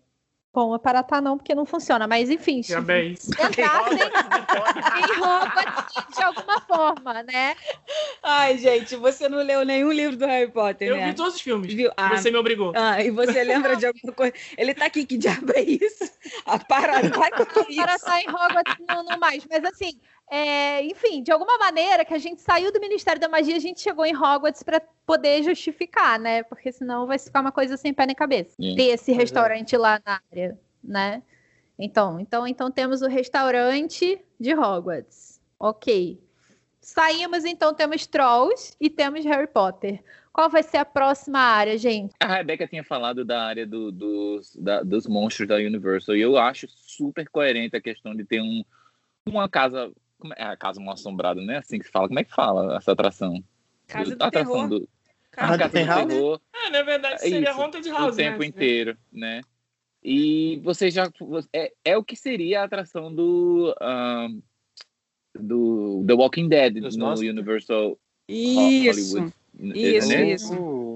[0.53, 2.63] Bom, aparatar não, porque não funciona, mas enfim.
[2.67, 3.29] Parabéns.
[3.29, 7.55] Entrassem em Hogwarts de alguma forma, né?
[8.23, 11.11] Ai, gente, você não leu nenhum livro do Harry Potter, Eu né?
[11.11, 11.73] vi todos os filmes.
[11.73, 11.93] Viu?
[11.97, 12.73] Ah, Você me obrigou.
[12.75, 14.33] ah, e você lembra de alguma coisa?
[14.57, 16.11] Ele tá aqui, que diabo é isso?
[16.47, 17.95] A parada que é isso?
[17.95, 19.47] estar em Hogwarts não, não mais.
[19.49, 20.01] Mas assim,
[20.31, 23.81] é, enfim, de alguma maneira que a gente saiu do Ministério da Magia, a gente
[23.81, 26.43] chegou em Hogwarts para poder justificar, né?
[26.43, 28.55] Porque senão vai ficar uma coisa sem pé nem cabeça.
[28.61, 28.75] Sim.
[28.77, 29.15] Ter esse é.
[29.15, 31.23] restaurante lá na área, né?
[31.79, 35.41] Então, então, então temos o restaurante de Hogwarts.
[35.59, 36.21] Ok.
[36.81, 40.03] Saímos, então, temos Trolls e temos Harry Potter.
[40.33, 42.15] Qual vai ser a próxima área, gente?
[42.21, 46.37] A Rebeca tinha falado da área do- dos, da- dos monstros da Universal e eu
[46.39, 48.63] acho super coerente a questão de ter um,
[49.27, 49.93] uma casa.
[50.19, 51.59] Como é a casa mal assombrada, né?
[51.59, 52.09] Assim que se fala.
[52.09, 53.43] Como é que fala essa atração?
[53.87, 54.69] Casa do atração terror.
[54.69, 54.89] do
[55.31, 56.09] Casa a do casa do Terror.
[56.09, 58.47] terror É, na verdade, É seria isso, Haunted o House, tempo né?
[58.47, 59.41] inteiro, né?
[60.03, 61.11] E você já
[61.53, 64.41] é, é o que seria a atração do ahn,
[65.35, 67.29] do The Walking Dead Dos no monstros?
[67.31, 67.99] Universal Ho-
[68.29, 69.35] Isso, Hollywood.
[69.75, 70.35] isso, it?
[70.35, 70.55] isso.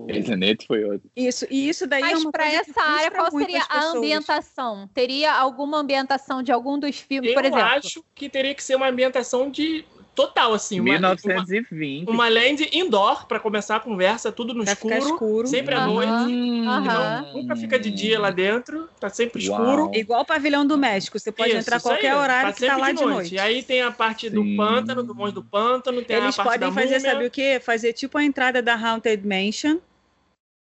[0.08, 0.66] Isn't it?
[0.66, 1.10] Foi ótimo.
[1.16, 1.46] isso.
[1.50, 4.88] E isso daí é Mas uma para essa área, qual seria a ambientação?
[4.94, 7.64] Teria alguma ambientação de algum dos filmes, Eu por exemplo?
[7.64, 9.84] acho que teria que ser uma ambientação de
[10.14, 10.78] total, assim.
[10.78, 12.08] Uma, uma, 1920.
[12.08, 15.46] uma land indoor, pra começar a conversa, tudo no Vai escuro, ficar escuro.
[15.48, 16.10] sempre à noite.
[16.10, 19.60] Não, nunca fica de dia lá dentro, tá sempre Uau.
[19.62, 19.90] escuro.
[19.94, 21.18] Igual o pavilhão do México.
[21.18, 23.34] Você pode Isso, entrar a isso aí, qualquer horário que tá lá de noite.
[23.34, 24.56] E aí tem a parte do Sim.
[24.56, 27.12] pântano, do monge do pântano, tem Eles a parte podem da fazer, múmia.
[27.12, 27.60] sabe o quê?
[27.64, 29.78] Fazer tipo a entrada da Haunted Mansion.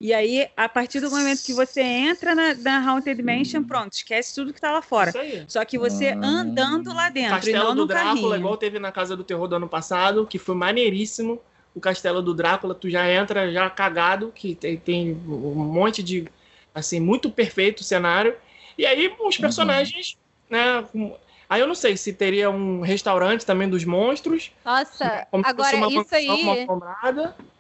[0.04, 4.36] E aí, a partir do momento que você entra na, na Haunted Mansion, pronto, esquece
[4.36, 5.12] tudo que tá lá fora.
[5.12, 5.46] Isso aí.
[5.48, 6.20] Só que você Ah.
[6.22, 8.36] andando lá dentro e Castelo não do no Drácula, carrinho.
[8.36, 11.42] igual teve na Casa do Terror do ano passado, que foi maneiríssimo.
[11.74, 16.28] O Castelo do Drácula, tu já entra já cagado, que tem, tem um monte de.
[16.76, 18.36] Assim, muito perfeito o cenário.
[18.78, 20.18] E aí os personagens,
[20.50, 20.84] né?
[20.92, 21.16] com-
[21.50, 24.52] Aí eu não sei se teria um restaurante também dos monstros.
[24.66, 26.68] Nossa, agora isso aí.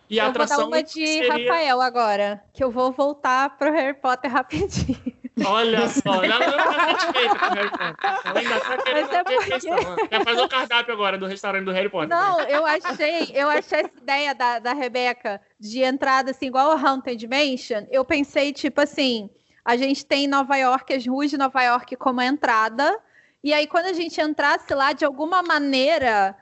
[0.10, 1.32] E a eu vou dar atração uma de seria...
[1.32, 4.98] Rafael agora, que eu vou voltar pro Harry Potter rapidinho.
[5.46, 7.96] Olha só, ela não tá satisfeita com o Harry Potter.
[8.24, 9.96] Ela ainda tá querendo é porque- questão.
[10.08, 12.10] Quer fazer o cardápio agora do restaurante do Harry Potter.
[12.10, 16.88] Não, eu achei, eu achei essa ideia da, da Rebeca de entrada assim, igual o
[16.88, 17.88] Haunted Mansion.
[17.90, 19.30] Eu pensei, tipo assim,
[19.66, 22.96] a gente tem Nova York, as ruas de Nova York como entrada.
[23.44, 26.36] E aí, quando a gente entrasse lá, de alguma maneira,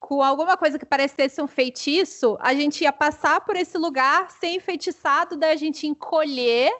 [0.00, 4.48] com alguma coisa que parecesse um feitiço, a gente ia passar por esse lugar, ser
[4.48, 6.72] enfeitiçado, daí a gente ia encolher.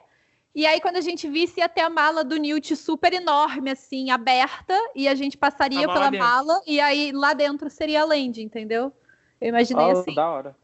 [0.55, 4.11] E aí, quando a gente visse, ia ter a mala do Newt super enorme, assim,
[4.11, 6.27] aberta, e a gente passaria lá pela dentro.
[6.27, 8.93] mala, e aí lá dentro seria a land, entendeu?
[9.41, 10.15] Eu imaginei Oh, assim.
[10.15, 10.57] Da hora.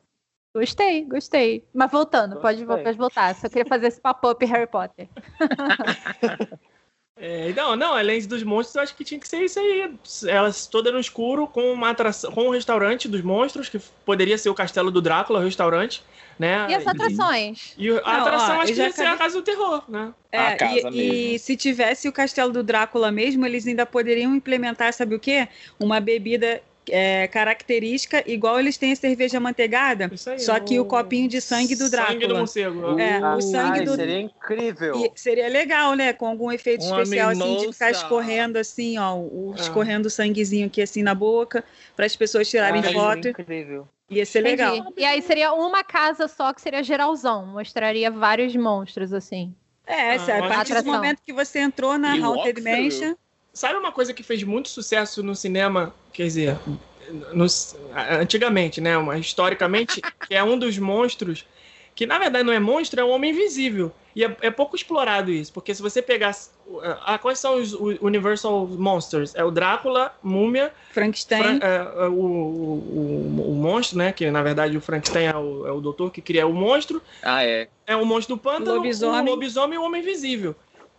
[0.57, 1.64] Gostei, gostei.
[1.74, 2.84] Mas voltando, pode, Gostei.
[2.84, 3.34] pode voltar.
[3.34, 5.09] Só queria fazer esse pop-up Harry Potter.
[7.16, 9.94] É, não, não, além dos monstros, eu acho que tinha que ser isso aí.
[10.26, 14.50] Elas todas no escuro, com uma atração, com um restaurante dos monstros, que poderia ser
[14.50, 16.02] o castelo do Drácula, o restaurante,
[16.38, 16.68] né?
[16.68, 17.74] E as atrações?
[17.78, 20.12] E a Não, atração ó, acho que ia ser a casa do terror, né?
[20.32, 21.34] É, A casa e, mesmo.
[21.34, 25.46] e se tivesse o castelo do Drácula mesmo, eles ainda poderiam implementar, sabe o quê?
[25.78, 26.60] Uma bebida
[26.91, 31.74] é, característica, igual eles têm a cerveja manteigada, aí, só que o copinho de sangue
[31.74, 32.39] do Sangue do Drácula.
[32.41, 32.99] morcego.
[33.01, 34.97] É, o sangue Ai, do- Seria incrível.
[34.97, 36.12] E seria legal, né?
[36.12, 39.61] Com algum efeito Uma especial, assim, de ficar escorrendo assim, ó, o, É.
[39.61, 41.64] escorrendo o sanguezinho aqui assim na boca,
[41.97, 43.28] para as pessoas tirarem Ai, foto.
[43.28, 43.89] Incrível.
[44.11, 44.76] Ia ser legal.
[44.76, 44.93] Entendi.
[44.99, 47.47] E aí seria uma casa só que seria geralzão.
[47.47, 49.55] Mostraria vários monstros, assim.
[49.87, 50.95] É, Ah, a partir que do legal.
[50.95, 52.61] momento que você entrou na E Haunted.
[52.62, 53.14] Mansion,
[53.55, 56.59] Sabe uma coisa que fez muito sucesso no cinema, quer dizer,
[57.32, 57.76] nos-
[58.20, 58.94] antigamente, né?
[59.18, 61.46] Historicamente, que é um dos monstros,
[61.94, 63.92] que na verdade não é monstro, é um homem invisível.
[64.16, 66.34] E é, é pouco explorado isso, porque se você pegar.
[67.05, 69.34] Ah, quais são os o- Universal Monsters?
[69.34, 71.59] É o Drácula, Múmia, Frankenstein.
[71.59, 74.12] Fra- é, é, o, o, o- o monstro, né?
[74.12, 77.02] Que na verdade o Frankenstein é o, é o doutor que cria o monstro.
[77.22, 77.68] Ah, é.
[77.86, 79.20] É o monstro do pântano, Lobisomem.
[79.20, 80.55] o lobisomem e o homem invisível.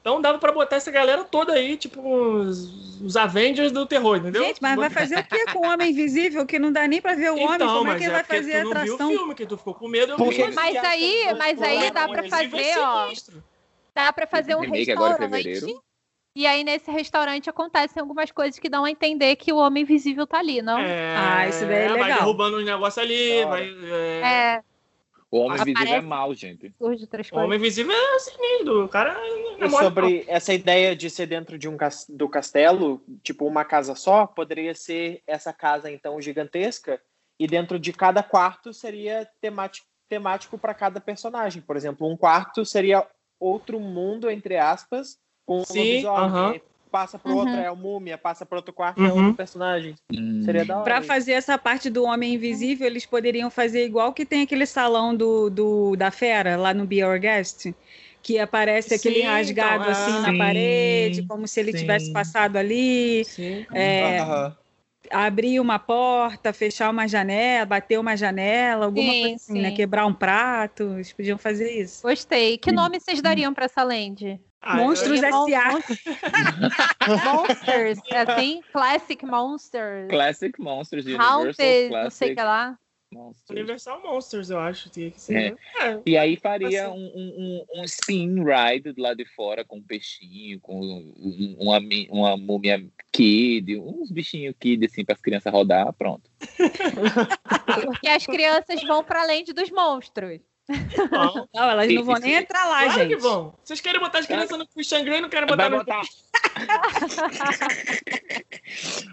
[0.06, 4.44] Então dava pra botar essa galera toda aí, tipo os, os Avengers do terror, entendeu?
[4.44, 7.16] Gente, mas vai fazer o que com o homem invisível que não dá nem pra
[7.16, 7.56] ver o homem?
[7.56, 9.08] Então, Como é mas que vai porque fazer tu a não viu atração?
[9.08, 10.12] o filme, que tu ficou com medo.
[10.12, 13.12] eu Porque- Mas aí, mas aí dá pra fazer, ó.
[13.96, 15.76] Dá pra fazer um restaurante.
[16.36, 20.28] E aí, nesse restaurante, acontecem algumas coisas que dão a entender que o homem invisível
[20.28, 20.78] tá ali, não?
[20.78, 22.20] É, Ah, isso daí é Vai legal.
[22.20, 23.64] derrubando uns negócios ali, vai.
[23.90, 24.22] É...
[24.22, 24.62] É,
[25.36, 26.74] O Homem Aparece- Invisível é mal, gente.
[26.80, 28.86] O homem invisível é sinistro.
[28.86, 29.18] O cara
[29.60, 33.96] E sobre essa ideia de ser dentro de um cas- do castelo, tipo uma casa
[33.96, 37.02] só, poderia ser essa casa então gigantesca
[37.38, 41.62] e dentro de cada quarto seria temático temático para cada personagem.
[41.64, 43.06] Por exemplo, um quarto seria
[43.40, 46.26] outro mundo entre aspas com um Sim, lobisomem.
[46.30, 46.52] aham.
[46.52, 46.62] aí
[46.96, 47.38] Passa para Uhum.
[47.40, 49.18] outro é o múmia, passa para outro quarto é Uhum.
[49.18, 49.96] outro personagem.
[50.14, 50.44] Hum.
[50.46, 50.84] Seria da hora.
[50.86, 55.14] Pra fazer essa parte do homem invisível, eles poderiam fazer igual que tem aquele salão
[55.14, 57.66] do, do da fera lá no Be Our Guest,
[58.24, 61.80] que aparece aquele Sim, rasgado então, assim ah, na sim, parede, como se ele sim.
[61.80, 63.66] tivesse passado ali, Sim.
[63.76, 64.58] é, Aham.
[65.12, 69.72] abrir uma porta, fechar uma janela, bater uma janela, alguma Sim, coisa assim, né?
[69.74, 72.02] Quebrar um prato, eles podiam fazer isso.
[72.04, 72.58] Gostei.
[72.58, 72.76] Que Hum.
[72.76, 74.40] nome vocês dariam pra essa land?
[74.66, 75.72] Ah, Monstros S.A.
[77.24, 78.62] Monsters, é assim?
[78.74, 80.10] Classic Monsters.
[80.10, 81.56] Classic Monsters Universal Haunted,
[81.90, 82.80] Classic não sei o que lá.
[83.14, 83.50] Monsters.
[83.52, 84.90] Universal Monsters, eu acho.
[84.90, 85.56] Tinha que ser.
[85.80, 85.88] É.
[85.88, 86.02] É.
[86.06, 86.98] E aí faria Assim.
[87.16, 91.80] um, um, um- spin ride do lado de fora com um peixinho, com um- uma,
[92.10, 96.30] uma múmia kid, uns bichinhos kid assim para as crianças rodar, pronto.
[97.86, 100.42] Porque as crianças vão pra land dos monstros.
[100.68, 102.40] Não, elas não vão sim, nem sim.
[102.40, 103.10] entrar lá, claro gente.
[103.10, 103.54] que vão.
[103.64, 105.86] Vocês querem botar as crianças no Xangri e não querem botar Vai no.
[105.86, 106.02] botar.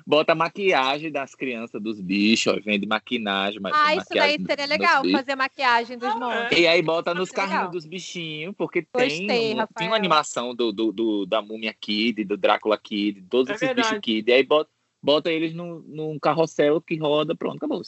[0.06, 3.60] Bota maquiagem das crianças, dos bichos, ó, vende maquinagem.
[3.60, 6.58] ma- Ah, isso daí seria legal, fazer maquiagem dos Ah, monstros.
[6.58, 7.48] E aí bota nos Legal.
[7.48, 11.74] carrinhos dos bichinhos, porque Gostei, tem, um- tem uma animação do, do, do- da Múmia
[11.78, 13.88] Kid, do Drácula Kid, todos É esses verdade.
[13.88, 14.28] bichos Kid.
[14.30, 14.70] E aí bota,
[15.02, 17.82] bota eles num, num carrossel que roda, pronto, acabou.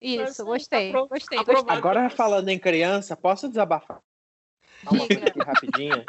[0.00, 0.88] Isso, Mas, gostei.
[0.90, 1.74] apro- Gostei, gostei.
[1.76, 4.00] Agora falando em criança, posso desabafar?
[4.82, 6.04] Uma coisa aqui rapidinha.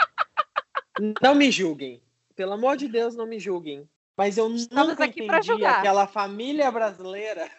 [1.22, 2.02] Não me julguem.
[2.36, 3.90] Pelo amor de Deus, não me julguem.
[4.16, 7.50] Mas eu Estamos nunca entendi aquela família brasileira.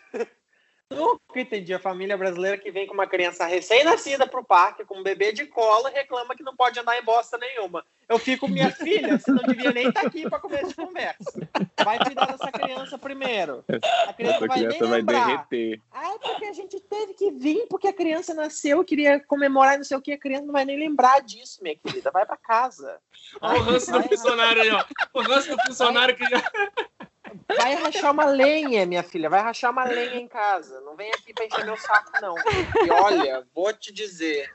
[0.91, 5.03] Nunca entendi a família brasileira que vem com uma criança recém-nascida pro parque, com um
[5.03, 7.85] bebê de cola e reclama que não pode andar em bosta nenhuma.
[8.09, 11.49] Eu fico, minha filha, você não devia nem estar aqui para começo de conversa.
[11.85, 13.65] Vai cuidar dessa criança primeiro.
[14.07, 15.81] A criança Essa vai nem criança vai derreter.
[15.93, 19.79] Ah, é porque a gente teve que vir, porque a criança nasceu, queria comemorar e
[19.79, 22.11] não sei o que, a criança não vai nem lembrar disso, minha querida.
[22.11, 22.99] Vai pra casa.
[23.41, 24.85] Olha o ranço do funcionário aí, ó.
[25.13, 26.43] O ranço do funcionário que já.
[27.57, 29.29] Vai rachar uma lenha, minha filha.
[29.29, 30.81] Vai rachar uma lenha em casa.
[30.81, 32.35] Não vem aqui pra encher meu saco, não.
[32.85, 34.51] E olha, vou te dizer.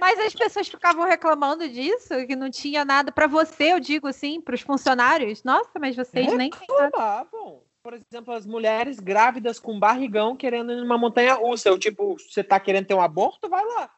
[0.00, 4.40] Mas as pessoas ficavam reclamando disso, que não tinha nada pra você, eu digo assim,
[4.40, 5.42] pros funcionários.
[5.44, 6.84] Nossa, mas vocês nem têm nada.
[6.84, 7.62] Reclamavam.
[7.82, 11.68] Por exemplo, as mulheres grávidas com barrigão querendo ir numa montanha russa.
[11.68, 13.48] Eu, tipo, você tá querendo ter um aborto?
[13.48, 13.90] Vai lá.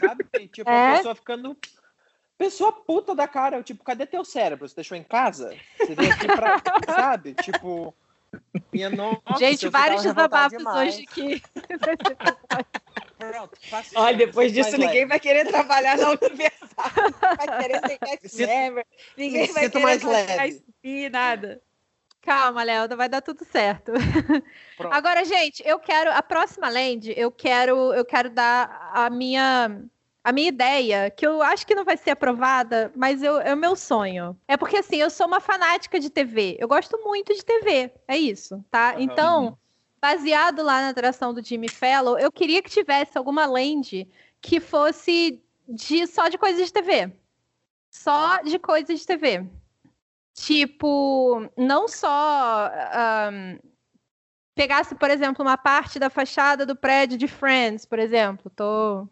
[0.00, 0.26] Sabe?
[0.40, 0.94] E, tipo, É.
[0.94, 1.56] a pessoa ficando.
[2.36, 3.56] Pessoa puta da cara.
[3.56, 4.68] Eu, tipo, cadê teu cérebro?
[4.68, 5.54] Você deixou em casa?
[5.78, 6.60] Você veio aqui pra.
[6.94, 7.34] sabe?
[7.34, 7.94] Tipo.
[8.72, 10.94] Minha nossa, Gente, vários desabafos demais.
[10.94, 11.42] hoje aqui.
[13.18, 15.06] Pronto, faço Olha, depois disso, ninguém leve.
[15.06, 16.90] vai querer trabalhar na Universal.
[17.36, 18.86] Vai querer ser cast Sinto- member.
[19.16, 20.52] Ninguém vai querer mais leve.
[20.60, 21.62] SP, nada.
[22.20, 23.92] Calma, Léo, vai dar tudo certo.
[24.76, 24.92] Pronto.
[24.94, 29.80] Agora, gente, eu quero a próxima land, eu quero, eu quero dar a minha
[30.24, 33.56] a minha ideia, que eu acho que não vai ser aprovada, mas eu, é o
[33.58, 34.34] meu sonho.
[34.48, 36.56] É porque assim, eu sou uma fanática de TV.
[36.58, 37.92] Eu gosto muito de TV.
[38.08, 38.92] É isso, tá?
[38.92, 39.02] Aham.
[39.02, 39.58] Então,
[40.00, 44.08] baseado lá na atração do Jimmy Fallon, eu queria que tivesse alguma land
[44.40, 47.12] que fosse de só de coisas de TV.
[47.90, 49.46] Só de coisas de TV.
[50.32, 53.58] Tipo, não só ahn,
[54.54, 59.06] pegasse, por exemplo, uma parte da fachada do prédio de Friends, por exemplo, tô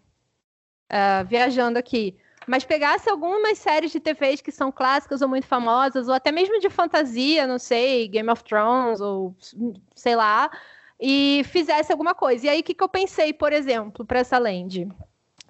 [0.93, 2.15] ah, viajando aqui,
[2.47, 6.61] mas pegasse algumas séries de TVs que são clássicas ou muito famosas, ou até mesmo
[6.61, 9.35] de fantasia, não sei, Game of Thrones, ou
[9.95, 10.51] sei lá,
[11.01, 12.47] e fizesse alguma coisa.
[12.47, 14.87] E aí, o que, que eu pensei, por exemplo, para essa land?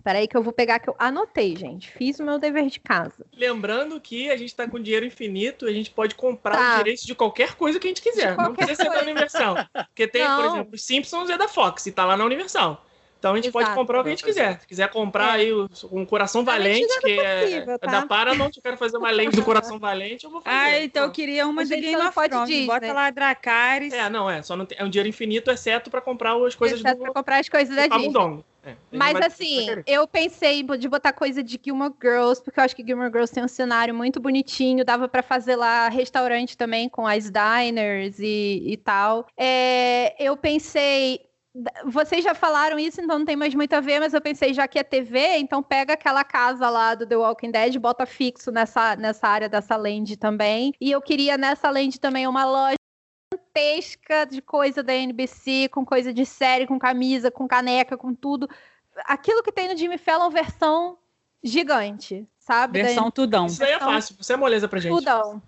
[0.05, 1.91] Peraí que eu vou pegar que eu anotei, gente.
[1.93, 3.25] Fiz o meu dever de casa.
[3.33, 6.71] Lembrando que a gente tá com dinheiro infinito, a gente pode comprar Tá.
[6.73, 8.37] os direitos de qualquer coisa que a gente quiser.
[8.37, 9.05] Não precisa ser da coisa.
[9.05, 9.57] Universal.
[9.87, 10.55] Porque tem, por Não.
[10.55, 12.85] exemplo, os Simpsons é da Fox e tá lá na Universal.
[13.23, 13.79] Então a gente pode Exato.
[13.79, 14.59] comprar o que a gente quiser.
[14.59, 15.43] Se quiser comprar É.
[15.43, 15.53] aí
[15.93, 17.87] um Coração Valente, do que é, possível, é tá?
[17.87, 20.57] da Paramount, eu quero fazer uma lente do Coração Valente, eu vou fazer.
[20.57, 22.67] Ah, então eu queria uma de Game of pode Thrones.
[22.67, 23.95] Bota lá Dracarys.
[23.95, 24.43] É, não, é.
[24.43, 27.13] Só não tem, é um dinheiro infinito, exceto pra comprar as coisas Exceto do, pra
[27.13, 28.13] comprar as coisas da Disney.
[28.13, 28.45] Camundongo.
[28.65, 32.85] É, Mas assim, eu pensei de botar coisa de Gilmore Girls, porque eu acho que
[32.85, 37.31] Gilmore Girls tem um cenário muito bonitinho, dava pra fazer lá restaurante também com as
[37.31, 39.27] diners e, e tal.
[39.37, 41.21] É, eu pensei.
[41.85, 44.67] Vocês já falaram isso, então não tem mais muito a ver, mas eu pensei, já
[44.67, 48.97] que é TV, então pega aquela casa lá do The Walking Dead, bota fixo nessa,
[48.97, 50.73] nessa área dessa land também.
[50.81, 52.77] E eu queria nessa land também uma loja
[53.33, 58.49] gigantesca de coisa da NBC, com coisa de série, com camisa, com caneca, com tudo.
[59.05, 60.97] Aquilo que tem no Jimmy Fallon, versão
[61.45, 62.83] gigante, sabe?
[62.83, 63.47] Versão tudão.
[63.47, 64.97] Isso aí é fácil, você é moleza pra gente.
[64.97, 65.43] Tudão.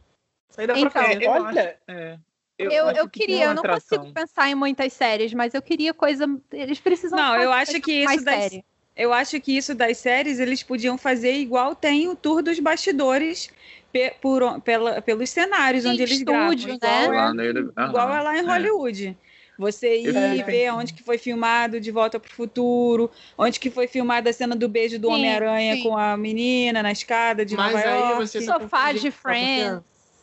[0.51, 1.29] Isso aí dá Então, pra fazer.
[1.29, 2.19] Olha, É.
[2.59, 3.99] Eu, acho eu que queria, eu não atração.
[3.99, 6.25] consigo pensar em muitas séries, mas eu queria coisa.
[6.53, 7.19] Eles precisam.
[7.19, 8.65] Não, fazer eu acho que isso das, série.
[8.97, 13.51] eu acho que isso das séries eles podiam fazer igual tem o tour dos bastidores
[13.93, 16.79] pe- por, pela- pelos cenários Tem onde eles estúdio, gravam.
[16.81, 17.05] né?
[17.05, 18.43] Igual, é, Lá no- Aham, igual é lá em é.
[18.43, 19.19] Hollywood.
[19.57, 23.71] Você ir Eu- ver onde que foi filmado De Volta para o Futuro, onde que
[23.71, 25.83] foi filmada a cena do beijo do Sim, Homem-Aranha sim.
[25.83, 28.27] com a menina na escada de Mas Nova aí York.
[28.29, 29.13] você tá Sofá de confundindo,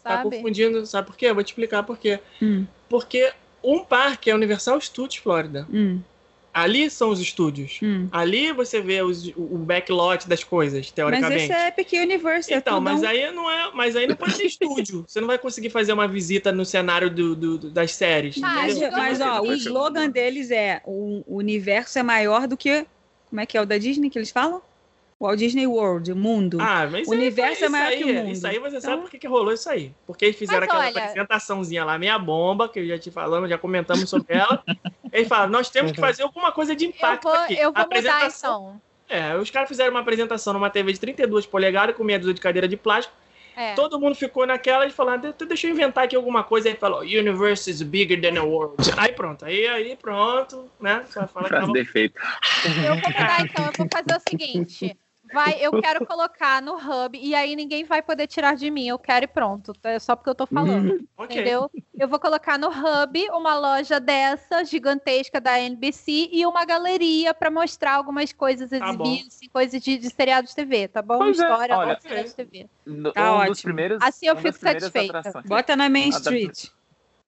[0.02, 0.36] sabe Tá sabe?
[0.38, 1.28] confundindo, sabe por quê?
[1.28, 2.20] Eu vou te explicar por quê.
[2.42, 3.32] Hum, Porque
[3.64, 5.68] um parque é Universal Studios Florida.
[5.72, 6.00] hum,
[6.54, 7.80] Ali são os estúdios.
[7.82, 8.10] hum.
[8.12, 11.44] Ali você vê os- o backlot das coisas, Mas teoricamente.
[11.44, 14.44] esse é Epic Universe, é Então, mas aí não é, mas aí não pode ser
[14.48, 15.06] estúdio.
[15.08, 18.36] Você não vai conseguir fazer uma visita no cenário do, do- do- das séries.
[18.44, 18.92] Ah, Mas, entendeu?
[18.98, 22.86] mas, ó, o slogan deles é o universo é maior do que.
[23.30, 24.62] Como é que é o da Disney que eles falam?
[25.22, 26.58] Walt Disney World, o mundo.
[26.60, 28.32] Ah, mas O aí universo é maior isso que aí, o mundo.
[28.32, 29.94] Isso aí você Então- sabe por que, que rolou isso aí.
[30.08, 33.50] Porque eles fizeram Mas aquela olha- apresentaçãozinha lá, meia bomba, que eu já te falamos,
[33.50, 34.64] já comentamos sobre ela.
[35.14, 37.54] Eles falaram, nós temos que fazer alguma coisa de Eu impacto vou, aqui.
[37.54, 39.18] eu vou mudar apresentação- então.
[39.18, 42.42] É, os caras fizeram uma apresentação numa TV de 32 polegadas com meia dúzia de
[42.42, 43.14] cadeira de plástico.
[43.56, 43.74] É.
[43.74, 46.70] Todo mundo ficou naquela e falou, "De- deixa eu inventar aqui alguma coisa.
[46.70, 48.76] Aí falou, universe is bigger than the world.
[48.98, 51.04] Aí pronto, aí, aí pronto, né?
[51.10, 51.74] Só fala que Frase tava...
[51.74, 52.20] de efeito.
[52.66, 54.98] Eu vou mudar então, eu vou fazer o seguinte.
[55.34, 58.88] Vai, eu quero colocar no hub e aí ninguém vai poder tirar de mim.
[58.88, 59.74] Eu quero e pronto.
[59.84, 61.08] É só porque eu tô falando.
[61.18, 61.36] Ok.
[61.36, 61.70] Entendeu?
[61.98, 67.52] Eu vou colocar no hub uma loja dessa, gigantesca da NBC, e uma galeria para
[67.52, 71.18] mostrar algumas coisas Tá exibidas, assim, coisas de, de seriados de TV, tá bom?
[71.20, 72.68] Pois é, História olha, de seriados de TV.
[72.86, 73.64] No- Tá um dos ótimo.
[73.64, 75.20] primeiros, Assim eu fico satisfeita.
[75.20, 76.70] atrações- Bota na Main Street.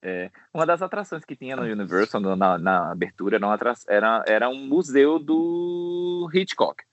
[0.05, 4.23] É, uma das atrações que tinha no Universal no- na, na abertura era, uma era,
[4.27, 6.83] era um museu do Hitchcock.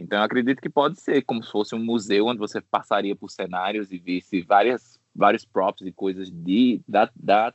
[0.00, 3.30] Então eu acredito que pode ser como se fosse um museu onde você passaria por
[3.30, 7.52] cenários e visse várias, vários props e coisas de, da, da,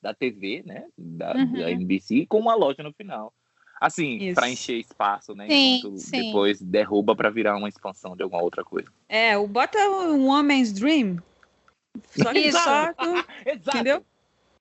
[0.00, 0.86] da TV, né?
[0.96, 1.52] Da, Uhum.
[1.58, 3.32] da NBC, com uma loja no final.
[3.80, 5.46] Assim, para encher espaço, né?
[5.48, 6.10] Sim, Enquanto sim.
[6.12, 8.88] depois derruba para virar uma expansão de alguma outra coisa.
[9.08, 11.16] É, o bota um Woman's Dream.
[12.16, 12.92] Só que só.
[12.94, 14.04] com- Entendeu?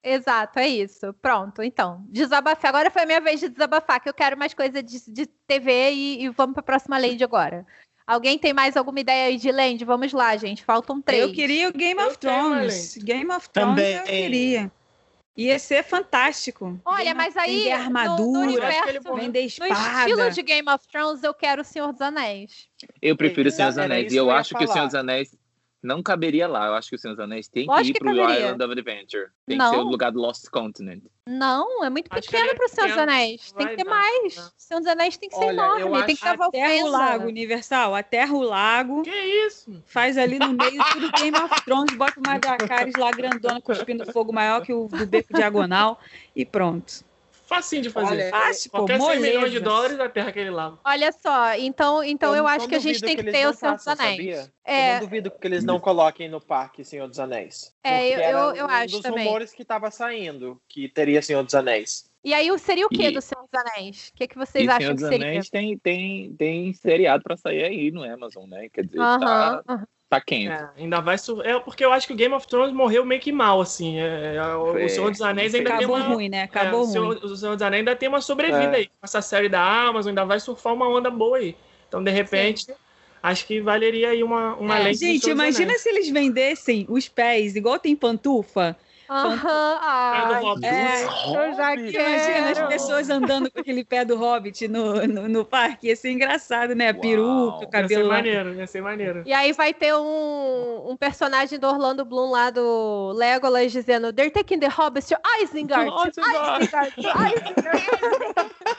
[0.10, 1.14] Exato, é isso.
[1.22, 2.03] Pronto, então.
[2.08, 2.70] Desabafei.
[2.70, 5.91] Agora foi a minha vez de desabafar, que eu quero mais coisa de, de TV
[5.91, 7.66] e, e vamos para a próxima land agora.
[8.05, 9.84] Alguém tem mais alguma ideia aí de land?
[9.84, 10.64] Vamos lá, gente.
[10.64, 11.24] Faltam três.
[11.24, 12.95] Eu queria o Game Eu of Thrones.
[12.97, 13.95] Game of Thrones Também.
[13.97, 14.72] eu queria.
[15.36, 16.80] Ia ser fantástico.
[16.86, 19.99] Olha, Game mas of- aí Vender no- no armadura, universo- vender No espada.
[20.10, 22.68] estilo de Game of Thrones, eu quero o Senhor dos Anéis.
[23.01, 24.12] Eu prefiro o Senhor dos Anéis.
[24.12, 24.68] E eu acho que o.
[24.68, 25.36] Senhor dos Anéis
[25.88, 26.67] não caberia lá.
[26.67, 28.39] Eu acho que o Senhor dos Anéis tem que ir que pro caberia.
[28.39, 29.27] Island of Adventure.
[29.47, 29.71] Tem Não.
[29.71, 31.03] que ser o lugar do Lost Continent.
[31.27, 32.97] Não, é muito Acho que pequeno é para o Senhor dos.
[32.97, 33.51] Anéis.
[33.53, 34.35] Tem que ter dar, mais.
[34.35, 34.45] vai.
[34.45, 36.05] O Senhor dos Anéis tem que ser Olha, eu enorme.
[36.05, 36.89] Tem que ter a Aterra o.
[36.89, 37.95] Lago, Universal.
[37.95, 39.01] Aterra o Lago.
[39.03, 39.09] Que
[39.45, 39.81] isso?
[39.85, 41.95] Faz ali no meio tudo Game of Thrones.
[41.95, 45.99] Bota uma Dracarys lá grandona, cuspindo fogo maior que o do Beco Diagonal.
[46.35, 47.07] E pronto.
[47.48, 48.08] Facinho de fazer.
[48.14, 48.78] Olha, Fácil, pô.
[48.80, 50.80] Qualquer 100 milhões de dólares aterra aquele lago.
[50.86, 53.54] Olha só, então, então eu, não- acho que a gente tem que eles ter o
[53.54, 54.52] Senhor dos Anéis.
[54.66, 54.89] É.
[54.89, 57.74] Eu não duvido que eles não coloquem no parque Senhor dos Anéis.
[57.84, 59.26] É, eu- eu- eu um acho dos também.
[59.26, 62.06] rumores que tava saindo que teria Senhor dos Anéis.
[62.24, 64.10] E aí, seria o que E- do Senhor dos Anéis?
[64.10, 65.26] O que, que vocês e acham Senhor que dos seria?
[65.28, 68.68] Anéis tem, tem, tem seriado pra sair aí no Amazon, né?
[68.68, 69.88] Quer dizer, Aham, tá, aham.
[70.10, 70.47] Tá quente.
[70.49, 71.18] É, ainda vai.
[71.18, 71.41] Su...
[71.41, 73.99] É porque eu acho que o Game of Thrones morreu meio que mal, assim.
[73.99, 76.14] É, é, o, o É, Senhor dos Anéis ainda Acabou tem uma.
[76.16, 76.38] ruim, né?
[76.39, 76.91] é, Acabou o, ruim.
[76.93, 78.76] Senhor, o Senhor dos Anéis ainda tem uma sobrevida É.
[78.78, 78.86] aí.
[78.88, 81.55] Com essa série da Amazon, ainda vai surfar uma onda boa aí.
[81.88, 82.68] Então, de repente,
[83.22, 85.82] acho que valeria aí uma, uma É, lei do Gente, imagina Anéis.
[85.82, 88.78] se eles vendessem os pés, igual tem pantufa.
[89.10, 90.66] Aham, do ai, Hobbit.
[90.66, 91.74] É, eu já.
[91.76, 95.88] Imagina as pessoas andando com aquele pé do Hobbit no, no, no parque.
[95.88, 96.91] Ia ser engraçado, né?
[96.91, 97.01] Uau.
[97.01, 99.24] Peruca, Ia ser cabelo maneiro, ia ser maneiro.
[99.26, 104.32] E aí vai ter um, um personagem do Orlando Bloom lá do Legolas dizendo They're
[104.32, 105.89] taking the Hobbits to Isengard.
[105.89, 106.93] to Isengard." Isengard.
[106.95, 108.78] to Isengard."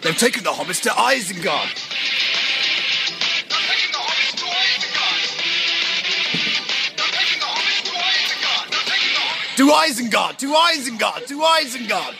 [0.00, 1.87] They've taken the hobbits to Isengard.
[9.58, 12.14] To Isengard, to Isengard, to Isengard.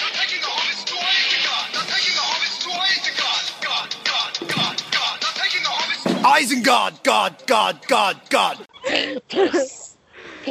[6.41, 8.59] Isengard, God, God, God, God.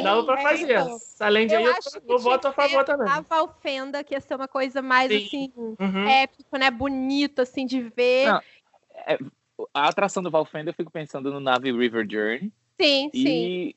[0.02, 0.72] Dava pra É, fazer.
[0.72, 0.96] então.
[0.96, 1.76] Essa lenda aí Eu eu,
[2.08, 3.06] eu voto a favor também.
[3.06, 5.26] a Valfenda, que ia ser uma coisa mais Sim.
[5.26, 6.08] assim, Uhum.
[6.08, 6.70] épico, né?
[6.70, 8.28] Bonito, assim, de ver.
[8.32, 8.40] Não.
[9.74, 12.50] A atração do Valfenda, eu fico pensando no Nave River Journey.
[12.80, 13.18] Sim, sim.
[13.20, 13.76] E,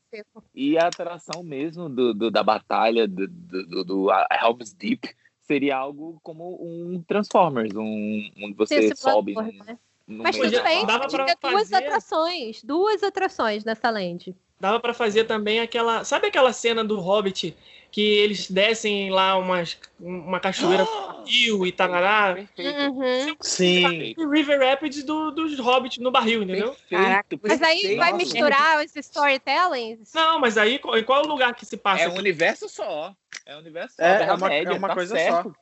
[0.53, 5.09] e a atração mesmo do, do- da batalha do, do, do, Helm's Deep
[5.41, 9.77] seria algo como um Transformers, um, onde você Esse sobe num, né?
[10.07, 12.63] num Mas tudo bem, dava pra duas fazer- atrações.
[12.63, 14.35] Duas atrações nessa land.
[14.59, 16.03] Dava pra fazer também aquela.
[16.03, 17.55] Sabe aquela cena do Hobbit
[17.91, 22.33] que eles descem lá umas, uma cachoeira do rio e tarará?
[22.35, 22.79] Perfeito.
[22.91, 23.35] Uhum.
[23.41, 24.15] Sim.
[24.17, 26.73] E River Rapids do, dos Hobbits no barril, entendeu?
[26.89, 27.99] Perfeito, Mas aí perfeito.
[27.99, 30.13] vai misturar os storytellings?
[30.13, 32.03] Não, mas aí qual, em qual lugar que se passa?
[32.05, 33.13] É um universo só.
[33.45, 34.03] É um universo só.
[34.03, 35.55] É, é Terra uma- é Média, uma tá coisa certo.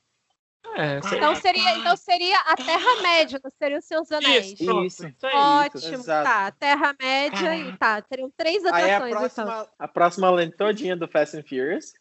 [0.76, 4.52] É, sei- Então seria, então seria a Terra-média, não seria os seus anéis.
[4.52, 5.08] Isso, Isso.
[5.08, 5.34] isso aí.
[5.36, 6.30] Ótimo, Exato.
[6.30, 6.52] tá.
[6.52, 8.02] Terra-média e tá.
[8.04, 9.10] Teriam três Aí a atrações.
[9.10, 9.46] então.
[9.46, 11.94] próxima, a próxima lente todinha do Fast and Furious.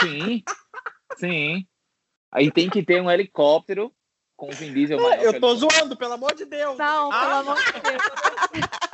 [0.00, 0.42] Sim,
[1.16, 1.66] sim.
[2.32, 3.92] Aí tem que ter um helicóptero
[4.36, 5.22] com o Vin Diesel maior.
[5.24, 6.76] Eu que tô zoando, pelo amor de Deus.
[6.76, 8.02] Não, pelo Ah, amor de Deus.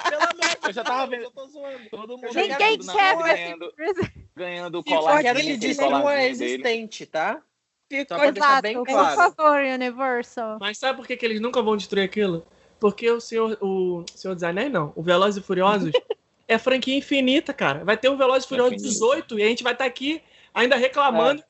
[0.08, 1.90] Pelo amor de Eu já tava Deus, vendo- Eu tô zoando.
[1.90, 5.88] Todo mundo Ninguém quer na- ver ganhando, esse- ganhando o colarzinho, quero que aquele destrua
[6.00, 6.52] colarzinho dele.
[6.52, 7.42] existente, tá?
[7.90, 9.16] Ficou Só pra deixar bem Exato, por claro.
[9.34, 10.58] favor, Universal.
[10.60, 12.46] Mas sabe por que, que eles nunca vão destruir aquilo?
[12.80, 14.92] Porque o Senhor, o Senhor dos Anéis, não.
[14.96, 15.92] O Velozes e Furiosos
[16.48, 17.84] é franquia infinita, cara.
[17.84, 18.92] Vai ter o Velozes e Furiosos Infinito.
[18.92, 20.22] 18 e a gente vai estar aqui
[20.54, 21.42] ainda reclamando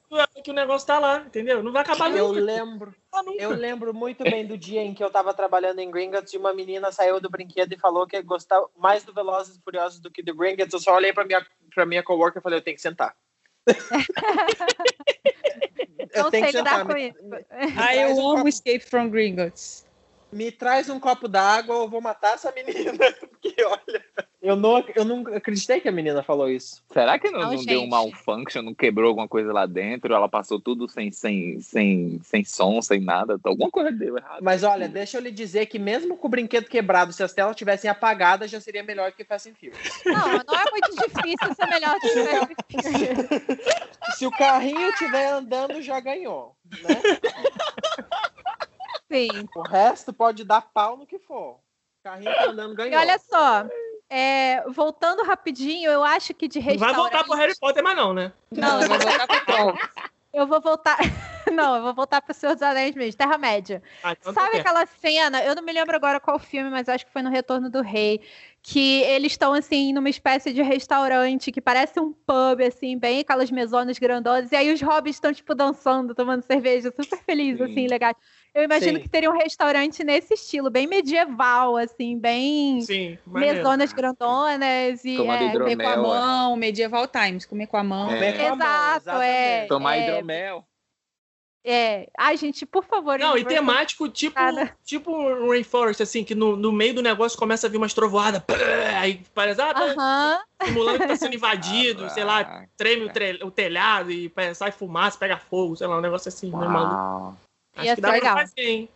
[0.43, 1.63] que o negócio tá lá, entendeu?
[1.63, 2.41] Não vai acabar Eu nunca.
[2.41, 3.43] lembro, Não nunca.
[3.43, 6.53] eu lembro muito bem do dia em que eu tava trabalhando em Gringotts e uma
[6.55, 10.23] menina saiu do brinquedo e falou que gostava mais do Velozes e Furiosos do que
[10.23, 10.73] do Gringotts.
[10.73, 11.45] Eu só olhei pra minha,
[11.75, 13.15] pra minha coworker e falei, eu tenho que sentar.
[16.15, 17.47] eu não tenho sei que com Me, me-
[17.79, 19.87] Ah, eu um amo copo- Escape from Gringotts.
[20.33, 22.93] me traz um copo d'água ou eu vou matar essa menina.
[23.21, 24.05] Porque, olha,
[24.43, 26.83] eu não, eu não acreditei que a menina falou isso.
[26.93, 30.13] Será que não, Não, não deu um malfunction, não quebrou alguma coisa lá dentro?
[30.13, 33.39] Ela passou tudo sem, sem, sem, sem som, sem nada?
[33.45, 34.41] Alguma coisa deu errado.
[34.43, 37.55] Mas olha, deixa eu lhe dizer que mesmo com o brinquedo quebrado, se as telas
[37.55, 39.79] tivessem apagadas, já seria melhor que Fast and Furious.
[40.05, 44.19] Não, não é muito difícil ser melhor do que Fast and Furious.
[44.19, 46.57] Se o carrinho estiver andando, já ganhou.
[46.83, 47.01] Né?
[49.11, 49.29] Sim.
[49.55, 51.53] O resto pode dar pau no que for.
[51.55, 51.61] O
[52.03, 52.99] carrinho tá andando, E ganhou.
[53.01, 53.65] olha só,
[54.13, 56.95] é, voltando rapidinho, eu acho que de Não restaurante...
[56.95, 58.31] vai voltar pro Harry Potter mais não, né?
[58.51, 59.79] Não, eu vou voltar pro Troll.
[60.35, 60.99] Eu vou voltar...
[61.53, 63.83] Não, eu vou voltar pro Senhor dos Anéis mesmo, Terra-média.
[64.03, 65.43] Ah, então Sabe tá aquela cena?
[65.43, 68.23] Eu não me lembro agora qual filme, mas acho que foi no Retorno do Rei.
[68.63, 73.51] Que eles estão, assim, numa espécie de restaurante que parece um pub, assim, bem aquelas
[73.51, 74.53] mesonas grandonas.
[74.53, 77.73] E aí os hobbits estão, tipo, dançando, tomando cerveja, super felizes, Sim.
[77.73, 78.17] assim, legais.
[78.55, 79.03] Eu imagino Sim.
[79.03, 85.53] que teria um restaurante nesse estilo, bem medieval, assim, bem Sim, mesonas grandonas e é,
[85.53, 85.97] Comer com a é.
[85.97, 88.11] mão, Medieval Times, comer com a mão.
[88.11, 88.47] É.
[88.47, 89.67] Exato, é.
[89.67, 90.03] Tomar é.
[90.03, 90.67] hidromel.
[91.65, 92.11] é.
[92.19, 93.19] Ai, gente, por favor.
[93.19, 94.77] Não, e temático tipo, Cara.
[94.85, 98.43] tipo um Rainforest, assim, que no, no meio do negócio começa a vir umas trovoadas.
[98.43, 98.55] pá,
[99.01, 100.41] Aí parece, ah, tá Aham.
[100.63, 104.73] simulando que tá sendo invadido, sei lá, Ah, treme o, tre- o telhado e sai
[104.73, 107.35] fumaça, pega fogo, sei lá, um negócio assim, né, maluco?
[107.77, 108.37] Acho Ia que dá pra legal.
[108.39, 108.89] fazer, hein?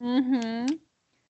[0.00, 0.66] Uhum.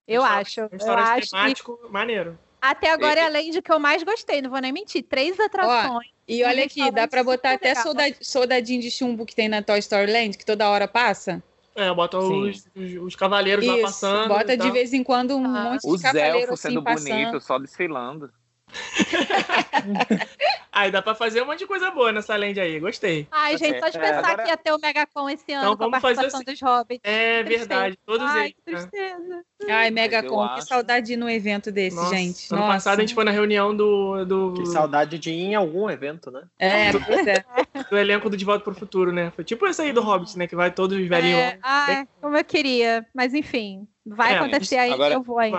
[0.09, 0.61] Eu acho.
[0.61, 2.39] Eu acho que temático, maneiro.
[2.61, 5.03] até agora E- é além de que eu mais gostei, não vou nem mentir.
[5.05, 6.09] Três atrações.
[6.29, 8.09] E Um olha aqui, dá pra botar até super legal.
[8.11, 11.43] solda- soldadinho de chumbo que tem na Toy Story Land, que toda hora passa.
[11.75, 14.29] É, bota os, os, os cavaleiros lá Isso, passando.
[14.29, 14.73] bota e de tal.
[14.73, 15.65] vez em quando um Ah.
[15.73, 17.09] monte de Os elfos assim sendo passando.
[17.11, 18.33] bonitos, só desfilando.
[20.73, 23.27] Aí dá pra fazer um monte de coisa boa nessa land aí, gostei.
[23.31, 25.85] Ai, gente, só de É, pensar agora- que ia ter o Megacon esse ano com
[25.85, 27.01] a vamos fazer participação dos hobbits.
[27.03, 27.69] É Tristeza.
[27.69, 28.55] verdade, todos Ai, eles.
[28.65, 28.79] que né?
[28.79, 29.45] tristeza.
[29.71, 32.53] Ai, Megacon, que acho- saudade de ir num evento desse, Nossa, gente.
[32.53, 32.73] Ano Nossa.
[32.75, 36.31] passado a gente foi na reunião do, do, Que saudade de ir em algum evento,
[36.31, 36.43] né?
[36.59, 37.45] É, pois é.
[37.91, 39.33] do elenco do De Volta pro Futuro, né?
[39.35, 40.47] Foi tipo esse aí do Hobbit, né?
[40.47, 41.39] Que vai todos os velhinhos.
[41.39, 43.07] É, ai, como eu queria.
[43.15, 45.55] Mas enfim, vai É, acontecer aí, agora- eu vou aí.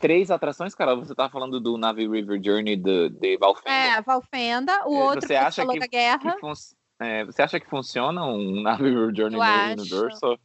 [0.00, 0.96] Três atrações, Carol.
[0.98, 3.70] Você tá falando do Navi River Journey de, de Valfenda.
[3.70, 4.72] É, Valfenda.
[4.86, 6.32] O É, outro você que acha falou que- guerra.
[6.34, 6.52] Que fun-
[7.00, 9.72] é, você acha que funciona um Navi River Journey Eu no acho.
[9.80, 10.38] Universal?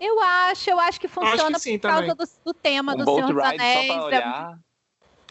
[0.00, 3.04] Eu acho, eu acho que funciona que sim por causa do, do tema Um do
[3.04, 3.86] Senhor dos ride só Anéis.
[3.86, 4.58] pra é- olhar?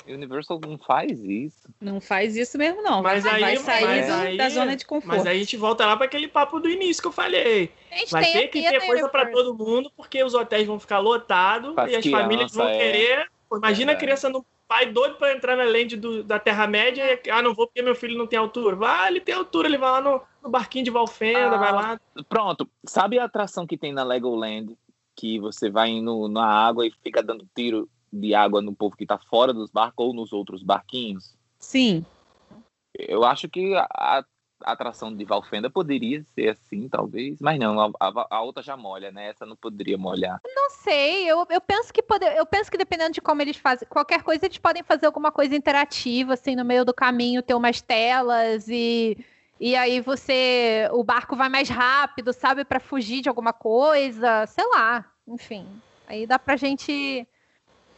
[0.07, 1.70] Universal não faz isso.
[1.82, 3.01] Não faz isso mesmo, não.
[3.03, 5.18] Mas vai, aí- vai sair mas do- aí- da zona de conforto.
[5.18, 7.70] Mas aí a gente volta lá para aquele papo do início que eu falei.
[7.91, 10.99] Gente, Vai ter a que ter coisa para todo mundo, porque os hotéis vão ficar
[10.99, 12.78] lotados e as famílias vão é.
[12.78, 13.30] querer.
[13.50, 14.00] Pô, Imagina a Verdade.
[14.06, 17.68] criança no pai doido para entrar na land do- da Terra-média e ah, não vou
[17.68, 18.76] porque meu filho não tem altura.
[18.76, 21.58] Vai, ele tem altura, ele vai lá no, no barquinho de Valfenda, Ah.
[21.58, 22.02] vai lá.
[22.28, 22.70] Pronto.
[22.86, 24.78] Sabe a atração que tem na Legoland?
[25.16, 29.06] Que você vai indo na água e fica dando tiro de água no povo que
[29.06, 31.36] tá fora dos barcos ou nos outros barquinhos?
[31.60, 32.06] Sim.
[32.93, 34.26] Eu acho que a, a- a
[34.64, 37.38] atração de Valfenda poderia ser assim, talvez.
[37.39, 39.30] Mas não, a, a- a outra já molha, né?
[39.30, 40.39] Essa não poderia molhar.
[40.45, 43.88] Não sei, eu, eu penso que pode, eu penso que dependendo de como eles fazem,
[43.88, 47.82] qualquer coisa eles podem fazer alguma coisa interativa, assim, no meio do caminho, ter umas
[47.82, 49.18] telas e
[49.60, 54.64] e aí você, o barco vai mais rápido, sabe, Pra fugir de alguma coisa, sei
[54.68, 55.66] lá, enfim.
[56.08, 57.28] Aí dá pra gente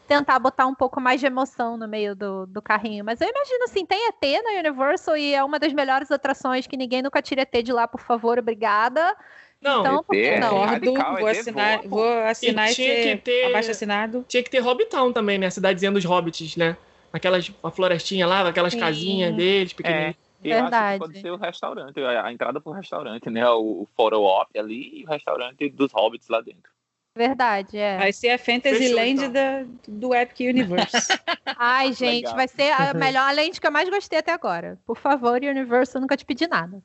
[0.10, 3.06] tentar botar um pouco mais de emoção no meio do, do carrinho.
[3.06, 6.76] Mas eu imagino assim, tem ET na Universal e é uma das melhores atrações que
[6.76, 9.16] ninguém nunca tira ET de lá, por favor, obrigada.
[9.62, 10.60] Não, Então, por que ET, não?
[10.66, 14.26] radical, Concordo, vou ET assinar, voa, vou assinar E esse tinha que ter- abaixo assinado.
[14.28, 15.46] tinha que ter Hobbitown também, né?
[15.48, 16.76] A cidadezinha dos hobbits, né?
[17.14, 18.80] Aquelas, a florestinha lá, aquelas Sim.
[18.80, 20.16] casinhas deles, pequenininhas.
[20.44, 20.94] E eu acho Verdade.
[20.94, 23.48] que pode ser o restaurante, a, a entrada pro restaurante, né?
[23.50, 26.72] O, o photo op ali e o restaurante dos hobbits lá dentro.
[27.20, 27.98] Verdade, é.
[27.98, 29.32] Vai ser a Fantasy Fechou, Land então.
[29.34, 30.96] da- do Epic Universe.
[31.60, 32.36] Ai, gente, Legal.
[32.36, 34.80] vai ser a melhor lente que eu mais gostei até agora.
[34.86, 36.82] Por favor, Universal, eu nunca te pedi nada.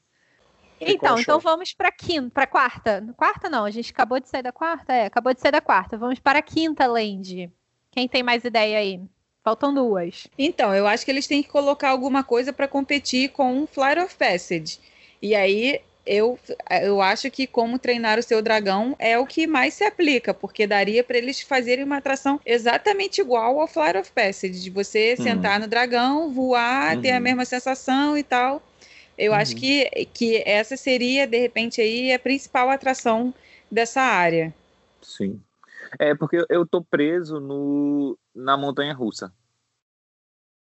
[0.81, 1.21] Então, show.
[1.21, 3.07] então vamos para quinta, para quarta.
[3.17, 5.97] Quarta não, a gente acabou de sair da quarta, é, acabou de sair da quarta.
[5.97, 7.49] Vamos para a quinta land.
[7.93, 9.01] Quem tem mais ideia aí?
[9.45, 10.27] Faltam duas.
[10.37, 14.01] Então, eu acho que eles têm que colocar alguma coisa para competir com um Flight
[14.01, 14.81] of Passage.
[15.23, 16.39] E aí eu,
[16.83, 20.67] eu acho que como treinar o seu dragão é o que mais se aplica, porque
[20.67, 25.23] daria para eles fazerem uma atração exatamente igual ao Flight of Passage, de você Hum.
[25.23, 27.23] sentar no dragão, voar, ter a Uhum.
[27.23, 28.63] mesma sensação e tal.
[29.17, 29.61] Eu acho Uhum.
[29.61, 33.33] que, que essa seria, de repente, aí a principal atração
[33.71, 34.53] dessa área.
[35.01, 35.41] Sim.
[35.99, 39.33] É porque eu- tô preso no, na montanha russa.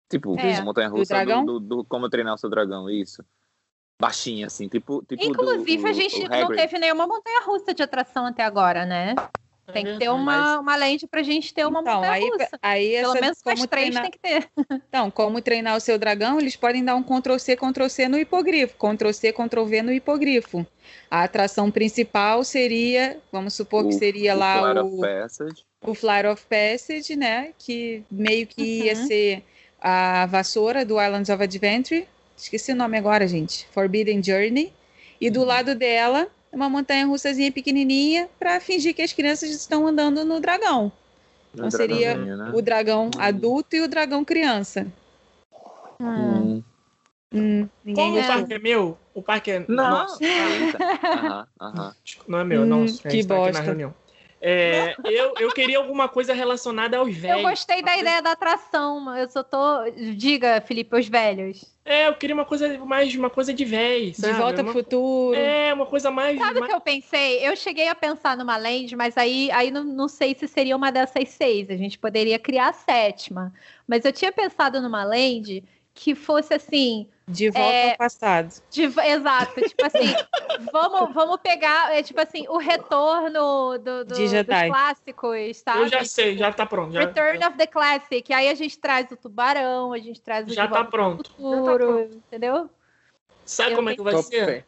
[0.09, 3.23] Tipo, É, a montanha russa do, do, do como treinar o seu dragão, isso.
[3.99, 5.03] Baixinha, assim, tipo.
[5.05, 9.15] tipo Inclusive, do, a gente não teve nenhuma montanha russa de atração até agora, né?
[9.73, 12.59] Tem que ter uma, uma land pra gente ter uma Então, montanha aí, russa.
[12.61, 14.49] aí Pelo essa, menos como três treinar, tem que ter.
[14.87, 19.33] Então, como treinar o seu dragão, eles podem dar um Ctrl-C, Ctrl-C no hipogrifo, Ctrl-C,
[19.33, 20.65] Ctrl-V no hipogrifo.
[21.11, 25.65] A atração principal seria, vamos supor que O- seria o lá Flight o, of Passage.
[25.85, 27.53] o Flight of Passage, né?
[27.59, 29.07] Que meio que ia Uhum.
[29.07, 29.43] ser
[29.81, 32.07] a vassoura do Islands of Adventure.
[32.37, 33.67] Esqueci o nome agora, gente.
[33.71, 34.71] Forbidden Journey.
[35.19, 40.23] E do lado dela, uma montanha russazinha pequenininha para fingir que as crianças estão andando
[40.23, 40.91] no dragão.
[41.53, 42.51] Então seria né?
[42.53, 44.85] O dragão adulto e o dragão criança.
[45.99, 46.61] Hum.
[47.33, 49.89] Hum, ninguém Como o parque é meu, o parque é Não.
[49.89, 50.23] nosso.
[50.23, 50.77] Eita.
[51.07, 51.95] Aham, aham.
[52.27, 52.83] Não é meu, Hum, não.
[52.83, 53.63] A que gente tá aqui na bosta.
[53.63, 53.93] reunião.
[54.39, 57.41] É, eu, eu queria alguma coisa relacionada aos Eu velhos.
[57.49, 59.57] gostei da ideia da atração, mas eu só tô.
[60.15, 61.65] Diga, Felipe, os velhos.
[61.83, 65.35] É, eu queria uma coisa mais uma coisa de velho, De volta uma, pro futuro.
[65.35, 66.37] É, uma coisa mais.
[66.37, 67.47] Sabe o mais- que eu pensei?
[67.47, 70.91] Eu cheguei a pensar numa land, mas aí, aí não, não sei se seria uma
[70.91, 71.69] dessas seis.
[71.69, 73.51] A gente poderia criar a sétima.
[73.87, 77.07] Mas eu tinha pensado numa land que fosse assim.
[77.29, 78.53] De volta É, ao passado.
[78.71, 79.99] de- exato, tipo assim,
[80.71, 85.79] vamos, vamos pegar, é, tipo assim, o retorno do, do- De dos clássicos, sabe?
[85.81, 86.93] eu já sei, já tá pronto.
[86.93, 88.31] Já, Return of the Classic.
[88.33, 91.29] Aí a gente traz o tubarão, a gente traz o já tá pronto.
[91.29, 92.69] pro futuro, entendeu?
[93.45, 94.45] Sabe Eu como é que vai ser?
[94.45, 94.65] bem.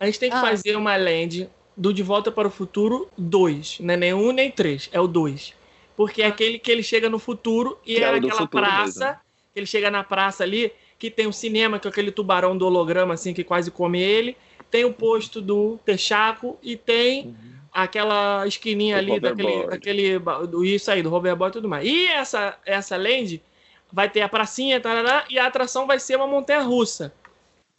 [0.00, 0.40] A gente tem que Ah.
[0.40, 3.78] fazer uma land do De Volta para o Futuro 2.
[3.78, 5.54] Não é nem um nem três, é o 2.
[5.96, 9.04] Porque é aquele que ele chega no futuro e Que é é naquela futuro praça.
[9.06, 9.20] mesmo.
[9.54, 10.72] Que ele chega na praça ali,
[11.02, 14.36] que tem um cinema com aquele tubarão do holograma, assim, que quase come ele.
[14.70, 17.34] Tem o posto do Texaco e tem
[17.72, 20.18] aquela esquininha O ali daquele, daquele
[20.48, 21.84] do isso aí, do hoverboard e tudo mais.
[21.84, 23.42] E essa, essa land
[23.92, 27.12] vai ter a pracinha tarará, e a atração vai ser uma montanha russa.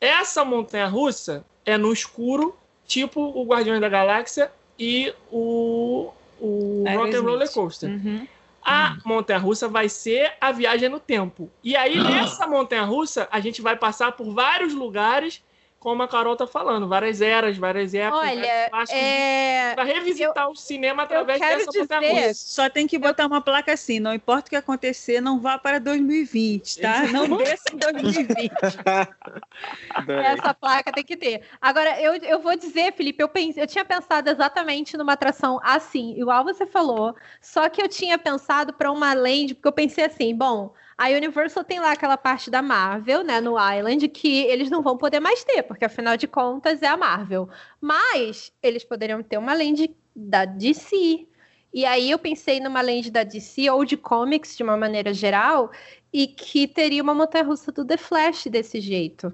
[0.02, 2.54] Essa montanha russa é no escuro,
[2.86, 7.24] tipo o Guardiões da Galáxia e o, o Rock and Aerosmith.
[7.24, 7.90] Roller Coaster.
[7.90, 8.28] Uhum.
[8.66, 11.52] A montanha russa vai ser a viagem no tempo.
[11.64, 15.44] E aí, nessa montanha russa, a gente vai passar por vários lugares,
[15.84, 18.30] como a Carol tá falando, várias eras, várias épocas.
[18.30, 22.34] Olha, é, Pra revisitar o cinema através quero dessa dizer- russa.
[22.34, 25.80] Só tem que botar uma placa assim, não importa o que acontecer, não vá para
[25.82, 27.04] 2020, tá?
[27.08, 28.52] Não desça em 2020.
[29.94, 30.26] Adorei.
[30.26, 31.42] essa placa tem que ter.
[31.62, 36.14] Agora, eu, eu vou dizer, Felipe, eu, pense, eu tinha pensado exatamente numa atração assim,
[36.18, 40.34] igual você falou, só que eu tinha pensado para uma land, porque eu pensei assim,
[40.34, 40.74] bom,
[41.04, 44.98] a Universal tem lá aquela parte da Marvel, né, no Island, que eles não vão
[44.98, 47.50] poder mais ter, porque afinal de contas é a Marvel.
[47.82, 51.28] Mas eles poderiam ter uma land da DC.
[51.74, 55.72] E aí eu pensei numa land da DC ou de comics de uma maneira geral,
[56.14, 59.34] e que teria uma montanha-russa do The Flash desse jeito.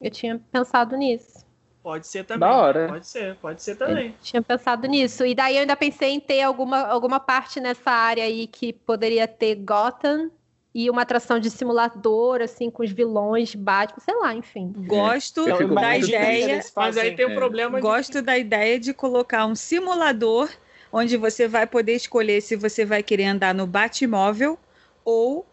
[0.00, 1.44] Eu tinha pensado nisso.
[1.82, 2.48] Pode ser também.
[2.48, 2.88] Da hora.
[2.88, 4.14] Pode ser, pode ser também.
[4.20, 5.24] Tinha pensado nisso.
[5.24, 9.26] E daí eu ainda pensei em ter alguma, alguma parte nessa área aí que poderia
[9.26, 10.30] ter Gotham
[10.78, 14.72] e uma atração de simulador, assim, com os vilões, Batman, sei lá, enfim.
[14.76, 17.34] Gosto Eu fico da ideia, Mas aí tem o É.
[17.34, 20.48] problema de gosto da ideia de colocar um simulador
[20.92, 24.56] onde você vai poder escolher se você vai querer andar no Batmóvel
[25.04, 25.44] ou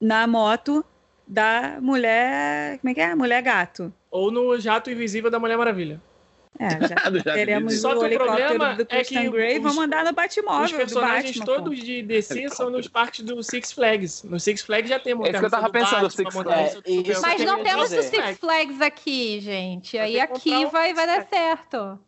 [0.00, 0.82] na moto
[1.28, 3.14] da mulher, como é que é?
[3.14, 3.92] Mulher gato.
[4.10, 6.00] Ou no jato invisível da Mulher Maravilha.
[6.58, 7.80] É, já Do teremos.
[7.80, 10.64] Só o que o problema do é Christian que Grey, os- vamos andar no Batmóvel
[10.64, 11.84] Os personagens Batman, todos pô.
[11.84, 14.22] de DC são nos parques do Six Flags.
[14.22, 16.74] No Six Flags já tem É isso que eu tava do pensando, Batman, Six Flags.
[16.84, 18.02] É, Mas não temos o.
[18.02, 19.98] Six Flags aqui, gente.
[19.98, 21.98] Aí aqui vai, vai dar certo.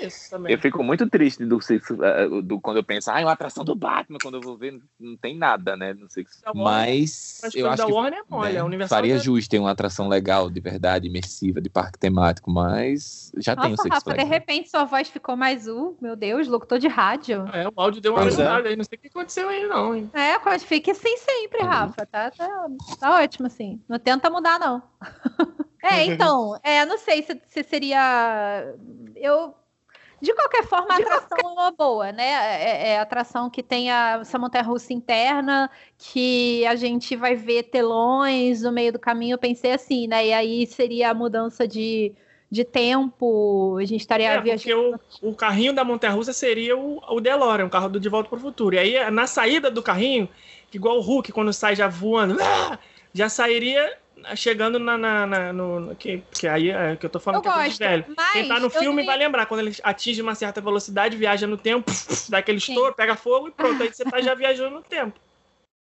[0.00, 0.52] Isso também.
[0.52, 3.64] Eu fico muito triste do Six, eh, do, quando eu penso, ah, é uma atração
[3.64, 4.18] do Batman.
[4.22, 5.94] Quando eu vou ver, não, não tem nada, né?
[6.08, 6.40] Six.
[6.42, 9.22] Da Warner, Mas Mas eu acho da que Warner, olha, né, a Universal faria já-
[9.24, 13.70] justo ter uma atração legal, de verdade, imersiva, de parque temático, mas já tem o
[13.70, 14.30] Nossa, Six Rafa, de Flags.
[14.30, 14.34] né?
[14.38, 15.96] repente sua voz ficou mais U.
[16.00, 17.44] Meu Deus, locutor de rádio.
[17.52, 18.42] É, o áudio deu uma Pois é.
[18.42, 18.76] ajudada aí.
[18.76, 20.10] Não sei o que aconteceu aí, não, hein?
[20.14, 21.68] É, fique assim sempre, Uhum.
[21.68, 22.06] Rafa.
[22.06, 22.66] Tá, tá,
[23.00, 23.80] tá ótimo, assim.
[23.88, 24.82] Não tenta mudar, não.
[25.82, 28.74] é, então, é, não sei se, se seria.
[29.14, 29.54] Eu.
[30.20, 32.24] De qualquer forma, a atração é uma boa, né?
[32.24, 37.34] É, é a atração que tem a, essa montanha russa interna, que a gente vai
[37.36, 39.34] ver telões no meio do caminho.
[39.34, 40.26] Eu pensei assim, né?
[40.28, 42.14] E aí seria a mudança de,
[42.50, 44.98] de tempo, a gente estaria É, porque viajando.
[45.20, 48.38] o, o carrinho da Montanha-Russa seria o, o DeLorean, o carro do De Volta para
[48.38, 48.74] o Futuro.
[48.74, 50.28] E aí, na saída do carrinho,
[50.72, 52.36] igual o Hulk, quando sai já voando,
[53.12, 53.98] já sairia
[54.34, 54.96] chegando na...
[54.98, 57.68] na- na- no, que, que aí é que eu tô falando Eu que é coisa
[57.68, 58.04] de gosto, velho.
[58.16, 58.32] mas.
[58.32, 61.46] Quem tá no eu filme não vai lembrar, quando ele atinge uma certa velocidade, viaja
[61.46, 61.90] no tempo,
[62.28, 63.82] dá aquele estouro, pega fogo e pronto.
[63.82, 65.20] Aí você tá já viajando no tempo.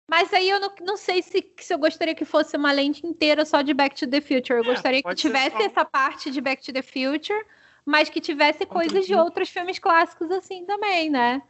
[0.10, 3.45] Mas aí eu não, não sei se, se eu gostaria que fosse uma lente inteira
[3.45, 4.54] só de Back to the Future.
[4.60, 7.45] Eu É, gostaria que ser tivesse só- essa parte de Back to the Future,
[7.86, 11.41] mas que tivesse Outro coisas de outros filmes clássicos assim também, né?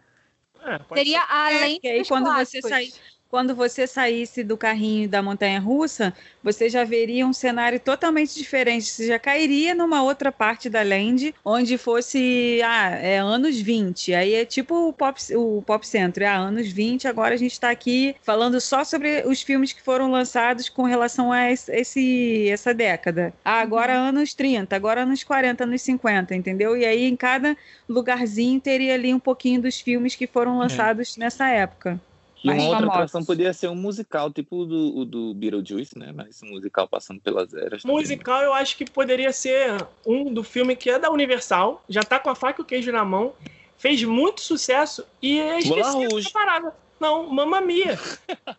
[0.63, 2.69] É, pode Seria a É, lente que aí dos quando você clássicos.
[2.69, 2.93] sair-
[3.29, 8.85] Quando você saísse do carrinho da montanha russa, você já veria um cenário totalmente diferente.
[8.85, 14.13] Você já cairia numa outra parte da land, onde fosse ah, é, anos 20.
[14.13, 16.27] Aí é tipo o Pop, o pop Center.
[16.29, 20.09] Ah, anos 20, agora a gente está aqui falando só sobre os filmes que foram
[20.09, 23.33] lançados com relação a esse, esse- essa década.
[23.43, 26.77] Ah, agora anos 30, agora anos 40, anos 50, entendeu?
[26.77, 31.49] E aí em cada lugarzinho teria ali um pouquinho dos filmes que foram lançados nessa
[31.49, 32.01] época.
[32.43, 35.97] E mais uma outra atração podia ser um musical, tipo o do, o do Beetlejuice,
[35.97, 36.11] né?
[36.15, 37.81] Mas um musical passando pelas eras.
[37.81, 37.97] também.
[37.97, 42.19] Musical, eu acho que poderia ser um do filme que é da Universal, já tá
[42.19, 43.33] com a faca e o queijo na mão,
[43.77, 46.73] fez muito sucesso e é esquecido essa parada.
[46.99, 47.99] Não, Mamma Mia.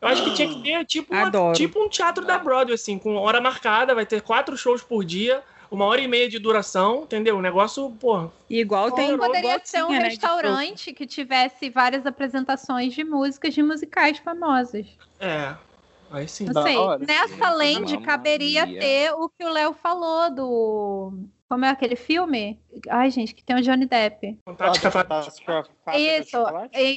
[0.01, 3.17] Eu acho que tinha que ter tipo, uma- tipo um teatro da Broadway, assim, com
[3.17, 7.37] hora marcada, vai ter quatro shows por dia, uma hora e meia de duração, entendeu?
[7.37, 12.95] O negócio, pô, E igual tem poderia ser um né, restaurante que tivesse várias apresentações
[12.95, 14.87] de músicas de musicais famosos.
[15.21, 15.55] é.
[16.11, 16.47] Aí sim.
[16.47, 16.77] Não sei.
[16.77, 17.05] hora.
[17.05, 21.13] Nessa land caberia ter o que o Léo falou do.
[21.49, 22.61] Como é aquele filme?
[22.91, 24.39] Ai, gente, que tem o Johnny Depp.
[24.45, 26.39] Fantástica Fábrica de Fábrica de Isso,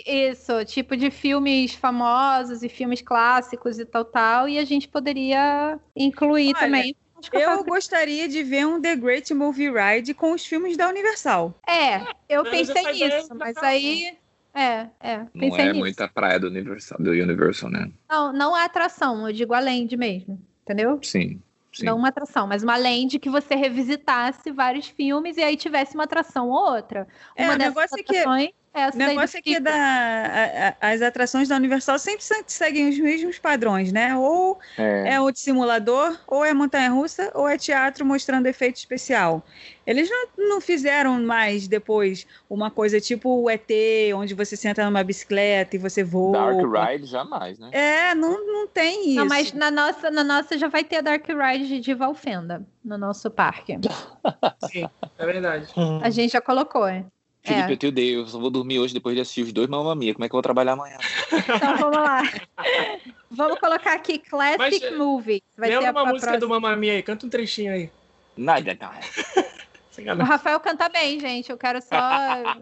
[0.05, 5.79] isso, tipo de filmes famosos e filmes clássicos e tal, tal, e a gente poderia
[5.95, 6.95] incluir Olha, também.
[7.31, 11.53] Eu gostaria de ver um The Great Movie Ride com os filmes da Universal.
[11.67, 14.17] É, eu pensei nisso, mas aí.
[14.53, 15.79] É, é, Não é nisso.
[15.79, 17.89] muita praia do Universal, do Universal, né?
[18.09, 20.99] Não, não a atração, eu digo a land mesmo, entendeu?
[21.01, 21.41] Sim.
[21.71, 21.85] sim.
[21.85, 26.03] Não uma atração, mas uma land que você revisitasse vários filmes e aí tivesse uma
[26.03, 27.07] atração ou outra.
[27.33, 29.41] É, Uma o dessas negócio é que- atrações é essa O daí do negócio é
[29.41, 29.63] que Skip.
[29.63, 34.15] da, a- a- as atrações da Universal sempre se- seguem os mesmos padrões, né?
[34.15, 35.13] Ou É.
[35.15, 39.43] é o de simulador, ou é montanha-russa, ou é teatro mostrando efeito especial.
[39.85, 43.69] Eles não, não fizeram mais depois uma coisa tipo o ET,
[44.15, 46.53] onde você senta numa bicicleta e você voa.
[46.53, 47.69] Dark Ride jamais, né?
[47.71, 49.15] É, não, não tem isso.
[49.19, 52.97] Não, mas na nossa, na nossa já vai ter a Dark Ride de Valfenda no
[52.97, 53.77] nosso parque.
[54.71, 54.87] Sim,
[55.17, 55.67] é verdade.
[56.01, 57.03] A gente já colocou, é.
[57.43, 57.73] Felipe, É.
[57.73, 58.19] eu te odeio.
[58.21, 60.13] Eu só vou dormir hoje depois de assistir os dois Mamma Mia.
[60.13, 60.97] Como é que eu vou trabalhar amanhã?
[61.31, 62.21] Então vamos lá.
[63.31, 65.43] vamos colocar aqui Classic Mas, eh, Movie.
[65.57, 66.59] Vai Lembra ser a, uma a música do próxima.
[66.59, 67.91] Mamma Mia aí, canta um trechinho aí.
[68.37, 68.91] Nada, não.
[70.01, 70.23] O.
[70.23, 71.51] Rafael canta bem, gente.
[71.51, 71.95] Eu quero só,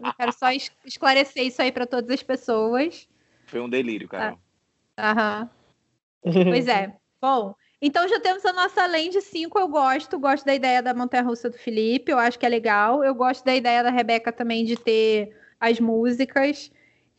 [0.04, 3.08] eu quero só es- esclarecer isso aí para todas as pessoas.
[3.46, 4.36] Foi um delírio, cara.
[4.98, 5.48] Aham.
[6.22, 6.92] Pois é.
[7.22, 9.58] Bom, então já temos a nossa Land 5.
[9.58, 13.02] Eu gosto, gosto da ideia da Montanha Russa do Felipe, eu acho que é legal.
[13.04, 16.70] Eu gosto da ideia da Rebeca também de ter as músicas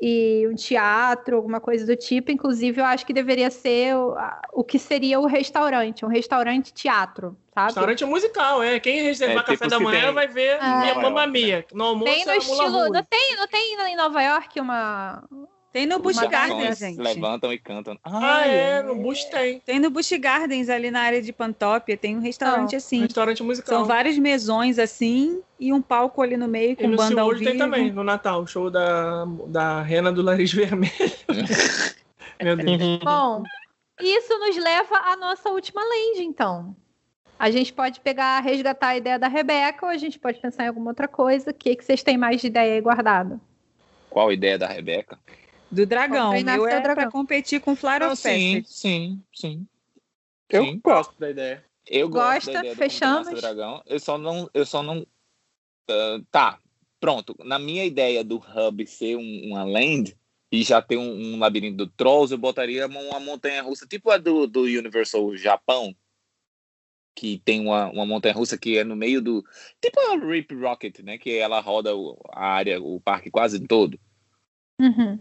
[0.03, 2.31] e um teatro, alguma coisa do tipo.
[2.31, 6.73] Inclusive, eu acho que deveria ser o, a- o que seria o restaurante, um restaurante
[6.73, 7.67] teatro, sabe?
[7.67, 8.79] Restaurante musical, é.
[8.79, 10.79] Quem reservar É, tipo café da se manhã tem vai ver Ah.
[10.79, 11.45] minha Nova Mamma York, né?
[11.45, 11.65] Mia.
[11.73, 12.89] No almoço Bem no é estilo.
[12.89, 15.23] Não tem, não tem em Nova York uma.
[15.71, 16.99] Tem no Busch Gardens, gente.
[16.99, 17.97] Levantam e cantam.
[18.03, 19.61] Ah, é, no Bush tem.
[19.61, 22.77] Tem no Busch Gardens, ali na área de Pantópia, tem um restaurante Não.
[22.77, 23.01] assim.
[23.01, 23.79] Restaurante musical.
[23.79, 27.29] São vários mesões assim e um palco ali no meio E com no banda ao
[27.29, 27.45] vivo.
[27.45, 30.91] tem também, no Natal, o show da, da Rena do Nariz Vermelho.
[32.43, 32.99] Meu Deus.
[33.03, 33.43] Bom,
[33.99, 36.75] isso nos leva à nossa última land, então.
[37.39, 40.67] A gente pode pegar, resgatar a ideia da Rebeca, ou a gente pode pensar em
[40.67, 41.51] alguma outra coisa.
[41.51, 43.39] O que, que vocês têm mais de ideia aí guardado?
[44.09, 45.17] Qual a ideia da Rebeca?
[45.71, 46.35] Do dragão.
[46.35, 47.11] Eu era pra dragão.
[47.11, 49.67] competir com Flower Ah, of sim, sim, sim.
[50.49, 50.81] Eu Sim.
[50.83, 51.65] gosto da ideia.
[51.87, 52.51] Eu gosto Gosta?
[52.51, 53.41] da ideia do Fechamos?
[53.41, 53.81] Dragão.
[53.85, 55.07] Eu só não, eu só não.
[55.89, 56.59] ah, tá,
[56.99, 57.35] pronto.
[57.39, 60.15] Na minha ideia do hub ser um- uma land
[60.51, 64.11] e já ter um, um labirinto do Trolls, eu botaria uma, uma montanha russa, tipo
[64.11, 65.95] a do, do Universal Japão,
[67.15, 69.41] que tem uma, uma montanha russa que é no meio do.
[69.81, 71.17] Tipo a Rip Rocket, né?
[71.17, 71.91] Que ela roda
[72.33, 73.97] a área, o parque quase todo.
[74.79, 75.17] Uhum.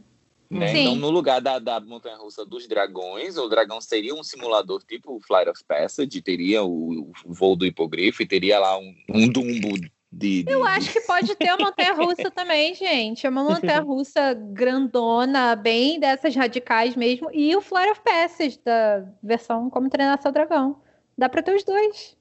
[0.50, 0.80] Né?
[0.80, 5.16] Então, no lugar da, da montanha russa dos dragões, o dragão seria um simulador tipo
[5.16, 9.28] o Flight of Passage, teria o, o voo do hipogrifo e teria lá um, um
[9.28, 9.78] dumbo
[10.12, 13.24] de, de- Eu acho que pode ter uma montanha russa também, gente.
[13.24, 17.30] É uma montanha russa grandona, bem dessas radicais mesmo.
[17.32, 20.82] E o Flight of Passage, da versão Como Treinar Seu Dragão.
[21.16, 22.16] Dá pra ter os dois.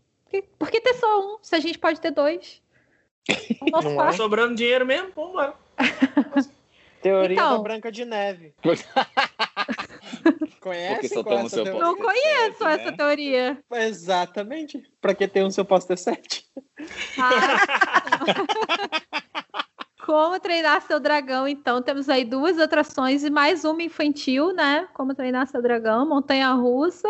[0.59, 2.61] Por que, ter só um, se a gente pode ter dois?
[3.71, 3.95] Não é?
[3.95, 4.17] parque.
[4.17, 5.09] Sobrando dinheiro mesmo?
[5.15, 5.57] Vamos lá.
[7.01, 7.57] Teoria Então.
[7.57, 8.53] da Branca de Neve.
[8.61, 8.85] Conhece
[10.61, 11.43] Porque só qual é?
[11.79, 12.97] Não conheço sete, essa né?
[12.97, 13.63] teoria.
[13.71, 14.83] Exatamente.
[15.01, 16.45] Pra que ter um seu posso ter sete?
[17.17, 17.59] Ah.
[20.05, 24.87] Como treinar seu dragão, então, temos aí duas atrações e mais uma infantil, né?
[24.93, 27.07] Como treinar seu dragão, Montanha Russa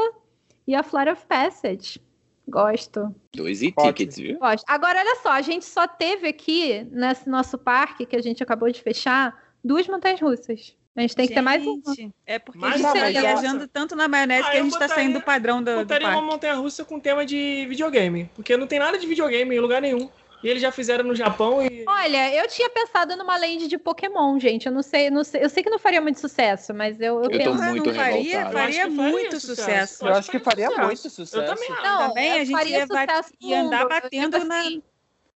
[0.67, 2.01] e a Flight of Passage.
[2.45, 3.15] Gosto.
[3.33, 3.73] Dois Ótimo.
[3.87, 4.37] e-tickets, viu?
[4.39, 4.65] Gosto.
[4.67, 8.69] Agora, olha só, a gente só teve aqui, nesse nosso parque, que a gente acabou
[8.69, 9.33] de fechar,
[9.63, 10.75] duas montanhas russas.
[10.95, 11.93] A gente tem que ter mais uma.
[11.95, 14.59] Gente, É porque Mais a gente uma, tá viajando tanto na maionese Ah, que a
[14.59, 16.29] eu gente tá botaria- saindo do padrão do, do Botaria uma parque.
[16.31, 18.29] montanha russa com tema de videogame.
[18.35, 20.09] Porque não tem nada de videogame em lugar nenhum.
[20.41, 21.83] E eles já fizeram no Japão e.
[21.87, 24.65] Olha, eu tinha pensado numa land de Pokémon, gente.
[24.67, 25.43] Eu não sei, não sei.
[25.43, 27.61] Eu sei que não faria muito sucesso, mas eu, eu, Eu penso.
[27.61, 28.41] Ah, muito não faria.
[28.41, 29.55] Eu faria que faria muito sucesso.
[29.95, 30.05] sucesso.
[30.05, 30.85] Eu acho que faria sucesso.
[30.87, 31.37] muito sucesso.
[31.37, 31.83] Eu também acho.
[31.83, 34.59] Não, Também eu a gente faria ia, sucesso ia andar batendo Tipo na.
[34.61, 34.83] assim,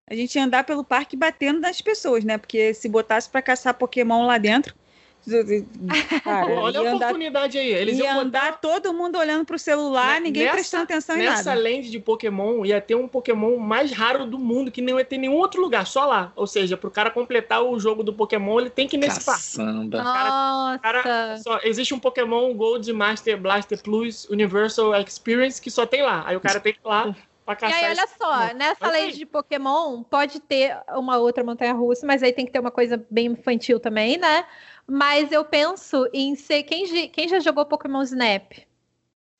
[0.06, 2.36] A gente ia andar pelo parque batendo nas pessoas, né?
[2.38, 4.74] Porque se botasse pra caçar Pokémon lá dentro.
[6.22, 7.72] Cara, olha a andar, oportunidade aí.
[7.72, 11.20] Eles ia iam botar andar todo mundo olhando pro celular, ninguém nessa- prestando atenção em
[11.20, 11.62] Nessa nada.
[11.62, 15.16] land de Pokémon ia ter um Pokémon mais raro do mundo, que não ia ter
[15.16, 16.30] em nenhum outro lugar, só lá.
[16.36, 19.40] Ou seja, pro cara completar o jogo do Pokémon, ele tem que ir nesse parque.
[19.56, 20.02] Caçamba.
[20.02, 20.78] Nossa.
[20.80, 26.22] Cara, só, existe um Pokémon Gold Master Blaster Plus Universal Experience que só tem lá.
[26.26, 27.16] Aí o cara tem que ir lá
[27.62, 28.54] E aí, olha só, Pokémon.
[28.54, 32.58] nessa lei de Pokémon pode ter uma outra montanha russa, mas aí tem que ter
[32.58, 34.44] uma coisa bem infantil também, né?
[34.86, 36.62] Mas eu penso em ser.
[36.64, 38.52] Quem, já- quem já jogou Pokémon Snap?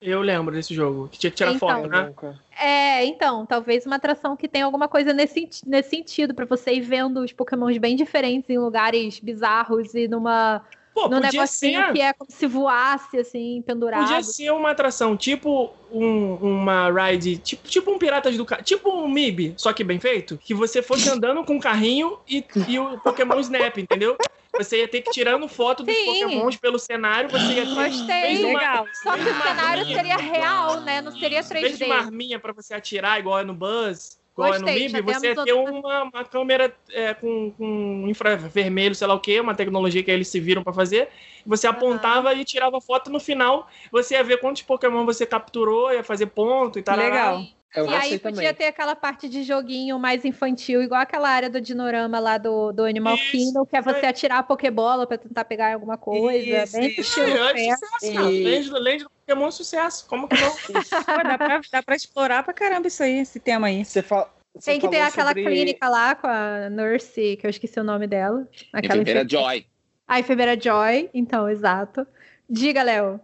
[0.01, 1.83] Eu lembro desse jogo, que tinha que tirar Então.
[1.83, 2.13] foto, né?
[2.59, 6.81] É, então, talvez uma atração que tenha alguma coisa nesse, nesse sentido, pra você ir
[6.83, 10.63] vendo os Pokémons bem diferentes em lugares bizarros e numa,
[10.95, 14.03] Pô, podia negocinho ser, que é como se voasse, assim, pendurado.
[14.05, 18.63] podia ser uma atração, tipo um- uma ride, tipo, tipo um Piratas do Ca...
[18.63, 22.45] tipo um MIB, só que bem feito, que você fosse andando com um carrinho e,
[22.69, 24.17] e o Pokémon Snap, entendeu?
[24.57, 26.05] Você ia ter que ir tirando foto dos Sim.
[26.05, 28.21] Pokémons pelo cenário, você ia ter Gostei.
[28.23, 28.87] fez uma- Legal.
[29.03, 31.01] Só que o cenário seria real, né?
[31.03, 31.87] Não seria Em vez de 3D.
[31.87, 35.27] uma arminha pra você atirar, igual é no Buzz, é no Gostei, MIB, já você
[35.29, 40.03] ia ter uma, uma câmera é, com, com infravermelho, sei lá o que, uma tecnologia
[40.03, 41.09] que eles se viram pra fazer.
[41.47, 43.69] Você apontava e tirava foto no final.
[43.93, 46.97] Você ia ver quantos Pokémon você capturou, ia fazer ponto e tal.
[46.97, 47.45] Legal.
[47.75, 48.55] Eu e aí podia também.
[48.55, 52.85] ter aquela parte de joguinho mais infantil, igual aquela área do dinorama lá do, do
[52.85, 54.09] Animal Isso, Kingdom, que é você é.
[54.09, 56.63] atirar a Pokébola pra tentar pegar alguma coisa.
[56.65, 57.01] Isso, bem isso.
[57.01, 58.31] estilo É, sucesso, cara.
[58.31, 60.07] E- Land, do- Pokémon é sucesso.
[60.07, 60.51] Como que não?
[61.05, 63.85] Pô, dá, pra, dá pra explorar pra caramba isso aí, esse tema aí.
[63.85, 64.29] Você fa...
[64.55, 67.85] você Tem que ter aquela sobre- clínica lá com a Nurse, que eu esqueci o
[67.85, 68.47] nome dela.
[68.73, 69.67] Aquela Enfermeira enfer- Joy.
[70.07, 72.07] A enfermeira Joy, então, exato.
[72.49, 73.19] Diga, Léo.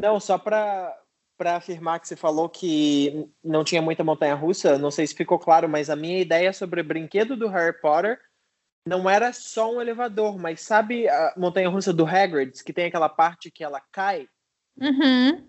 [0.00, 0.96] Não, só para
[1.36, 5.38] para afirmar que você falou que não tinha muita montanha russa, não sei se ficou
[5.38, 8.20] claro, mas a minha ideia sobre o brinquedo do Harry Potter
[8.86, 13.08] não era só um elevador, mas sabe a montanha russa do Hagrid, que tem aquela
[13.08, 14.28] parte que ela cai?
[14.80, 15.46] Uhum.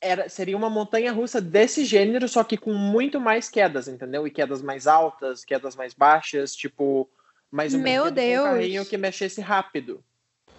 [0.00, 4.26] Era, seria uma montanha russa desse gênero, só que com muito mais quedas, entendeu?
[4.26, 7.08] E quedas mais altas, quedas mais baixas, tipo,
[7.50, 8.44] mais um Meu Deus.
[8.44, 10.04] um carrinho que mexesse rápido.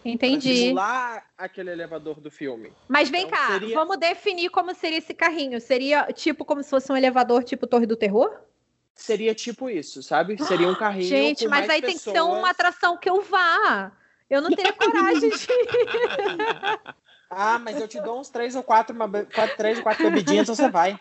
[0.06, 0.56] Entendi.
[0.56, 2.72] simular aquele elevador do filme.
[2.88, 5.60] Mas vem Então, cá, seria- vamos definir como seria esse carrinho.
[5.60, 8.32] Seria tipo como se fosse um elevador tipo Torre do Terror?
[8.94, 10.42] Seria tipo isso, sabe?
[10.44, 11.08] Seria um carrinho.
[11.10, 12.38] Gente, mas aí tem que ser pessoas.
[12.38, 13.92] uma atração que eu vá.
[14.30, 15.48] Eu não tenho coragem de.
[17.28, 20.48] Ah, mas eu te dou uns três ou quatro, uma quatro três ou quatro bebidinhas,
[20.48, 20.98] você vai.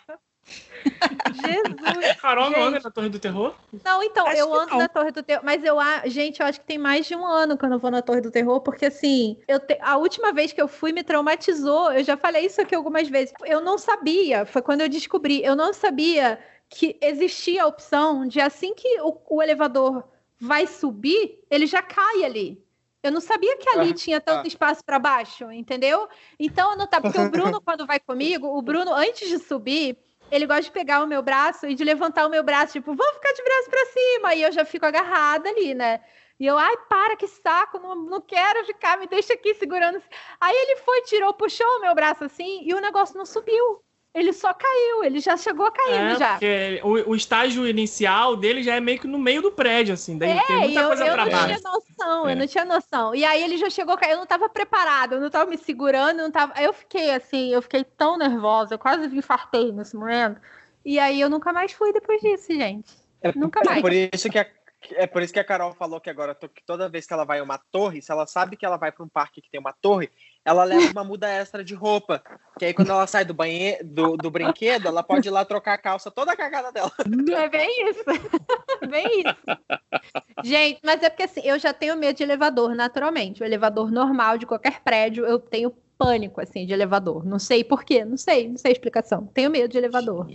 [1.33, 2.17] Jesus.
[2.21, 3.55] Carol não anda na Torre do Terror?
[3.85, 4.79] Não, então, Acho eu ando não.
[4.79, 7.25] na Torre do Terror, mas eu, a- gente, eu acho que tem mais de um
[7.27, 10.33] ano que eu não vou na Torre do Terror, porque assim, eu te- a última
[10.33, 13.33] vez que eu fui me traumatizou, eu já falei isso aqui algumas vezes.
[13.45, 16.39] Eu não sabia, foi quando eu descobri, eu não sabia
[16.69, 20.05] que existia a opção de assim que o, o elevador
[20.39, 22.63] vai subir, ele já cai ali.
[23.03, 24.49] Eu não sabia que ali Ah, tinha tanto ah.
[24.49, 26.09] espaço para baixo, entendeu?
[26.41, 29.99] Então eu não tava, porque o Bruno quando vai comigo, o Bruno antes de subir,
[30.35, 33.15] ele gosta de pegar o meu braço e de levantar o meu braço, tipo, vamos
[33.15, 34.35] ficar de braço pra cima.
[34.35, 36.01] E eu já fico agarrada ali, né?
[36.41, 40.03] E eu, ai, para, que saco, não, não quero ficar, me deixa aqui segurando.
[40.41, 43.84] Aí ele foi, tirou, puxou o meu braço assim e o negócio não subiu.
[44.15, 46.33] Ele só caiu, ele já chegou caindo É, já.
[46.35, 50.17] porque o, o estágio inicial dele já é meio que no meio do prédio, assim.
[50.17, 51.47] Daí tem É, e muita eu, coisa eu pra não baixo.
[51.47, 52.33] tinha noção, É.
[52.33, 53.15] eu não tinha noção.
[53.15, 56.25] E aí ele já chegou, eu não tava preparado, eu não tava me segurando, eu
[56.25, 56.53] não tava.
[56.55, 60.41] Aí eu fiquei assim, eu fiquei tão nervosa, eu quase me infartei nesse momento.
[60.85, 62.95] E aí eu nunca mais fui depois disso, gente.
[63.21, 63.81] É, Nunca mais.
[63.81, 64.47] por isso que a,
[64.93, 67.41] é por isso que a Carol falou que agora que toda vez que ela vai
[67.41, 69.73] a uma torre, se ela sabe que ela vai para um parque que tem uma
[69.73, 70.11] torre,
[70.45, 72.23] ela leva uma muda extra de roupa.
[72.59, 75.75] Que aí quando ela sai do banheiro do, do brinquedo, ela pode ir lá trocar
[75.75, 76.93] a calça toda cagada dela.
[77.37, 78.05] É bem isso.
[78.89, 80.45] bem isso.
[80.45, 83.43] Gente, mas é porque assim, eu já tenho medo de elevador, naturalmente.
[83.43, 87.25] O elevador normal de qualquer prédio, eu tenho pânico, assim, de elevador.
[87.25, 89.27] Não sei por quê, não sei, não sei a explicação.
[89.29, 90.27] Tenho medo de elevador.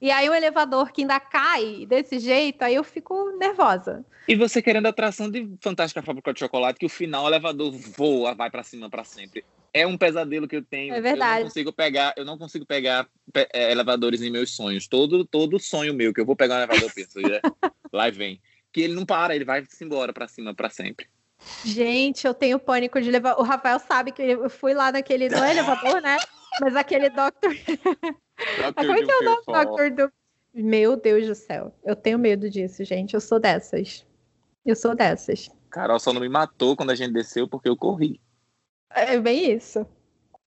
[0.00, 4.04] E aí o elevador que ainda cai desse jeito, aí eu fico nervosa.
[4.26, 7.70] E você querendo a atração de Fantástica Fábrica de Chocolate, que o final o elevador
[7.96, 9.44] voa, vai pra cima pra sempre.
[9.72, 10.94] É um pesadelo que eu tenho.
[10.94, 11.40] É Eu verdade.
[11.42, 14.86] não consigo pegar, eu não consigo pegar pe- é, elevadores em meus sonhos.
[14.86, 17.18] Todo, todo sonho meu que eu vou pegar um elevador, eu penso,
[17.92, 18.40] lá vem.
[18.72, 21.06] Que ele não para, ele vai se embora pra cima pra sempre.
[21.64, 23.38] Gente, eu tenho pânico de levar.
[23.38, 25.28] O Rafael sabe que eu fui lá naquele.
[25.28, 26.16] Não é elevador, né?
[26.60, 27.16] Mas aquele Dr.
[28.74, 29.42] Como é que é o nome?
[29.46, 29.90] Dr.
[29.94, 30.12] Do...
[30.52, 31.74] Meu Deus do céu.
[31.84, 33.14] Eu tenho medo disso, gente.
[33.14, 34.06] Eu sou dessas.
[34.64, 35.50] Eu sou dessas.
[35.70, 38.20] Carol só não me matou quando a gente desceu porque eu corri.
[38.90, 39.84] É bem isso.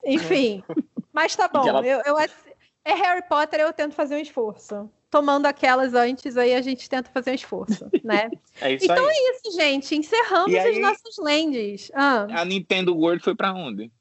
[0.06, 0.64] Enfim.
[1.12, 1.68] Mas tá bom.
[1.68, 4.90] Ela- Eu, eu é Harry Potter, eu tento fazer um esforço.
[5.10, 8.30] Tomando aquelas antes, aí a gente tenta fazer um esforço, né?
[8.60, 9.16] É isso Então aí.
[9.16, 9.96] é isso, gente.
[9.96, 11.90] Encerramos E as aí- nossas lands.
[11.94, 13.92] Ah, A Nintendo World foi pra onde?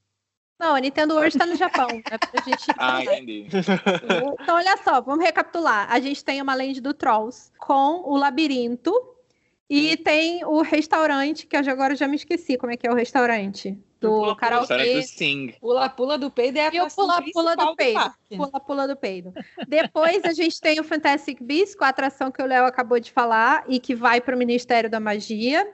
[0.58, 2.02] não, a Nintendo hoje tá no Japão, né?
[2.18, 3.46] Pra gente Ah, entendi.
[4.40, 5.86] Então, olha só, vamos recapitular.
[5.92, 8.90] A gente tem uma land do Trolls com o labirinto
[9.68, 12.94] e tem o restaurante, que eu agora já me esqueci como é que é o
[12.94, 13.78] restaurante.
[14.01, 15.02] Do karaokê.
[15.60, 18.14] Pula-pula do peido é a E o pula-pula do peido.
[18.36, 19.32] Pula-pula do peido.
[19.66, 23.10] Depois a gente tem o Fantastic Beasts, com a atração que o Léo acabou de
[23.10, 25.66] falar e que vai para o Ministério da Magia.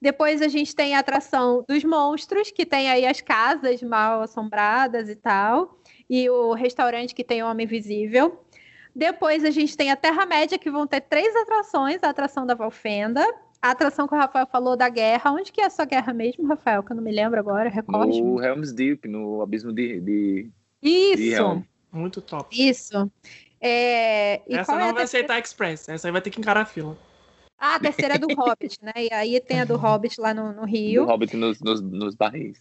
[0.00, 5.08] Depois a gente tem a atração dos monstros, que tem aí as casas mal assombradas
[5.08, 5.78] e tal.
[6.08, 8.40] E o restaurante que tem o Homem Invisível.
[8.94, 13.26] Depois a gente tem a Terra-média, que vão ter três atrações: a atração da Valfenda,
[13.60, 15.32] a atração que o Rafael falou da guerra.
[15.32, 16.82] Onde que é a sua guerra mesmo, Rafael?
[16.82, 17.68] Que eu não me lembro agora.
[17.68, 18.20] Recorde.
[18.22, 20.50] No Helm's Deep, no abismo de, de,
[20.82, 21.62] de Isso, Helm.
[21.92, 22.48] Muito top.
[22.58, 23.10] isso.
[23.60, 25.26] É, e Essa qual é não a vai terceira?
[25.26, 25.88] aceitar Express.
[25.88, 26.96] Essa aí vai ter que encarar a fila.
[27.58, 28.92] Ah, a terceira é do Hobbit, né?
[28.96, 31.04] E aí tem a do Hobbit lá no, no do Rio.
[31.06, 32.58] Hobbit nos, nos, nos barris.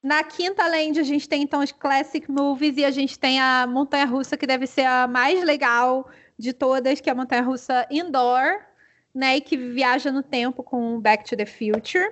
[0.00, 3.66] Na quinta land a gente tem então os Classic Movies e a gente tem a
[3.66, 6.08] montanha russa que deve ser a mais legal
[6.38, 8.60] de todas, que é a montanha russa indoor,
[9.14, 9.36] né?
[9.36, 12.10] E que viaja no tempo com Back to the Future.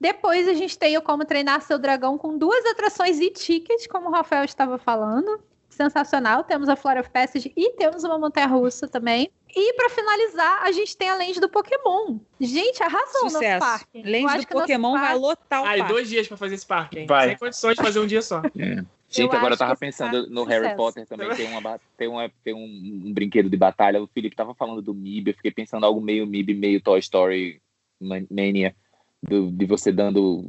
[0.00, 4.08] Depois a gente tem o Como Treinar Seu Dragão com duas atrações e tickets, como
[4.08, 5.40] o Rafael estava falando.
[5.70, 6.44] Sensacional.
[6.44, 9.30] Temos a Flora of Passage e temos uma montanha russa também.
[9.56, 12.18] E para finalizar, a gente tem a land do Pokémon.
[12.40, 13.60] Gente, arrasou no Sucesso.
[13.60, 13.86] parque.
[13.98, 15.92] Eu Lente do nosso Pokémon vai parque- lotar o Ah, e parque.
[15.94, 17.06] dois dias pra fazer esse parque, hein?
[17.06, 17.28] Vai.
[17.30, 18.42] Sem condições de fazer um dia só.
[18.58, 18.84] É.
[19.14, 20.76] Gente, Eu agora eu tava pensando parque no Harry.
[20.76, 24.02] Potter também, tem, uma, tem, uma, tem um, um brinquedo de batalha.
[24.02, 27.60] O Felipe tava falando do MIB, eu fiquei pensando algo meio MIB, meio Toy Story
[28.00, 28.74] Man- Mania,
[29.22, 30.44] do- de você dando,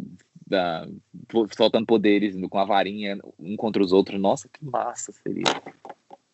[0.48, 0.88] da,
[1.56, 4.20] soltando poderes com a varinha um contra os outros.
[4.20, 5.44] Nossa, que massa seria.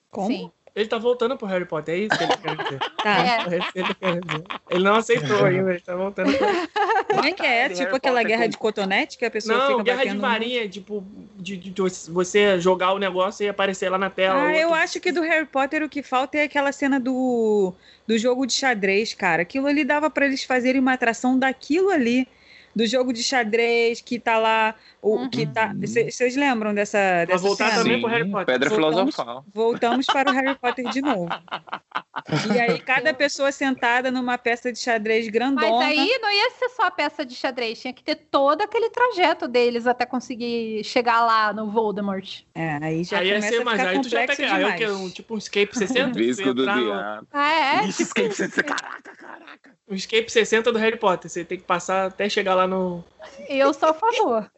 [0.10, 0.28] Como?
[0.28, 0.52] Sim.
[0.73, 2.80] Ele tá voltando pro Harry Potter, é isso que ele quer dizer.
[3.03, 3.26] Tá.
[3.26, 3.56] É.
[3.56, 4.43] É ele quer dizer.
[4.69, 6.48] Ele não aceitou ainda, ele tá voltando pro...
[7.07, 7.68] Como é que é?
[7.69, 10.06] Tipo Harry aquela Potter guerra com- de cotonete que a pessoa Não, fica guerra de
[10.06, 11.03] batendo varinha, tipo,
[11.35, 14.43] de, de- de você jogar o negócio e aparecer lá na tela.
[14.45, 17.73] Ah, eu outro- acho que do Harry Potter o que falta é aquela cena do,
[18.07, 19.41] do jogo de xadrez, cara.
[19.41, 22.27] Aquilo ali dava pra eles fazerem uma atração daquilo ali.
[22.76, 24.76] Do jogo de xadrez, que tá lá.
[25.02, 25.30] O, Uhum.
[25.30, 25.73] que tá.
[25.76, 27.84] Vocês lembram dessa, Pra dessa voltar cena?
[27.84, 28.45] também pro Harry Potter.
[28.45, 29.45] Pedra Voltamos- filosofal.
[29.53, 31.27] Voltamos para o Harry Potter de novo.
[32.56, 35.69] E aí, cada pessoa sentada numa peça de xadrez grandona.
[35.77, 38.89] Mas aí não ia ser só a peça de xadrez, tinha que ter todo aquele
[38.89, 42.41] trajeto deles até conseguir chegar lá no Voldemort.
[42.53, 43.80] É, aí já Aí ia começa ser a mais.
[43.80, 44.34] ficar Aí tu já pega.
[44.34, 44.76] Aí o demais.
[44.80, 44.88] que?
[44.89, 46.11] Um, tipo um escape 60?
[46.11, 47.27] Disco Você do diabo.
[47.31, 47.85] Ah, é?
[47.88, 49.72] Ixi, escape, você- Caraca, caraca.
[49.91, 51.30] Um escape 60 do Harry Potter.
[51.30, 53.03] Você tem que passar até chegar lá no.
[53.49, 54.49] Eu sou a favor.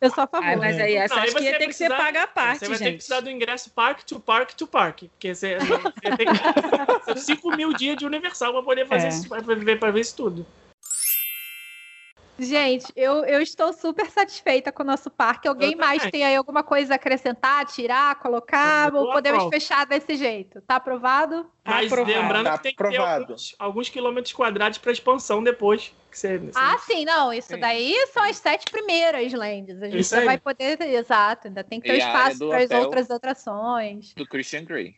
[0.00, 0.44] eu sou a favor.
[0.46, 2.26] Ai, mas aí essa Não, aí acho que você ia ter que ser paga a
[2.28, 2.96] parte, você vai ter que gente.
[2.98, 5.02] precisar do ingresso park to park to park.
[5.02, 7.04] Porque você, você tem que.
[7.04, 9.08] São 5 mil dias de Universal pra poder fazer É.
[9.08, 10.46] isso, pra ver, pra ver isso tudo.
[12.42, 15.46] Gente, eu, eu estou super satisfeita com o nosso parque.
[15.46, 18.88] Alguém mais tem aí alguma coisa a acrescentar, tirar, colocar?
[18.92, 20.60] Eu Ou podemos fechar desse jeito?
[20.62, 21.48] Tá aprovado?
[21.64, 22.18] Mas Aprovado.
[22.18, 23.22] lembrando Tá que tem que ter aprovado.
[23.22, 25.94] alguns, alguns quilômetros quadrados pra expansão depois.
[26.10, 27.32] Que você, você- Ah, sim, não.
[27.32, 27.60] Isso Sim.
[27.60, 29.80] daí são as sete primeiras lands.
[29.82, 30.24] A gente aí.
[30.24, 30.80] vai poder.
[30.82, 34.12] Exato, ainda tem que ter E espaço para as outras atrações.
[34.14, 34.96] Do Christian Grey.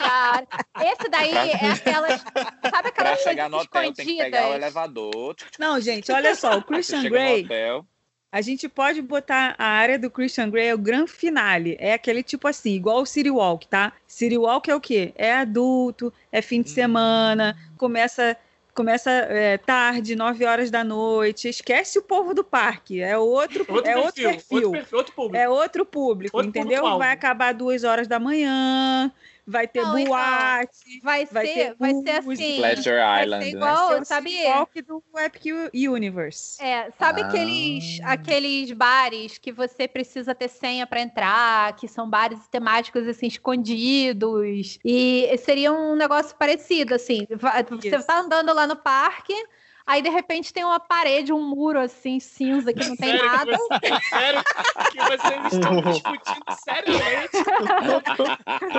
[0.00, 0.42] A-
[0.80, 2.20] Esse daí é aquelas.
[2.20, 4.54] Sabe Pra aquelas chegar no coisas hotel, tem que pegar o escondidas?
[4.56, 5.36] elevador.
[5.58, 7.46] Não, gente, olha só, o Christian Grey,
[8.32, 11.76] a gente pode botar a área do Christian Grey, é o grande finale.
[11.78, 13.92] É aquele tipo assim, igual o City Walk, tá?
[14.06, 15.12] City Walk é o quê?
[15.14, 16.74] É adulto, é fim de Hum.
[16.74, 18.36] semana, começa
[18.74, 21.48] começa é, tarde, 9 horas da noite.
[21.48, 24.56] Esquece o povo do parque, é outro, Outro é perfil, outro perfil.
[24.56, 25.36] Outro perfil, outro público.
[25.36, 26.98] É outro público, Outro entendeu?
[26.98, 29.10] Vai acabar duas horas da manhã,
[29.46, 32.56] vai ter Não, então, boate, Vai, Vai ser, ter vai ser assim.
[32.56, 33.58] Pleasure vai Island, ser né?
[33.58, 34.44] igual, vai o sabe?
[34.44, 35.44] walk do Epic
[35.74, 36.62] Universe.
[36.62, 37.26] É, sabe Ah.
[37.26, 43.26] aqueles, aqueles bares que você precisa ter senha para entrar, que são bares temáticos assim
[43.26, 47.26] escondidos e seria um negócio parecido assim.
[47.70, 48.06] Você Isso.
[48.06, 49.34] tá andando lá no parque,
[49.86, 53.26] aí de repente tem uma parede, um muro assim cinza que não tem Sério que
[53.26, 53.56] nada.
[53.56, 54.42] você- sério
[54.90, 57.36] que vocês estão discutindo seriamente?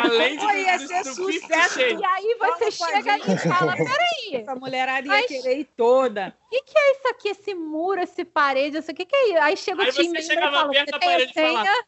[0.03, 1.79] Além de Pô, ia do- ser do sucesso.
[1.81, 5.25] E aí você Fala com a chega ali e fala: peraí, Essa mulherada ia Mas-
[5.27, 6.35] querer ir toda.
[6.45, 8.77] o que, que é isso aqui, esse muro, esse parede?
[8.77, 9.39] Isso, o que, que é isso?
[9.41, 11.31] Aí chega Aí o time você e chegava fala: perto você da tem a parede
[11.31, 11.85] e fala- senha?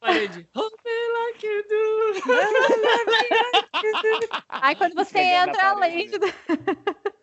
[0.00, 0.48] Parede.
[0.54, 0.64] Do.
[4.48, 6.34] Aí quando você entra a além parede.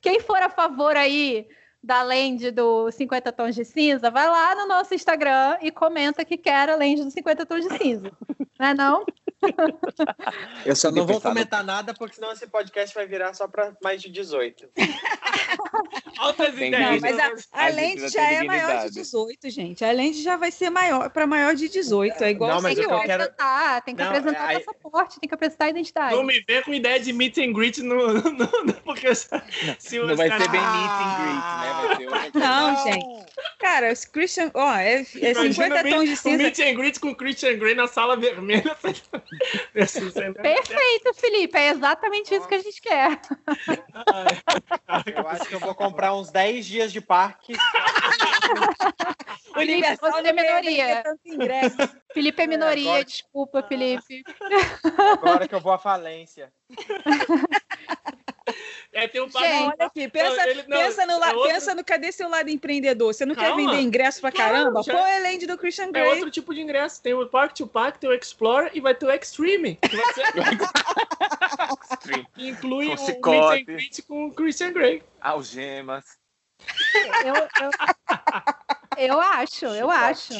[0.00, 1.46] Quem for a favor aí
[1.82, 6.36] da Land do 50 Tons de Cinza, vai lá no nosso Instagram e comenta que
[6.36, 8.12] quer a Land do 50 Tons de Cinza.
[8.58, 9.04] Não é não?
[10.64, 14.00] Eu só não vou comentar nada, porque senão esse podcast vai virar só pra mais
[14.00, 14.68] de 18.
[16.18, 16.90] Altas Tem ideias.
[16.90, 18.94] Não, mas a, a precisa já é maior de dignidade.
[18.94, 19.84] 18, gente.
[19.84, 22.22] A Land já vai ser maior para maior de 18.
[22.22, 24.64] É igual Não, o mas que eu quero- apresentar, tem que Não, apresentar aí- o
[24.64, 26.14] passaporte, tem que apresentar a identidade.
[26.14, 29.28] Não me vê com ideia de meet and greet no, no, no- porque se
[29.98, 31.71] Não vai caras- ser bem meet and greet, né?
[31.80, 32.30] Outra coisa.
[32.34, 33.26] Não, gente.
[33.58, 34.50] Cara, os Christian.
[34.54, 36.42] Ó, é, é Imagina 50 meet- tons de um cinza.
[36.42, 38.62] meet and greet com o Christian Grey na sala vermelha.
[39.74, 41.56] Não- Perfeito, Felipe.
[41.58, 43.20] É exatamente isso que a gente quer.
[45.14, 47.54] Eu acho que eu vou comprar uns 10 dias de parque.
[49.56, 51.02] Universal você é não ia minoria.
[51.24, 51.76] ingresso.
[52.12, 54.22] Felipe é minoria, agora- desculpa, Felipe.
[55.12, 56.52] Agora que eu vou à falência.
[58.94, 61.42] É, tem um Gente, parque- Olha aqui, pensa, Não, ele- não, pensa, no, é outro-
[61.48, 63.14] pensa no cadê seu lado empreendedor?
[63.14, 63.56] Você não quer Calma.
[63.56, 64.82] vender ingresso pra Claro, caramba?
[64.82, 66.08] já- Pô, é Land do Christian É Grey.
[66.08, 67.02] outro tipo de ingresso.
[67.02, 69.76] Tem o Park to Park, tem o Explorer e vai ter o Extreme.
[69.76, 70.22] Que vai ser...
[72.34, 73.60] que inclui Com o meet chicote.
[73.62, 75.02] and greet com o Christian Grey.
[75.22, 76.04] Algemas.
[77.24, 80.34] Eu, eu, eu acho, eu acho.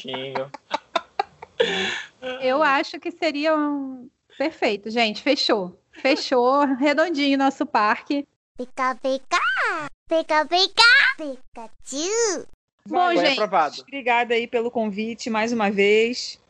[2.42, 4.08] Eu acho que seria um.
[4.36, 5.22] Perfeito, gente.
[5.22, 5.78] Fechou.
[5.92, 6.64] Fechou.
[6.76, 8.26] Redondinho nosso parque.
[8.56, 9.38] Pica pica,
[10.08, 10.82] pica pica,
[11.16, 12.46] Pikachu.
[12.88, 13.32] Bom, Foi gente.
[13.32, 13.80] aprovado.
[13.80, 16.41] Obrigada aí pelo convite mais uma vez.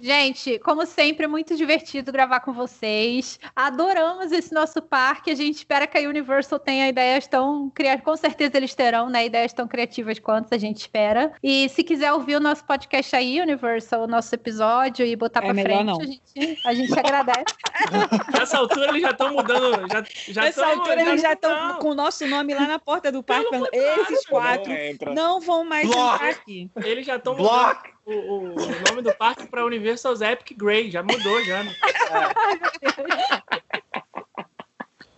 [0.00, 3.38] Gente, como sempre, é muito divertido gravar com vocês.
[3.54, 5.30] Adoramos esse nosso parque.
[5.30, 8.04] A gente espera que a Universal tenha ideias tão criativas.
[8.04, 9.26] Com certeza eles terão, né?
[9.26, 11.32] Ideias tão criativas quanto a gente espera.
[11.42, 15.52] E se quiser ouvir o nosso podcast aí, Universal, o nosso episódio e botar É
[15.52, 16.00] pra frente, não.
[16.00, 17.44] A, gente, a gente agradece.
[18.32, 19.86] Nessa altura eles já estão mudando.
[19.90, 21.78] Já, já Nessa tão- altura eles já estão não.
[21.78, 23.50] com o nosso nome lá na porta do parque.
[23.50, 25.12] Pelo Esses quatro entra.
[25.14, 26.14] não vão mais Block.
[26.14, 26.70] entrar aqui.
[26.84, 27.50] Eles já estão mudando!
[28.12, 30.90] O, o- nome do parque para Universal's Epic Grey.
[30.90, 31.62] Já mudou, já.
[31.62, 31.74] né?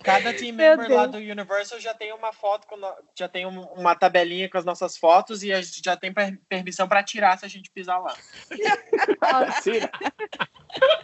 [0.05, 3.47] Cada team Meu member lá do Universal já tem uma foto, com no- já tem
[3.47, 7.05] um- uma tabelinha com as nossas fotos e a gente já tem per- permissão pra
[7.05, 8.13] tirar se a gente pisar lá.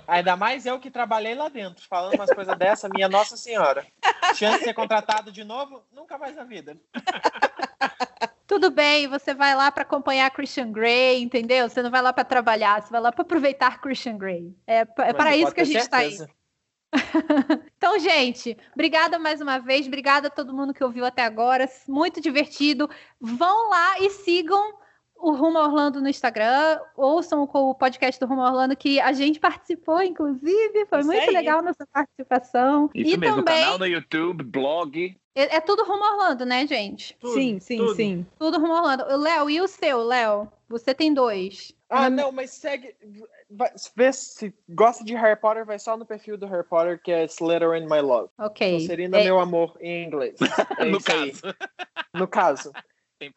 [0.08, 3.86] Ainda mais eu que trabalhei lá dentro, falando umas coisas dessa, minha Nossa Senhora.
[4.34, 5.84] Chance de ser contratado de novo?
[5.92, 6.76] Nunca mais na vida.
[8.48, 11.68] Tudo bem, você vai lá para acompanhar Christian Grey, entendeu?
[11.68, 14.56] Você não vai lá para trabalhar, você vai lá para aproveitar Christian Grey.
[14.66, 16.16] É, é Mas para isso que a gente está aí.
[17.76, 22.22] Então, gente, obrigada mais uma vez, obrigada a todo mundo que ouviu até agora, muito
[22.22, 22.88] divertido.
[23.20, 24.72] Vão lá e sigam
[25.14, 30.00] o Rumo Orlando no Instagram, ouçam o podcast do Rumo Orlando, que a gente participou,
[30.00, 31.34] inclusive, foi Isso muito aí.
[31.34, 32.88] legal nossa participação.
[32.94, 35.14] Isso e mesmo, também, canal no YouTube, blog.
[35.40, 37.16] É, é tudo Rumo Orlando, né, gente?
[37.20, 37.94] Tudo, sim, sim, tudo.
[37.94, 38.26] sim.
[38.38, 39.04] Tudo Rumo Orlando.
[39.04, 40.50] O Léo, e o seu, Léo?
[40.68, 41.72] Você tem dois.
[41.88, 42.94] Ah, não, mas segue.
[43.50, 47.10] Vai, vê se gosta de Harry Potter, vai só no perfil do Harry Potter, que
[47.10, 48.28] é Slytherin My Love.
[48.38, 48.80] Ok.
[48.80, 50.36] Serena, É, meu amor, em inglês.
[50.78, 51.32] É no isso aí.
[51.32, 51.56] caso.
[52.12, 52.72] No caso.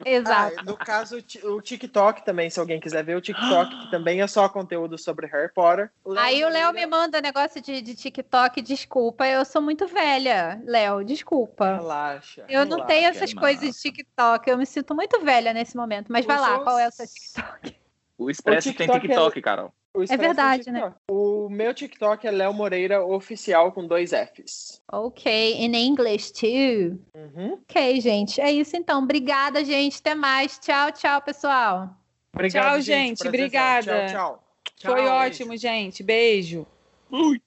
[0.05, 0.59] Exato.
[0.59, 3.87] Ah, no caso, o ti- o TikTok também, se alguém quiser ver o TikTok, que
[3.89, 5.91] também é só conteúdo sobre Harry Potter.
[6.17, 11.03] Aí o Léo me manda negócio de, de TikTok, desculpa, eu sou muito velha, Léo,
[11.03, 11.77] desculpa.
[11.77, 12.45] Relaxa.
[12.47, 12.87] Eu não relaxa.
[12.87, 13.39] tenho essas massa.
[13.47, 16.11] coisas de TikTok, eu me sinto muito velha nesse momento.
[16.11, 17.75] Mas vai lá, qual é o seu TikTok?
[18.17, 19.73] O Expresso O tem TikTok TikTok, Carol.
[19.93, 20.95] O Expresso verdade, é TikTok.
[21.09, 24.81] O meu TikTok é Léo Moreira Oficial com dois Fs.
[24.91, 26.97] Ok, in English too.
[27.13, 27.59] Uhum.
[27.69, 29.03] Ok, gente, é isso então.
[29.03, 29.99] Obrigada, gente.
[29.99, 30.57] Até mais.
[30.59, 31.89] Tchau, tchau, pessoal.
[32.33, 33.17] Obrigado, Tchau, gente.
[33.17, 33.27] Prazerzão.
[33.27, 34.05] Obrigada.
[34.07, 34.43] Tchau, tchau.
[34.77, 35.13] Tchau, Foi beijo.
[35.13, 36.03] ótimo, gente.
[36.03, 36.65] Beijo.
[37.11, 37.37] Ui.